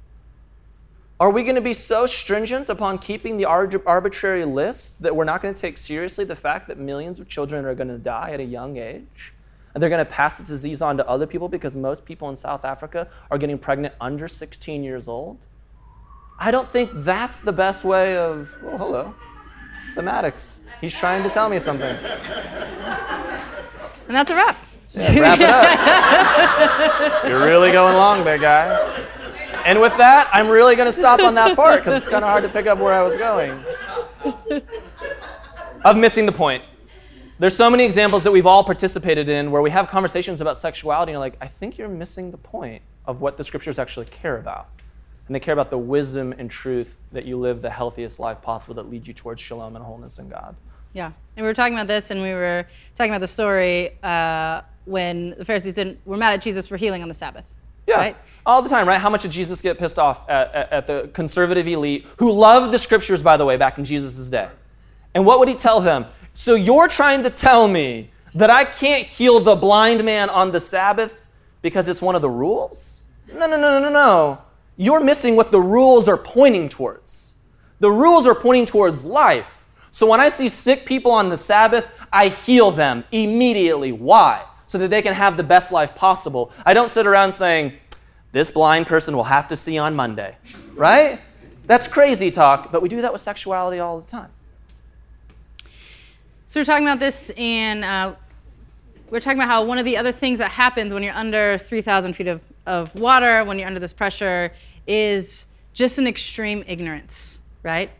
Are 1.21 1.31
we 1.31 1.43
going 1.43 1.57
to 1.57 1.61
be 1.61 1.73
so 1.73 2.07
stringent 2.07 2.71
upon 2.71 2.99
keeping 2.99 3.39
the 3.39 3.45
arbitrary 3.45 4.45
list 4.45 5.03
that 5.03 5.17
we're 5.17 5.25
not 5.25 5.43
going 5.43 5.53
to 5.53 5.61
take 5.61 5.77
seriously 5.77 6.25
the 6.25 6.37
fact 6.37 6.69
that 6.69 6.79
millions 6.79 7.19
of 7.19 7.29
children 7.29 7.65
are 7.65 7.75
going 7.75 7.89
to 7.89 7.99
die 7.99 8.31
at 8.31 8.39
a 8.39 8.45
young 8.45 8.77
age? 8.77 9.33
And 9.75 9.83
they're 9.83 9.91
going 9.91 10.05
to 10.05 10.11
pass 10.11 10.39
this 10.39 10.47
disease 10.47 10.81
on 10.81 10.97
to 10.97 11.09
other 11.09 11.27
people 11.27 11.49
because 11.49 11.77
most 11.77 12.05
people 12.05 12.29
in 12.29 12.37
South 12.37 12.65
Africa 12.65 13.09
are 13.33 13.39
getting 13.39 13.59
pregnant 13.59 13.95
under 14.01 14.29
16 14.29 14.85
years 14.85 15.09
old? 15.09 15.39
I 16.39 16.53
don't 16.53 16.69
think 16.69 16.91
that's 16.95 17.41
the 17.41 17.53
best 17.53 17.83
way 17.83 18.17
of, 18.17 18.57
oh, 18.63 18.79
hello, 18.79 19.13
thematics. 19.97 20.61
He's 20.81 20.95
trying 20.95 21.25
to 21.25 21.31
tell 21.31 21.49
me 21.49 21.59
something. 21.59 21.97
And 24.07 24.15
that's 24.17 24.31
a 24.31 24.37
wrap. 24.37 24.57
Yeah, 24.95 25.19
wrap 25.19 25.41
it 25.41 25.51
up. 25.51 27.25
You're 27.29 27.45
really 27.45 27.73
going 27.73 27.97
long 27.97 28.23
there, 28.25 28.39
guy. 28.39 28.98
And 29.69 29.83
with 29.83 29.99
that, 29.99 30.31
I'm 30.33 30.49
really 30.49 30.77
going 30.77 30.87
to 30.87 30.93
stop 30.93 31.21
on 31.21 31.35
that 31.35 31.55
part 31.55 31.81
because 31.81 31.99
it's 31.99 32.09
kind 32.09 32.25
of 32.25 32.31
hard 32.31 32.43
to 32.43 32.49
pick 32.49 32.67
up 32.67 32.79
where 32.79 32.95
I 32.95 33.03
was 33.03 33.19
going. 33.19 33.63
Of 35.85 35.95
missing 35.95 36.25
the 36.25 36.33
point. 36.33 36.65
There's 37.39 37.55
so 37.55 37.69
many 37.69 37.85
examples 37.85 38.23
that 38.23 38.33
we've 38.33 38.47
all 38.47 38.65
participated 38.65 39.29
in 39.29 39.51
where 39.51 39.61
we 39.61 39.69
have 39.69 39.89
conversations 39.89 40.41
about 40.41 40.57
sexuality 40.57 41.11
and 41.11 41.17
you're 41.17 41.21
like, 41.21 41.37
I 41.43 41.49
think 41.49 41.77
you're 41.77 41.87
missing 41.87 42.31
the 42.31 42.39
point 42.39 42.81
of 43.05 43.21
what 43.21 43.37
the 43.37 43.45
scriptures 43.45 43.79
actually 43.79 44.07
care 44.07 44.39
about. 44.39 44.71
And 45.27 45.35
they 45.35 45.41
care 45.41 45.53
about 45.53 45.69
the 45.69 45.77
wisdom 45.77 46.33
and 46.39 46.51
truth 46.51 46.99
that 47.13 47.27
you 47.27 47.37
live 47.37 47.61
the 47.61 47.69
healthiest 47.69 48.19
life 48.19 48.41
possible 48.41 48.75
that 48.77 48.89
leads 48.89 49.07
you 49.07 49.13
towards 49.13 49.43
shalom 49.43 49.77
and 49.77 49.85
wholeness 49.85 50.19
in 50.19 50.31
God. 50.31 50.57
Yeah. 50.95 51.09
And 51.09 51.15
we 51.37 51.43
were 51.43 51.53
talking 51.53 51.75
about 51.75 51.89
this 51.89 52.11
and 52.11 52.23
we 52.23 52.31
were 52.31 52.67
talking 52.95 53.13
about 53.13 53.21
the 53.21 53.29
story 53.29 54.03
uh, 54.03 54.63
when 54.87 55.35
the 55.37 55.45
Pharisees 55.45 55.75
didn't, 55.75 56.01
were 56.07 56.17
mad 56.17 56.33
at 56.33 56.41
Jesus 56.41 56.67
for 56.67 56.79
healing 56.79 57.03
on 57.03 57.09
the 57.09 57.15
Sabbath. 57.15 57.55
Yeah. 57.89 57.97
Right? 57.97 58.17
All 58.47 58.63
the 58.63 58.69
time, 58.69 58.87
right? 58.87 59.01
How 59.01 59.11
much 59.11 59.23
did 59.23 59.31
Jesus 59.31 59.61
get 59.61 59.79
pissed 59.79 59.99
off 59.99 60.29
at, 60.29 60.55
at, 60.55 60.73
at 60.73 60.87
the 60.87 61.11
conservative 61.13 61.67
elite 61.67 62.07
who 62.19 62.31
loved 62.31 62.73
the 62.73 62.79
scriptures, 62.79 63.23
by 63.23 63.37
the 63.37 63.45
way, 63.45 63.57
back 63.57 63.79
in 63.79 63.85
Jesus' 63.85 64.29
day? 64.29 64.49
And 65.15 65.27
what 65.27 65.39
would 65.39 65.49
he 65.49 65.55
tell 65.55 65.81
them? 65.81 66.07
So 66.35 66.55
you're 66.55 66.89
trying 66.89 67.23
to 67.25 67.31
tell 67.31 67.67
me 67.67 68.11
that 68.35 68.51
I 68.51 68.65
can't 68.65 69.07
heal 69.07 69.41
the 69.41 69.57
blind 69.57 70.05
man 70.05 70.31
on 70.31 70.53
the 70.53 70.61
Sabbath 70.61 71.29
because 71.63 71.89
it's 71.89 72.03
one 72.03 72.15
of 72.15 72.23
the 72.23 72.31
rules? 72.31 73.05
No, 73.33 73.47
no, 73.47 73.61
no, 73.61 73.81
no, 73.81 73.81
no, 73.81 73.91
no. 73.91 74.39
You're 74.77 75.01
missing 75.01 75.35
what 75.35 75.51
the 75.51 75.61
rules 75.61 76.07
are 76.07 76.17
pointing 76.17 76.69
towards. 76.69 77.35
The 77.81 77.91
rules 77.91 78.27
are 78.27 78.35
pointing 78.35 78.67
towards 78.67 79.05
life. 79.05 79.67
So 79.91 80.07
when 80.07 80.21
I 80.21 80.29
see 80.29 80.49
sick 80.49 80.87
people 80.87 81.11
on 81.11 81.31
the 81.31 81.37
Sabbath, 81.37 81.89
I 82.13 82.29
heal 82.29 82.71
them 82.71 83.05
immediately. 83.11 83.93
Why? 83.93 84.45
So 84.69 84.79
that 84.79 84.91
they 84.91 85.03
can 85.03 85.15
have 85.15 85.37
the 85.37 85.43
best 85.43 85.73
life 85.73 85.97
possible. 85.97 86.53
I 86.65 86.75
don't 86.75 86.91
sit 86.91 87.07
around 87.07 87.33
saying, 87.33 87.73
this 88.31 88.51
blind 88.51 88.87
person 88.87 89.17
will 89.17 89.25
have 89.25 89.49
to 89.49 89.57
see 89.57 89.79
on 89.79 89.97
Monday, 89.97 90.37
right? 90.75 91.19
That's 91.67 91.89
crazy 91.89 92.31
talk, 92.31 92.71
but 92.71 92.83
we 92.83 92.89
do 92.89 93.01
that 93.03 93.13
with 93.13 93.23
sexuality 93.23 93.81
all 93.81 94.01
the 94.01 94.07
time. 94.07 94.31
So 96.47 96.61
we're 96.61 96.65
talking 96.65 96.87
about 96.87 97.01
this, 97.01 97.31
and 97.37 97.85
uh, 97.85 98.15
we're 99.11 99.21
talking 99.21 99.39
about 99.39 99.49
how 99.49 99.65
one 99.65 99.79
of 99.79 99.87
the 99.87 99.97
other 99.97 100.13
things 100.13 100.39
that 100.39 100.51
happens 100.51 100.93
when 100.93 101.03
you're 101.03 101.15
under 101.15 101.59
3,000 101.59 102.13
feet 102.15 102.29
of, 102.29 102.41
of 102.67 102.95
water, 102.95 103.45
when 103.45 103.59
you're 103.59 103.67
under 103.67 103.81
this 103.81 103.93
pressure, 103.95 104.53
is 104.87 105.47
just 105.73 105.99
an 105.99 106.07
extreme 106.07 106.63
ignorance, 106.67 107.39
right? 107.63 107.91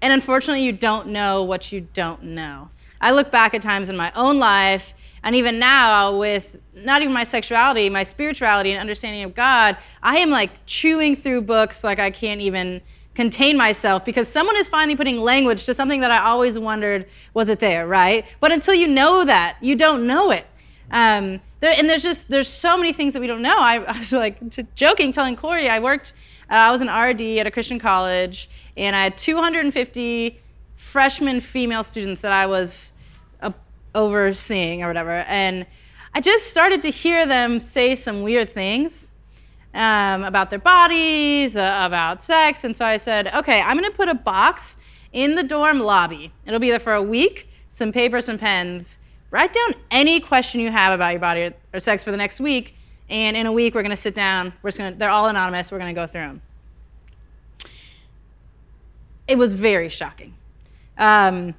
And 0.00 0.12
unfortunately, 0.12 0.64
you 0.64 0.72
don't 0.72 1.08
know 1.08 1.42
what 1.42 1.70
you 1.72 1.82
don't 1.92 2.22
know. 2.22 2.70
I 3.00 3.10
look 3.10 3.30
back 3.30 3.52
at 3.52 3.60
times 3.60 3.90
in 3.90 3.96
my 3.96 4.12
own 4.14 4.38
life 4.38 4.94
and 5.24 5.34
even 5.34 5.58
now, 5.58 6.16
with 6.18 6.56
not 6.74 7.00
even 7.00 7.14
my 7.14 7.24
sexuality, 7.24 7.88
my 7.88 8.02
spirituality 8.02 8.72
and 8.72 8.80
understanding 8.80 9.24
of 9.24 9.34
God, 9.34 9.76
I 10.02 10.18
am 10.18 10.30
like 10.30 10.50
chewing 10.66 11.16
through 11.16 11.42
books 11.42 11.82
like 11.82 11.98
I 11.98 12.10
can't 12.10 12.42
even 12.42 12.82
contain 13.14 13.56
myself 13.56 14.04
because 14.04 14.28
someone 14.28 14.56
is 14.56 14.68
finally 14.68 14.96
putting 14.96 15.18
language 15.18 15.64
to 15.64 15.72
something 15.72 16.00
that 16.00 16.10
I 16.10 16.18
always 16.18 16.58
wondered 16.58 17.06
was 17.32 17.48
it 17.48 17.58
there, 17.58 17.86
right? 17.86 18.26
But 18.38 18.52
until 18.52 18.74
you 18.74 18.86
know 18.86 19.24
that, 19.24 19.56
you 19.62 19.76
don't 19.76 20.06
know 20.06 20.30
it. 20.30 20.46
Um, 20.90 21.40
there, 21.60 21.74
and 21.74 21.88
there's 21.88 22.02
just 22.02 22.28
there's 22.28 22.48
so 22.48 22.76
many 22.76 22.92
things 22.92 23.14
that 23.14 23.20
we 23.20 23.26
don't 23.26 23.42
know. 23.42 23.58
I, 23.58 23.76
I 23.94 23.98
was 23.98 24.12
like 24.12 24.74
joking, 24.74 25.10
telling 25.10 25.36
Corey 25.36 25.70
I 25.70 25.80
worked. 25.80 26.12
Uh, 26.50 26.54
I 26.54 26.70
was 26.70 26.82
an 26.82 26.88
RD 26.88 27.38
at 27.38 27.46
a 27.46 27.50
Christian 27.50 27.78
college, 27.78 28.50
and 28.76 28.94
I 28.94 29.04
had 29.04 29.16
250 29.16 30.38
freshman 30.76 31.40
female 31.40 31.82
students 31.82 32.20
that 32.20 32.32
I 32.32 32.46
was 32.46 32.92
overseeing 33.94 34.82
or 34.82 34.88
whatever. 34.88 35.10
And 35.10 35.66
I 36.14 36.20
just 36.20 36.46
started 36.46 36.82
to 36.82 36.90
hear 36.90 37.26
them 37.26 37.60
say 37.60 37.96
some 37.96 38.22
weird 38.22 38.52
things 38.52 39.08
um, 39.74 40.22
about 40.22 40.50
their 40.50 40.58
bodies, 40.58 41.56
uh, 41.56 41.82
about 41.84 42.22
sex. 42.22 42.64
And 42.64 42.76
so 42.76 42.84
I 42.84 42.96
said, 42.96 43.28
okay, 43.34 43.60
I'm 43.60 43.76
going 43.76 43.90
to 43.90 43.96
put 43.96 44.08
a 44.08 44.14
box 44.14 44.76
in 45.12 45.34
the 45.34 45.42
dorm 45.42 45.80
lobby. 45.80 46.32
It'll 46.46 46.60
be 46.60 46.70
there 46.70 46.78
for 46.78 46.94
a 46.94 47.02
week, 47.02 47.48
some 47.68 47.92
paper, 47.92 48.20
some 48.20 48.38
pens. 48.38 48.98
Write 49.30 49.52
down 49.52 49.74
any 49.90 50.20
question 50.20 50.60
you 50.60 50.70
have 50.70 50.92
about 50.92 51.10
your 51.10 51.20
body 51.20 51.52
or, 51.72 51.80
sex 51.80 52.04
for 52.04 52.12
the 52.12 52.16
next 52.16 52.40
week. 52.40 52.76
And 53.08 53.36
in 53.36 53.46
a 53.46 53.52
week, 53.52 53.74
we're 53.74 53.82
going 53.82 53.90
to 53.90 53.96
sit 53.96 54.14
down. 54.14 54.52
We're 54.62 54.70
just 54.70 54.78
gonna, 54.78 54.94
they're 54.94 55.10
all 55.10 55.26
anonymous. 55.26 55.72
We're 55.72 55.78
going 55.78 55.94
to 55.94 56.00
go 56.00 56.06
through 56.06 56.20
them. 56.20 56.42
It 59.26 59.36
was 59.36 59.54
very 59.54 59.88
shocking. 59.88 60.34
Um, 60.96 61.54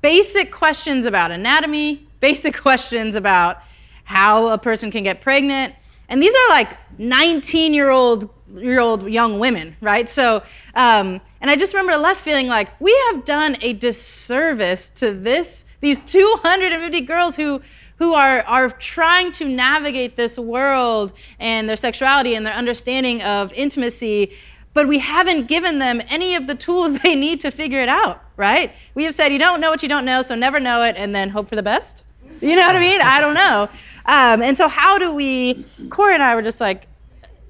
basic 0.00 0.52
questions 0.52 1.06
about 1.06 1.30
anatomy, 1.30 2.06
basic 2.20 2.56
questions 2.62 3.16
about 3.16 3.58
how 4.04 4.48
a 4.48 4.58
person 4.58 4.90
can 4.90 5.02
get 5.02 5.20
pregnant. 5.20 5.74
And 6.08 6.22
these 6.22 6.34
are 6.34 6.48
like 6.50 6.76
19 6.98 7.74
year 7.74 7.90
old 7.90 8.30
year 8.54 8.78
old 8.78 9.08
young 9.08 9.38
women, 9.38 9.76
right? 9.80 10.08
So, 10.08 10.42
um, 10.74 11.20
and 11.40 11.50
I 11.50 11.56
just 11.56 11.74
remember 11.74 11.96
left 11.96 12.20
feeling 12.20 12.46
like 12.46 12.80
we 12.80 12.96
have 13.10 13.24
done 13.24 13.56
a 13.60 13.72
disservice 13.72 14.88
to 14.90 15.12
this 15.12 15.64
these 15.80 15.98
250 16.00 17.00
girls 17.02 17.36
who 17.36 17.60
who 17.98 18.14
are 18.14 18.40
are 18.42 18.70
trying 18.70 19.32
to 19.32 19.44
navigate 19.44 20.16
this 20.16 20.38
world 20.38 21.12
and 21.38 21.68
their 21.68 21.76
sexuality 21.76 22.34
and 22.34 22.46
their 22.46 22.54
understanding 22.54 23.22
of 23.22 23.52
intimacy 23.52 24.32
but 24.76 24.88
we 24.88 24.98
haven't 24.98 25.48
given 25.48 25.78
them 25.78 26.02
any 26.10 26.34
of 26.34 26.46
the 26.46 26.54
tools 26.54 26.98
they 27.02 27.14
need 27.14 27.40
to 27.40 27.50
figure 27.50 27.80
it 27.80 27.88
out, 27.88 28.22
right? 28.36 28.74
We 28.94 29.04
have 29.04 29.14
said, 29.14 29.32
you 29.32 29.38
don't 29.38 29.58
know 29.58 29.70
what 29.70 29.82
you 29.82 29.88
don't 29.88 30.04
know, 30.04 30.20
so 30.20 30.34
never 30.34 30.60
know 30.60 30.82
it 30.82 30.96
and 30.98 31.14
then 31.14 31.30
hope 31.30 31.48
for 31.48 31.56
the 31.56 31.62
best. 31.62 32.04
You 32.42 32.54
know 32.54 32.66
what 32.66 32.76
I 32.76 32.80
mean? 32.80 33.00
I 33.00 33.22
don't 33.22 33.32
know. 33.32 33.70
Um, 34.04 34.42
and 34.42 34.56
so, 34.56 34.68
how 34.68 34.98
do 34.98 35.10
we, 35.14 35.64
Corey 35.88 36.12
and 36.12 36.22
I 36.22 36.34
were 36.34 36.42
just 36.42 36.60
like, 36.60 36.88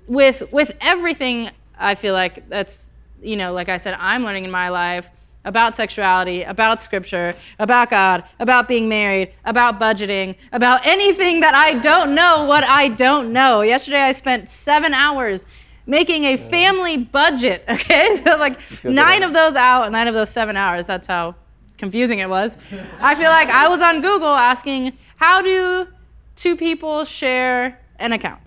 with, 0.06 0.52
with 0.52 0.70
everything, 0.80 1.50
I 1.76 1.96
feel 1.96 2.14
like 2.14 2.48
that's, 2.48 2.92
you 3.20 3.36
know, 3.36 3.52
like 3.52 3.68
I 3.68 3.78
said, 3.78 3.96
I'm 3.98 4.22
learning 4.22 4.44
in 4.44 4.50
my 4.52 4.68
life 4.68 5.10
about 5.44 5.74
sexuality, 5.74 6.44
about 6.44 6.80
scripture, 6.80 7.34
about 7.58 7.90
God, 7.90 8.22
about 8.38 8.68
being 8.68 8.88
married, 8.88 9.32
about 9.44 9.80
budgeting, 9.80 10.36
about 10.52 10.86
anything 10.86 11.40
that 11.40 11.54
I 11.54 11.74
don't 11.80 12.14
know 12.14 12.44
what 12.44 12.62
I 12.62 12.86
don't 12.88 13.32
know. 13.32 13.62
Yesterday 13.62 14.00
I 14.00 14.12
spent 14.12 14.48
seven 14.48 14.94
hours 14.94 15.46
making 15.86 16.24
a 16.24 16.36
family 16.36 16.96
budget. 16.96 17.64
Okay, 17.76 18.20
so 18.24 18.36
like 18.36 18.58
nine 18.84 19.22
of 19.22 19.32
those 19.32 19.54
out, 19.54 19.90
nine 19.92 20.08
of 20.08 20.14
those 20.14 20.30
seven 20.30 20.56
hours. 20.56 20.86
That's 20.86 21.06
how 21.06 21.34
confusing 21.78 22.18
it 22.20 22.28
was. 22.28 22.56
I 23.00 23.14
feel 23.14 23.30
like 23.30 23.48
I 23.48 23.68
was 23.68 23.80
on 23.82 24.00
Google 24.00 24.28
asking, 24.28 24.96
how 25.16 25.42
do 25.42 25.86
two 26.36 26.56
people 26.56 27.04
share 27.04 27.78
an 27.98 28.12
account? 28.12 28.40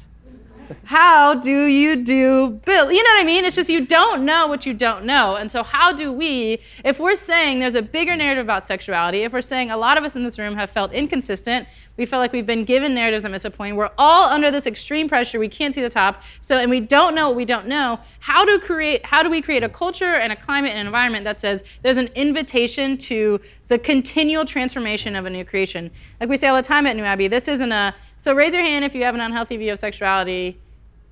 How 0.86 1.36
do 1.36 1.66
you 1.66 1.96
do 1.96 2.60
bill? 2.66 2.92
You 2.92 3.04
know 3.04 3.10
what 3.12 3.22
I 3.22 3.24
mean? 3.24 3.46
It's 3.46 3.56
just 3.56 3.70
you 3.70 3.86
don't 3.86 4.26
know 4.26 4.48
what 4.48 4.66
you 4.66 4.74
don't 4.74 5.06
know. 5.06 5.36
And 5.36 5.52
so, 5.52 5.64
how 5.64 5.94
do 5.94 6.12
we, 6.12 6.62
if 6.84 7.00
we're 7.00 7.16
saying 7.16 7.60
there's 7.60 7.76
a 7.76 7.82
bigger 7.82 8.16
narrative 8.16 8.46
about 8.46 8.66
sexuality, 8.66 9.24
if 9.24 9.34
we're 9.34 9.42
saying 9.42 9.72
a 9.72 9.78
lot 9.78 9.98
of 9.98 10.04
us 10.04 10.16
in 10.16 10.24
this 10.24 10.38
room 10.38 10.56
have 10.56 10.70
felt 10.70 10.92
inconsistent, 10.92 11.68
we 12.00 12.06
feel 12.06 12.20
like 12.20 12.32
we've 12.32 12.46
been 12.46 12.63
given 12.63 12.94
narratives 12.94 13.24
that 13.24 13.30
miss 13.30 13.44
a 13.44 13.52
point, 13.52 13.76
we're 13.76 13.92
all 13.98 14.30
under 14.30 14.50
this 14.50 14.65
extreme 14.65 15.10
pressure, 15.10 15.38
we 15.38 15.50
can't 15.50 15.76
see 15.76 15.82
the 15.82 15.90
top, 15.90 16.22
so, 16.40 16.58
and 16.58 16.70
we 16.70 16.80
don't 16.80 17.13
know 17.13 17.28
what 17.28 17.36
we 17.36 17.44
don't 17.44 17.67
know, 17.67 18.00
how 18.20 18.46
do, 18.46 18.58
create, 18.58 19.06
how 19.06 19.22
do 19.22 19.30
we 19.30 19.42
create 19.42 19.63
a 19.63 19.70
culture 19.70 20.15
and 20.15 20.32
a 20.32 20.36
climate 20.36 20.72
and 20.72 20.88
environment 20.88 21.26
that 21.26 21.42
says 21.42 21.62
there's 21.82 21.98
an 21.98 22.08
invitation 22.15 22.98
to 22.98 23.42
the 23.67 23.78
continual 23.78 24.46
transformation 24.46 25.13
of 25.13 25.26
a 25.26 25.30
new 25.30 25.44
creation? 25.44 25.92
Like 26.20 26.30
we 26.30 26.38
say 26.38 26.48
all 26.48 26.56
the 26.56 26.62
time 26.62 26.86
at 26.86 26.96
New 26.96 27.04
Abbey, 27.04 27.28
this 27.28 27.48
isn't 27.48 27.72
a, 27.72 27.96
so 28.17 28.34
raise 28.34 28.54
your 28.54 28.63
hand 28.63 28.84
if 28.86 28.94
you 28.94 29.04
have 29.04 29.15
an 29.15 29.22
unhealthy 29.22 29.58
view 29.58 29.74
of 29.74 29.80
sexuality 29.80 30.60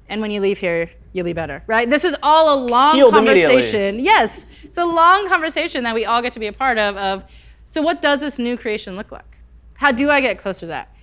and 0.10 0.22
when 0.22 0.32
you 0.32 0.42
leave 0.42 0.58
here, 0.58 0.90
you'll 1.14 1.26
be 1.26 1.34
better, 1.34 1.64
right? 1.68 1.90
This 1.90 2.04
is 2.04 2.16
all 2.24 2.54
a 2.54 2.58
long 2.66 2.96
Healed 2.96 3.14
conversation. 3.14 4.00
Yes, 4.00 4.46
it's 4.64 4.78
a 4.78 4.86
long 4.86 5.28
conversation 5.28 5.84
that 5.84 5.94
we 5.94 6.06
all 6.06 6.22
get 6.22 6.34
to 6.34 6.40
be 6.40 6.48
a 6.48 6.54
part 6.54 6.78
of. 6.78 6.96
Of 6.96 7.24
so, 7.66 7.82
what 7.82 8.02
does 8.02 8.22
this 8.22 8.40
new 8.40 8.58
creation 8.58 8.96
look 8.96 9.12
like? 9.12 9.38
How 9.76 9.92
do 9.92 10.10
I 10.10 10.22
get 10.22 10.42
closer 10.42 10.62
to 10.62 10.66
that? 10.68 10.94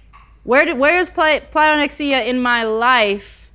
Where 0.44 0.64
do, 0.64 0.76
where 0.76 0.98
is 0.98 1.10
pleonexia 1.10 2.26
in 2.26 2.40
my 2.40 2.64
life 2.64 3.50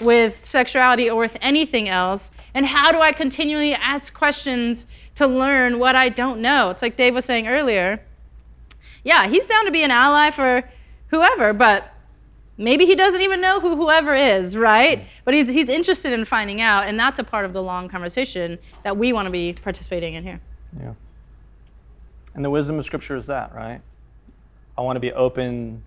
with 0.00 0.44
sexuality 0.44 1.08
or 1.08 1.20
with 1.20 1.36
anything 1.40 1.88
else? 1.88 2.30
And 2.54 2.66
how 2.66 2.92
do 2.92 3.00
I 3.00 3.12
continually 3.12 3.74
ask 3.74 4.12
questions 4.12 4.86
to 5.16 5.26
learn 5.26 5.78
what 5.78 5.94
I 5.94 6.08
don't 6.08 6.40
know? 6.40 6.70
It's 6.70 6.82
like 6.82 6.96
Dave 6.96 7.14
was 7.14 7.24
saying 7.24 7.46
earlier. 7.46 8.02
Yeah, 9.04 9.28
he's 9.28 9.46
down 9.46 9.64
to 9.64 9.70
be 9.70 9.82
an 9.82 9.90
ally 9.90 10.30
for 10.30 10.68
whoever, 11.08 11.52
but 11.52 11.92
maybe 12.56 12.86
he 12.86 12.94
doesn't 12.94 13.22
even 13.22 13.40
know 13.40 13.58
who 13.60 13.76
whoever 13.76 14.14
is, 14.14 14.56
right? 14.56 15.00
Mm. 15.00 15.04
But 15.24 15.34
he's, 15.34 15.48
he's 15.48 15.68
interested 15.68 16.12
in 16.12 16.24
finding 16.24 16.60
out, 16.60 16.86
and 16.86 16.98
that's 16.98 17.18
a 17.18 17.24
part 17.24 17.44
of 17.44 17.52
the 17.52 17.62
long 17.62 17.88
conversation 17.88 18.58
that 18.84 18.96
we 18.96 19.12
want 19.12 19.26
to 19.26 19.30
be 19.30 19.52
participating 19.54 20.14
in 20.14 20.22
here. 20.22 20.40
Yeah. 20.78 20.94
And 22.34 22.44
the 22.44 22.50
wisdom 22.50 22.78
of 22.78 22.84
Scripture 22.84 23.16
is 23.16 23.26
that, 23.26 23.54
right? 23.54 23.80
I 24.76 24.82
want 24.82 24.96
to 24.96 25.00
be 25.00 25.12
open 25.12 25.82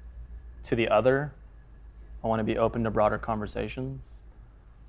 to 0.64 0.76
the 0.76 0.89
other. 0.89 1.34
I 2.24 2.28
want 2.28 2.39
to 2.39 2.43
be 2.43 2.57
open 2.57 2.84
to 2.84 2.91
broader 2.91 3.18
conversations. 3.18 4.22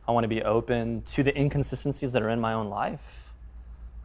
I 0.07 0.13
want 0.13 0.25
to 0.25 0.29
be 0.29 0.43
open 0.43 1.03
to 1.03 1.23
the 1.23 1.39
inconsistencies 1.39 2.13
that 2.13 2.23
are 2.23 2.29
in 2.29 2.41
my 2.41 2.53
own 2.53 2.69
life. 2.69 3.34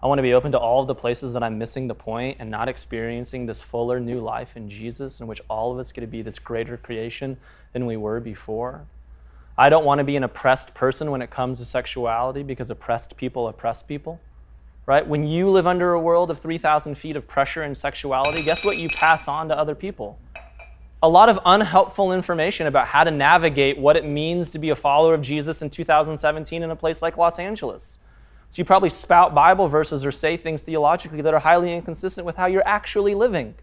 I 0.02 0.08
want 0.08 0.20
to 0.20 0.24
be 0.24 0.34
open 0.34 0.54
to 0.54 0.58
all 0.58 0.82
of 0.82 0.88
the 0.88 0.96
places 0.96 1.34
that 1.34 1.44
I'm 1.44 1.58
missing 1.58 1.88
the 1.88 1.96
point 1.96 2.38
and 2.40 2.50
not 2.50 2.70
experiencing 2.70 3.46
this 3.46 3.62
fuller 3.62 4.00
new 4.00 4.22
life 4.22 4.56
in 4.56 4.70
Jesus, 4.70 5.20
in 5.20 5.28
which 5.28 5.42
all 5.50 5.74
of 5.74 5.80
us 5.80 5.92
get 5.92 6.02
to 6.02 6.08
be 6.08 6.22
this 6.22 6.40
greater 6.40 6.78
creation 6.78 7.38
than 7.74 7.86
we 7.86 7.98
were 7.98 8.20
before. 8.20 8.86
I 9.58 9.68
don't 9.70 9.84
want 9.84 10.00
to 10.00 10.06
be 10.06 10.16
an 10.16 10.24
oppressed 10.24 10.74
person 10.74 11.12
when 11.12 11.22
it 11.22 11.30
comes 11.30 11.60
to 11.60 11.66
sexuality 11.66 12.44
because 12.44 12.70
oppressed 12.70 13.18
people 13.18 13.48
oppress 13.50 13.84
people. 13.84 14.22
Right? 14.86 15.06
When 15.06 15.28
you 15.28 15.50
live 15.50 15.68
under 15.68 15.92
a 15.92 16.00
world 16.00 16.32
of 16.32 16.40
3,000 16.40 16.96
feet 16.96 17.16
of 17.16 17.28
pressure 17.28 17.62
and 17.62 17.78
sexuality, 17.78 18.42
guess 18.42 18.64
what 18.64 18.78
you 18.78 18.90
pass 18.90 19.28
on 19.28 19.50
to 19.50 19.58
other 19.58 19.76
people? 19.76 20.18
a 21.02 21.08
lot 21.08 21.30
of 21.30 21.40
unhelpful 21.46 22.12
information 22.12 22.68
about 22.68 22.88
how 22.88 23.06
to 23.06 23.12
navigate 23.12 23.78
what 23.78 23.96
it 23.96 24.06
means 24.06 24.52
to 24.52 24.60
be 24.60 24.70
a 24.70 24.76
follower 24.76 25.14
of 25.14 25.22
Jesus 25.22 25.62
in 25.62 25.70
2017 25.70 26.62
in 26.62 26.70
a 26.70 26.76
place 26.76 27.02
like 27.02 27.18
Los 27.18 27.40
Angeles. 27.40 28.00
So 28.50 28.60
you 28.60 28.66
probably 28.66 28.90
spout 28.90 29.36
Bible 29.36 29.68
verses 29.68 30.06
or 30.06 30.12
say 30.12 30.36
things 30.36 30.64
theologically 30.64 31.22
that 31.22 31.34
are 31.34 31.40
highly 31.40 31.74
inconsistent 31.74 32.26
with 32.26 32.36
how 32.36 32.48
you're 32.48 32.68
actually 32.68 33.14
living. 33.14 33.56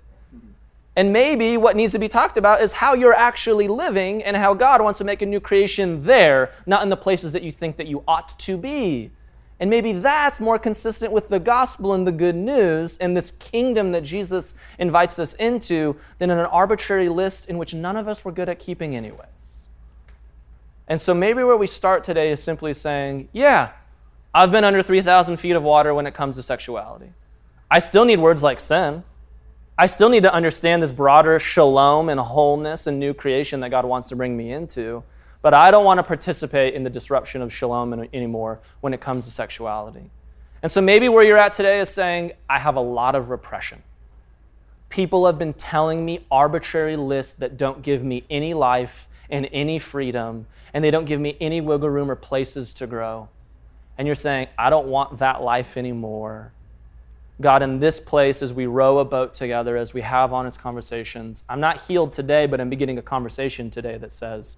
And 0.95 1.13
maybe 1.13 1.59
what 1.59 1.77
needs 1.77 1.93
to 1.93 1.99
be 1.99 2.09
talked 2.09 2.39
about 2.39 2.63
is 2.63 2.75
how 2.75 2.95
you're 2.95 3.13
actually 3.13 3.69
living 3.69 4.23
and 4.23 4.37
how 4.37 4.55
God 4.55 4.81
wants 4.81 4.99
to 4.99 5.05
make 5.05 5.21
a 5.21 5.27
new 5.27 5.41
creation 5.41 6.05
there, 6.05 6.53
not 6.65 6.83
in 6.83 6.89
the 6.89 6.97
places 6.97 7.33
that 7.33 7.43
you 7.43 7.53
think 7.53 7.77
that 7.77 7.87
you 7.87 8.03
ought 8.09 8.39
to 8.39 8.57
be. 8.57 9.11
And 9.59 9.69
maybe 9.71 9.93
that's 9.93 10.41
more 10.41 10.59
consistent 10.59 11.13
with 11.13 11.29
the 11.29 11.39
gospel 11.39 11.93
and 11.93 12.07
the 12.07 12.13
good 12.13 12.37
news 12.37 12.97
and 12.99 13.17
this 13.17 13.31
kingdom 13.31 13.93
that 13.93 14.03
Jesus 14.03 14.55
invites 14.79 15.19
us 15.19 15.35
into 15.35 15.97
than 16.19 16.31
in 16.31 16.39
an 16.39 16.47
arbitrary 16.47 17.09
list 17.09 17.49
in 17.49 17.59
which 17.59 17.75
none 17.75 17.97
of 17.97 18.07
us 18.07 18.25
were 18.25 18.33
good 18.33 18.49
at 18.49 18.59
keeping, 18.59 18.95
anyways. 18.95 19.69
And 20.89 21.01
so 21.01 21.13
maybe 21.15 21.43
where 21.43 21.57
we 21.57 21.67
start 21.67 22.05
today 22.05 22.31
is 22.31 22.43
simply 22.43 22.73
saying, 22.73 23.29
yeah, 23.33 23.73
I've 24.37 24.53
been 24.53 24.65
under 24.65 24.83
3,000 24.83 25.39
feet 25.39 25.53
of 25.53 25.63
water 25.63 25.95
when 25.95 26.07
it 26.07 26.13
comes 26.13 26.37
to 26.37 26.43
sexuality. 26.43 27.11
I 27.71 27.79
still 27.79 28.05
need 28.05 28.21
words 28.21 28.43
like 28.43 28.61
sin. 28.61 29.03
I 29.79 29.87
still 29.87 30.11
need 30.11 30.25
to 30.25 30.33
understand 30.33 30.83
this 30.83 30.93
broader 30.93 31.39
shalom 31.39 32.11
and 32.11 32.21
wholeness 32.21 32.87
and 32.87 33.01
new 33.01 33.15
creation 33.15 33.61
that 33.61 33.71
God 33.71 33.87
wants 33.87 34.09
to 34.09 34.17
bring 34.17 34.37
me 34.37 34.53
into. 34.53 35.03
But 35.41 35.55
I 35.55 35.71
don't 35.71 35.87
want 35.87 36.01
to 36.01 36.03
participate 36.03 36.75
in 36.75 36.85
the 36.85 36.91
disruption 36.91 37.41
of 37.41 37.51
shalom 37.51 37.95
anymore 38.13 38.61
when 38.83 38.93
it 38.93 39.01
comes 39.01 39.25
to 39.25 39.31
sexuality. 39.31 40.11
And 40.63 40.71
so 40.71 40.83
maybe 40.83 41.09
where 41.09 41.25
you're 41.25 41.39
at 41.39 41.55
today 41.55 41.81
is 41.81 41.89
saying, 41.89 42.33
I 42.47 42.59
have 42.59 42.77
a 42.77 42.81
lot 42.81 43.15
of 43.15 43.31
repression. 43.31 43.83
People 44.91 45.25
have 45.25 45.39
been 45.39 45.55
telling 45.55 46.05
me 46.05 46.27
arbitrary 46.31 46.97
lists 46.97 47.33
that 47.33 47.57
don't 47.57 47.81
give 47.81 48.05
me 48.05 48.25
any 48.29 48.53
life 48.53 49.09
and 49.31 49.49
any 49.51 49.79
freedom, 49.79 50.47
and 50.75 50.85
they 50.85 50.91
don't 50.91 51.07
give 51.07 51.21
me 51.21 51.39
any 51.41 51.63
wiggle 51.63 51.89
room 51.89 52.11
or 52.11 52.17
places 52.17 52.75
to 52.75 52.87
grow. 52.87 53.31
And 53.99 54.07
you're 54.07 54.15
saying, 54.15 54.49
I 54.59 54.71
don't 54.71 54.89
want 54.89 55.19
that 55.19 55.43
life 55.43 55.77
anymore. 55.77 56.53
God, 57.41 57.63
in 57.63 57.81
this 57.81 58.01
place, 58.01 58.43
as 58.43 58.53
we 58.53 58.67
row 58.67 58.99
a 58.99 59.05
boat 59.05 59.35
together, 59.35 59.77
as 59.77 59.93
we 59.93 60.01
have 60.01 60.33
honest 60.33 60.61
conversations, 60.61 61.45
I'm 61.49 61.61
not 61.61 61.83
healed 61.83 62.13
today, 62.13 62.47
but 62.47 62.61
I'm 62.61 62.71
beginning 62.71 62.99
a 62.99 63.03
conversation 63.03 63.71
today 63.71 63.99
that 63.99 64.11
says, 64.11 64.57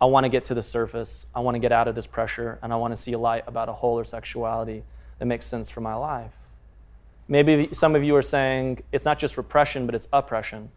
I 0.00 0.06
want 0.06 0.24
to 0.24 0.28
get 0.28 0.44
to 0.46 0.54
the 0.54 0.62
surface. 0.62 1.26
I 1.34 1.40
want 1.40 1.54
to 1.54 1.58
get 1.58 1.72
out 1.72 1.86
of 1.86 1.94
this 1.94 2.06
pressure, 2.06 2.58
and 2.62 2.72
I 2.72 2.76
want 2.76 2.92
to 2.92 2.96
see 2.96 3.12
a 3.12 3.18
light 3.18 3.44
about 3.46 3.68
a 3.68 3.72
whole 3.72 3.98
or 3.98 4.04
sexuality 4.04 4.84
that 5.18 5.26
makes 5.26 5.46
sense 5.46 5.70
for 5.70 5.80
my 5.80 5.94
life. 5.94 6.48
Maybe 7.28 7.70
some 7.72 7.94
of 7.94 8.02
you 8.02 8.16
are 8.16 8.22
saying 8.22 8.82
it's 8.92 9.04
not 9.04 9.18
just 9.18 9.36
repression, 9.36 9.86
but 9.86 9.94
it's 9.94 10.08
oppression. 10.12 10.70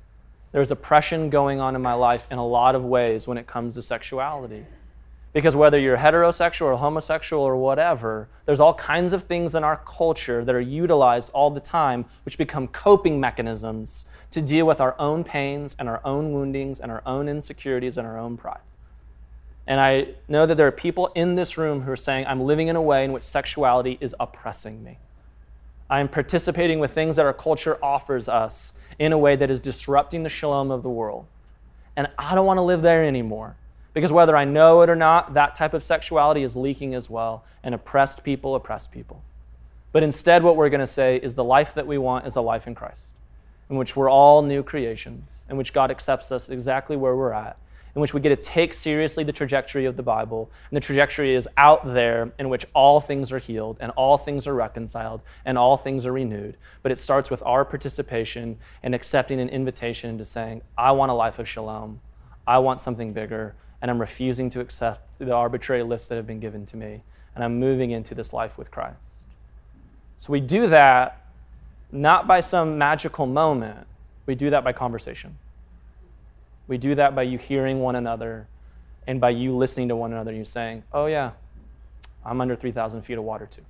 There's 0.51 0.72
oppression 0.72 1.30
going 1.30 1.60
on 1.60 1.76
in 1.76 1.82
my 1.82 1.93
life 1.93 2.32
in 2.32 2.38
a 2.38 2.45
lot 2.45 2.76
of 2.76 2.86
ways 2.86 3.28
when 3.28 3.38
it 3.38 3.47
comes 3.47 3.74
to 3.74 3.82
sexuality. 3.82 4.66
Because 5.38 5.55
whether 5.55 5.77
you're 5.77 5.97
heterosexual 5.97 6.65
or 6.65 6.77
homosexual 6.77 7.43
or 7.43 7.55
whatever, 7.55 8.27
there's 8.47 8.59
all 8.59 8.73
kinds 8.73 9.13
of 9.13 9.21
things 9.21 9.53
in 9.53 9.63
our 9.63 9.77
culture 9.85 10.43
that 10.43 10.55
are 10.55 10.59
utilized 10.59 11.29
all 11.29 11.51
the 11.51 11.59
time, 11.59 12.05
which 12.25 12.39
become 12.39 12.67
coping 12.67 13.19
mechanisms 13.19 14.05
to 14.31 14.41
deal 14.41 14.65
with 14.65 14.81
our 14.81 14.99
own 14.99 15.23
pains 15.23 15.75
and 15.77 15.88
our 15.88 16.01
own 16.03 16.33
woundings 16.33 16.79
and 16.79 16.91
our 16.91 17.03
own 17.05 17.29
insecurities 17.29 17.99
and 17.99 18.07
our 18.07 18.17
own 18.17 18.35
pride. 18.35 18.61
And 19.67 19.79
I 19.79 20.15
know 20.27 20.47
that 20.47 20.55
there 20.55 20.65
are 20.65 20.71
people 20.71 21.11
in 21.13 21.35
this 21.35 21.55
room 21.55 21.81
who 21.81 21.91
are 21.91 21.95
saying, 21.95 22.25
I'm 22.25 22.41
living 22.41 22.67
in 22.67 22.75
a 22.75 22.81
way 22.81 23.05
in 23.05 23.11
which 23.11 23.21
sexuality 23.21 23.99
is 24.01 24.15
oppressing 24.19 24.83
me. 24.83 24.97
I 25.88 25.99
am 25.99 26.07
participating 26.07 26.79
with 26.79 26.93
things 26.93 27.17
that 27.17 27.27
our 27.27 27.33
culture 27.33 27.77
offers 27.83 28.27
us 28.27 28.73
in 28.97 29.13
a 29.13 29.19
way 29.19 29.35
that 29.35 29.51
is 29.51 29.59
disrupting 29.59 30.23
the 30.23 30.29
shalom 30.29 30.71
of 30.71 30.81
the 30.81 30.89
world. 30.89 31.27
And 31.95 32.07
I 32.17 32.33
don't 32.33 32.47
want 32.47 32.57
to 32.57 32.63
live 32.63 32.81
there 32.81 33.03
anymore. 33.03 33.55
Because 33.98 34.12
whether 34.12 34.38
I 34.38 34.45
know 34.45 34.84
it 34.84 34.91
or 34.91 34.95
not, 34.95 35.34
that 35.34 35.56
type 35.56 35.74
of 35.74 35.84
sexuality 35.84 36.43
is 36.43 36.56
leaking 36.56 36.93
as 36.93 37.10
well, 37.10 37.43
and 37.64 37.74
oppressed 37.74 38.24
people 38.24 38.54
oppress 38.54 38.86
people. 38.86 39.24
But 39.91 40.04
instead, 40.04 40.43
what 40.43 40.56
we're 40.56 40.70
going 40.70 40.82
to 40.82 40.86
say 40.86 41.18
is 41.18 41.34
the 41.34 41.43
life 41.43 41.74
that 41.74 41.88
we 41.88 41.98
want 41.98 42.28
is 42.28 42.36
a 42.36 42.41
life 42.41 42.68
in 42.68 42.76
Christ, 42.76 43.18
in 43.72 43.76
which 43.76 43.95
we're 43.95 44.08
all 44.08 44.43
new 44.43 44.62
creations, 44.62 45.48
in 45.50 45.58
which 45.58 45.74
God 45.74 45.89
accepts 45.89 46.32
us 46.32 46.48
exactly 46.48 46.95
where 46.95 47.16
we're 47.16 47.34
at, 47.34 47.58
in 47.95 48.00
which 48.00 48.14
we 48.14 48.22
get 48.22 48.30
to 48.30 48.36
take 48.36 48.76
seriously 48.76 49.24
the 49.24 49.34
trajectory 49.34 49.86
of 49.86 49.98
the 49.98 50.04
Bible. 50.04 50.52
And 50.70 50.78
the 50.78 50.82
trajectory 50.82 51.34
is 51.34 51.50
out 51.58 51.84
there 51.91 52.32
in 52.38 52.50
which 52.50 52.68
all 52.76 53.00
things 53.00 53.32
are 53.32 53.39
healed 53.39 53.78
and 53.80 53.91
all 53.95 54.16
things 54.16 54.45
are 54.45 54.54
reconciled 54.54 55.22
and 55.43 55.58
all 55.58 55.76
things 55.76 56.06
are 56.06 56.14
renewed. 56.14 56.56
But 56.84 56.91
it 56.91 57.00
starts 57.00 57.32
with 57.32 57.41
our 57.41 57.66
participation 57.66 58.60
and 58.84 58.93
accepting 58.93 59.39
an 59.39 59.50
invitation 59.50 60.20
to 60.20 60.26
saying, 60.26 60.62
I 60.78 60.91
want 60.91 61.10
a 61.10 61.16
life 61.16 61.39
of 61.39 61.48
shalom. 61.48 62.00
I 62.45 62.60
want 62.60 62.80
something 62.80 63.12
bigger. 63.12 63.56
And 63.82 63.91
I'm 63.91 63.99
refusing 63.99 64.49
to 64.51 64.59
accept 64.59 65.01
the 65.19 65.34
arbitrary 65.34 65.84
lists 65.84 66.07
that 66.07 66.15
have 66.15 66.28
been 66.28 66.39
given 66.39 66.65
to 66.67 66.78
me. 66.78 67.01
And 67.36 67.43
I'm 67.43 67.59
moving 67.59 67.91
into 67.91 68.15
this 68.15 68.34
life 68.34 68.57
with 68.57 68.71
Christ. 68.71 69.28
So 70.17 70.32
we 70.32 70.39
do 70.39 70.67
that 70.67 71.28
not 71.91 72.28
by 72.28 72.39
some 72.39 72.78
magical 72.78 73.25
moment, 73.25 73.88
we 74.25 74.36
do 74.36 74.49
that 74.49 74.63
by 74.63 74.73
conversation. 74.73 75.38
We 76.67 76.78
do 76.78 76.95
that 76.95 77.15
by 77.15 77.23
you 77.23 77.38
hearing 77.38 77.80
one 77.80 77.95
another 77.95 78.47
and 79.05 79.21
by 79.21 79.30
you 79.30 79.55
listening 79.55 79.88
to 79.88 79.95
one 79.95 80.11
another 80.11 80.32
and 80.32 80.38
you 80.38 80.43
saying, 80.43 80.84
oh, 80.91 81.05
yeah, 81.05 81.32
I'm 82.25 82.41
under 82.41 82.57
3,000 82.57 83.01
feet 83.03 83.17
of 83.17 83.23
water 83.23 83.45
too. 83.45 83.63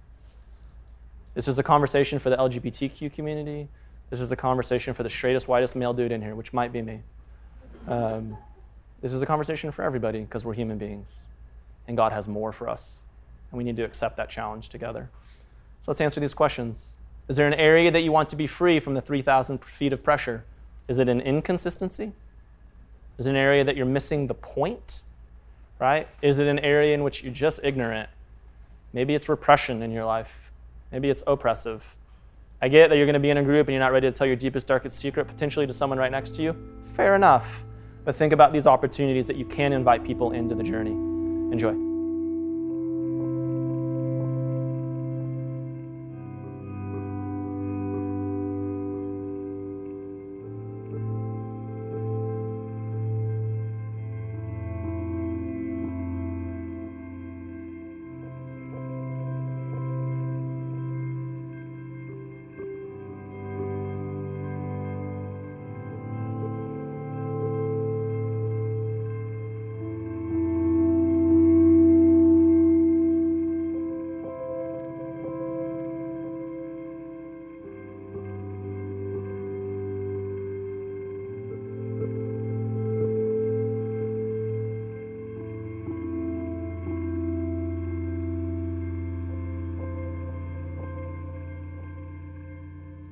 This 1.35 1.47
is 1.47 1.59
a 1.59 1.63
conversation 1.63 2.17
for 2.17 2.31
the 2.31 2.37
LGBTQ 2.37 3.13
community. 3.13 3.67
This 4.09 4.19
is 4.19 4.31
a 4.31 4.35
conversation 4.35 4.95
for 4.95 5.03
the 5.03 5.09
straightest, 5.09 5.47
whitest 5.47 5.75
male 5.75 5.93
dude 5.93 6.11
in 6.11 6.23
here, 6.23 6.33
which 6.33 6.53
might 6.53 6.73
be 6.73 6.81
me. 6.81 7.01
Um, 7.87 8.37
this 9.01 9.13
is 9.13 9.21
a 9.21 9.25
conversation 9.25 9.71
for 9.71 9.83
everybody 9.83 10.21
because 10.21 10.45
we're 10.45 10.53
human 10.53 10.77
beings 10.77 11.27
and 11.87 11.95
God 11.95 12.11
has 12.11 12.27
more 12.27 12.51
for 12.51 12.69
us. 12.69 13.05
And 13.51 13.57
we 13.57 13.63
need 13.63 13.77
to 13.77 13.83
accept 13.83 14.17
that 14.17 14.29
challenge 14.29 14.69
together. 14.69 15.09
So 15.83 15.91
let's 15.91 16.01
answer 16.01 16.19
these 16.19 16.33
questions. 16.33 16.97
Is 17.27 17.37
there 17.37 17.47
an 17.47 17.53
area 17.53 17.91
that 17.91 18.01
you 18.01 18.11
want 18.11 18.29
to 18.29 18.35
be 18.35 18.47
free 18.47 18.79
from 18.79 18.93
the 18.93 19.01
3,000 19.01 19.63
feet 19.63 19.93
of 19.93 20.03
pressure? 20.03 20.43
Is 20.87 20.99
it 20.99 21.07
an 21.09 21.21
inconsistency? 21.21 22.13
Is 23.17 23.25
it 23.25 23.31
an 23.31 23.35
area 23.35 23.63
that 23.63 23.75
you're 23.75 23.85
missing 23.85 24.27
the 24.27 24.33
point? 24.33 25.03
Right? 25.79 26.07
Is 26.21 26.39
it 26.39 26.47
an 26.47 26.59
area 26.59 26.93
in 26.93 27.03
which 27.03 27.23
you're 27.23 27.33
just 27.33 27.59
ignorant? 27.63 28.09
Maybe 28.93 29.15
it's 29.15 29.29
repression 29.29 29.81
in 29.81 29.91
your 29.91 30.05
life. 30.05 30.51
Maybe 30.91 31.09
it's 31.09 31.23
oppressive. 31.27 31.97
I 32.61 32.69
get 32.69 32.89
that 32.89 32.95
you're 32.95 33.05
going 33.05 33.13
to 33.13 33.19
be 33.19 33.29
in 33.29 33.37
a 33.37 33.43
group 33.43 33.67
and 33.67 33.73
you're 33.73 33.83
not 33.83 33.91
ready 33.91 34.07
to 34.07 34.11
tell 34.11 34.25
your 34.25 34.35
deepest, 34.35 34.67
darkest 34.67 34.97
secret 34.97 35.27
potentially 35.27 35.67
to 35.67 35.73
someone 35.73 35.99
right 35.99 36.11
next 36.11 36.35
to 36.35 36.41
you. 36.41 36.55
Fair 36.81 37.15
enough. 37.15 37.65
But 38.07 38.15
think 38.15 38.31
about 38.31 38.53
these 38.53 38.67
opportunities 38.67 39.27
that 39.27 39.35
you 39.35 39.43
can 39.43 39.73
invite 39.73 40.05
people 40.05 40.31
into 40.31 40.55
the 40.55 40.63
journey. 40.63 40.91
Enjoy. 41.51 41.86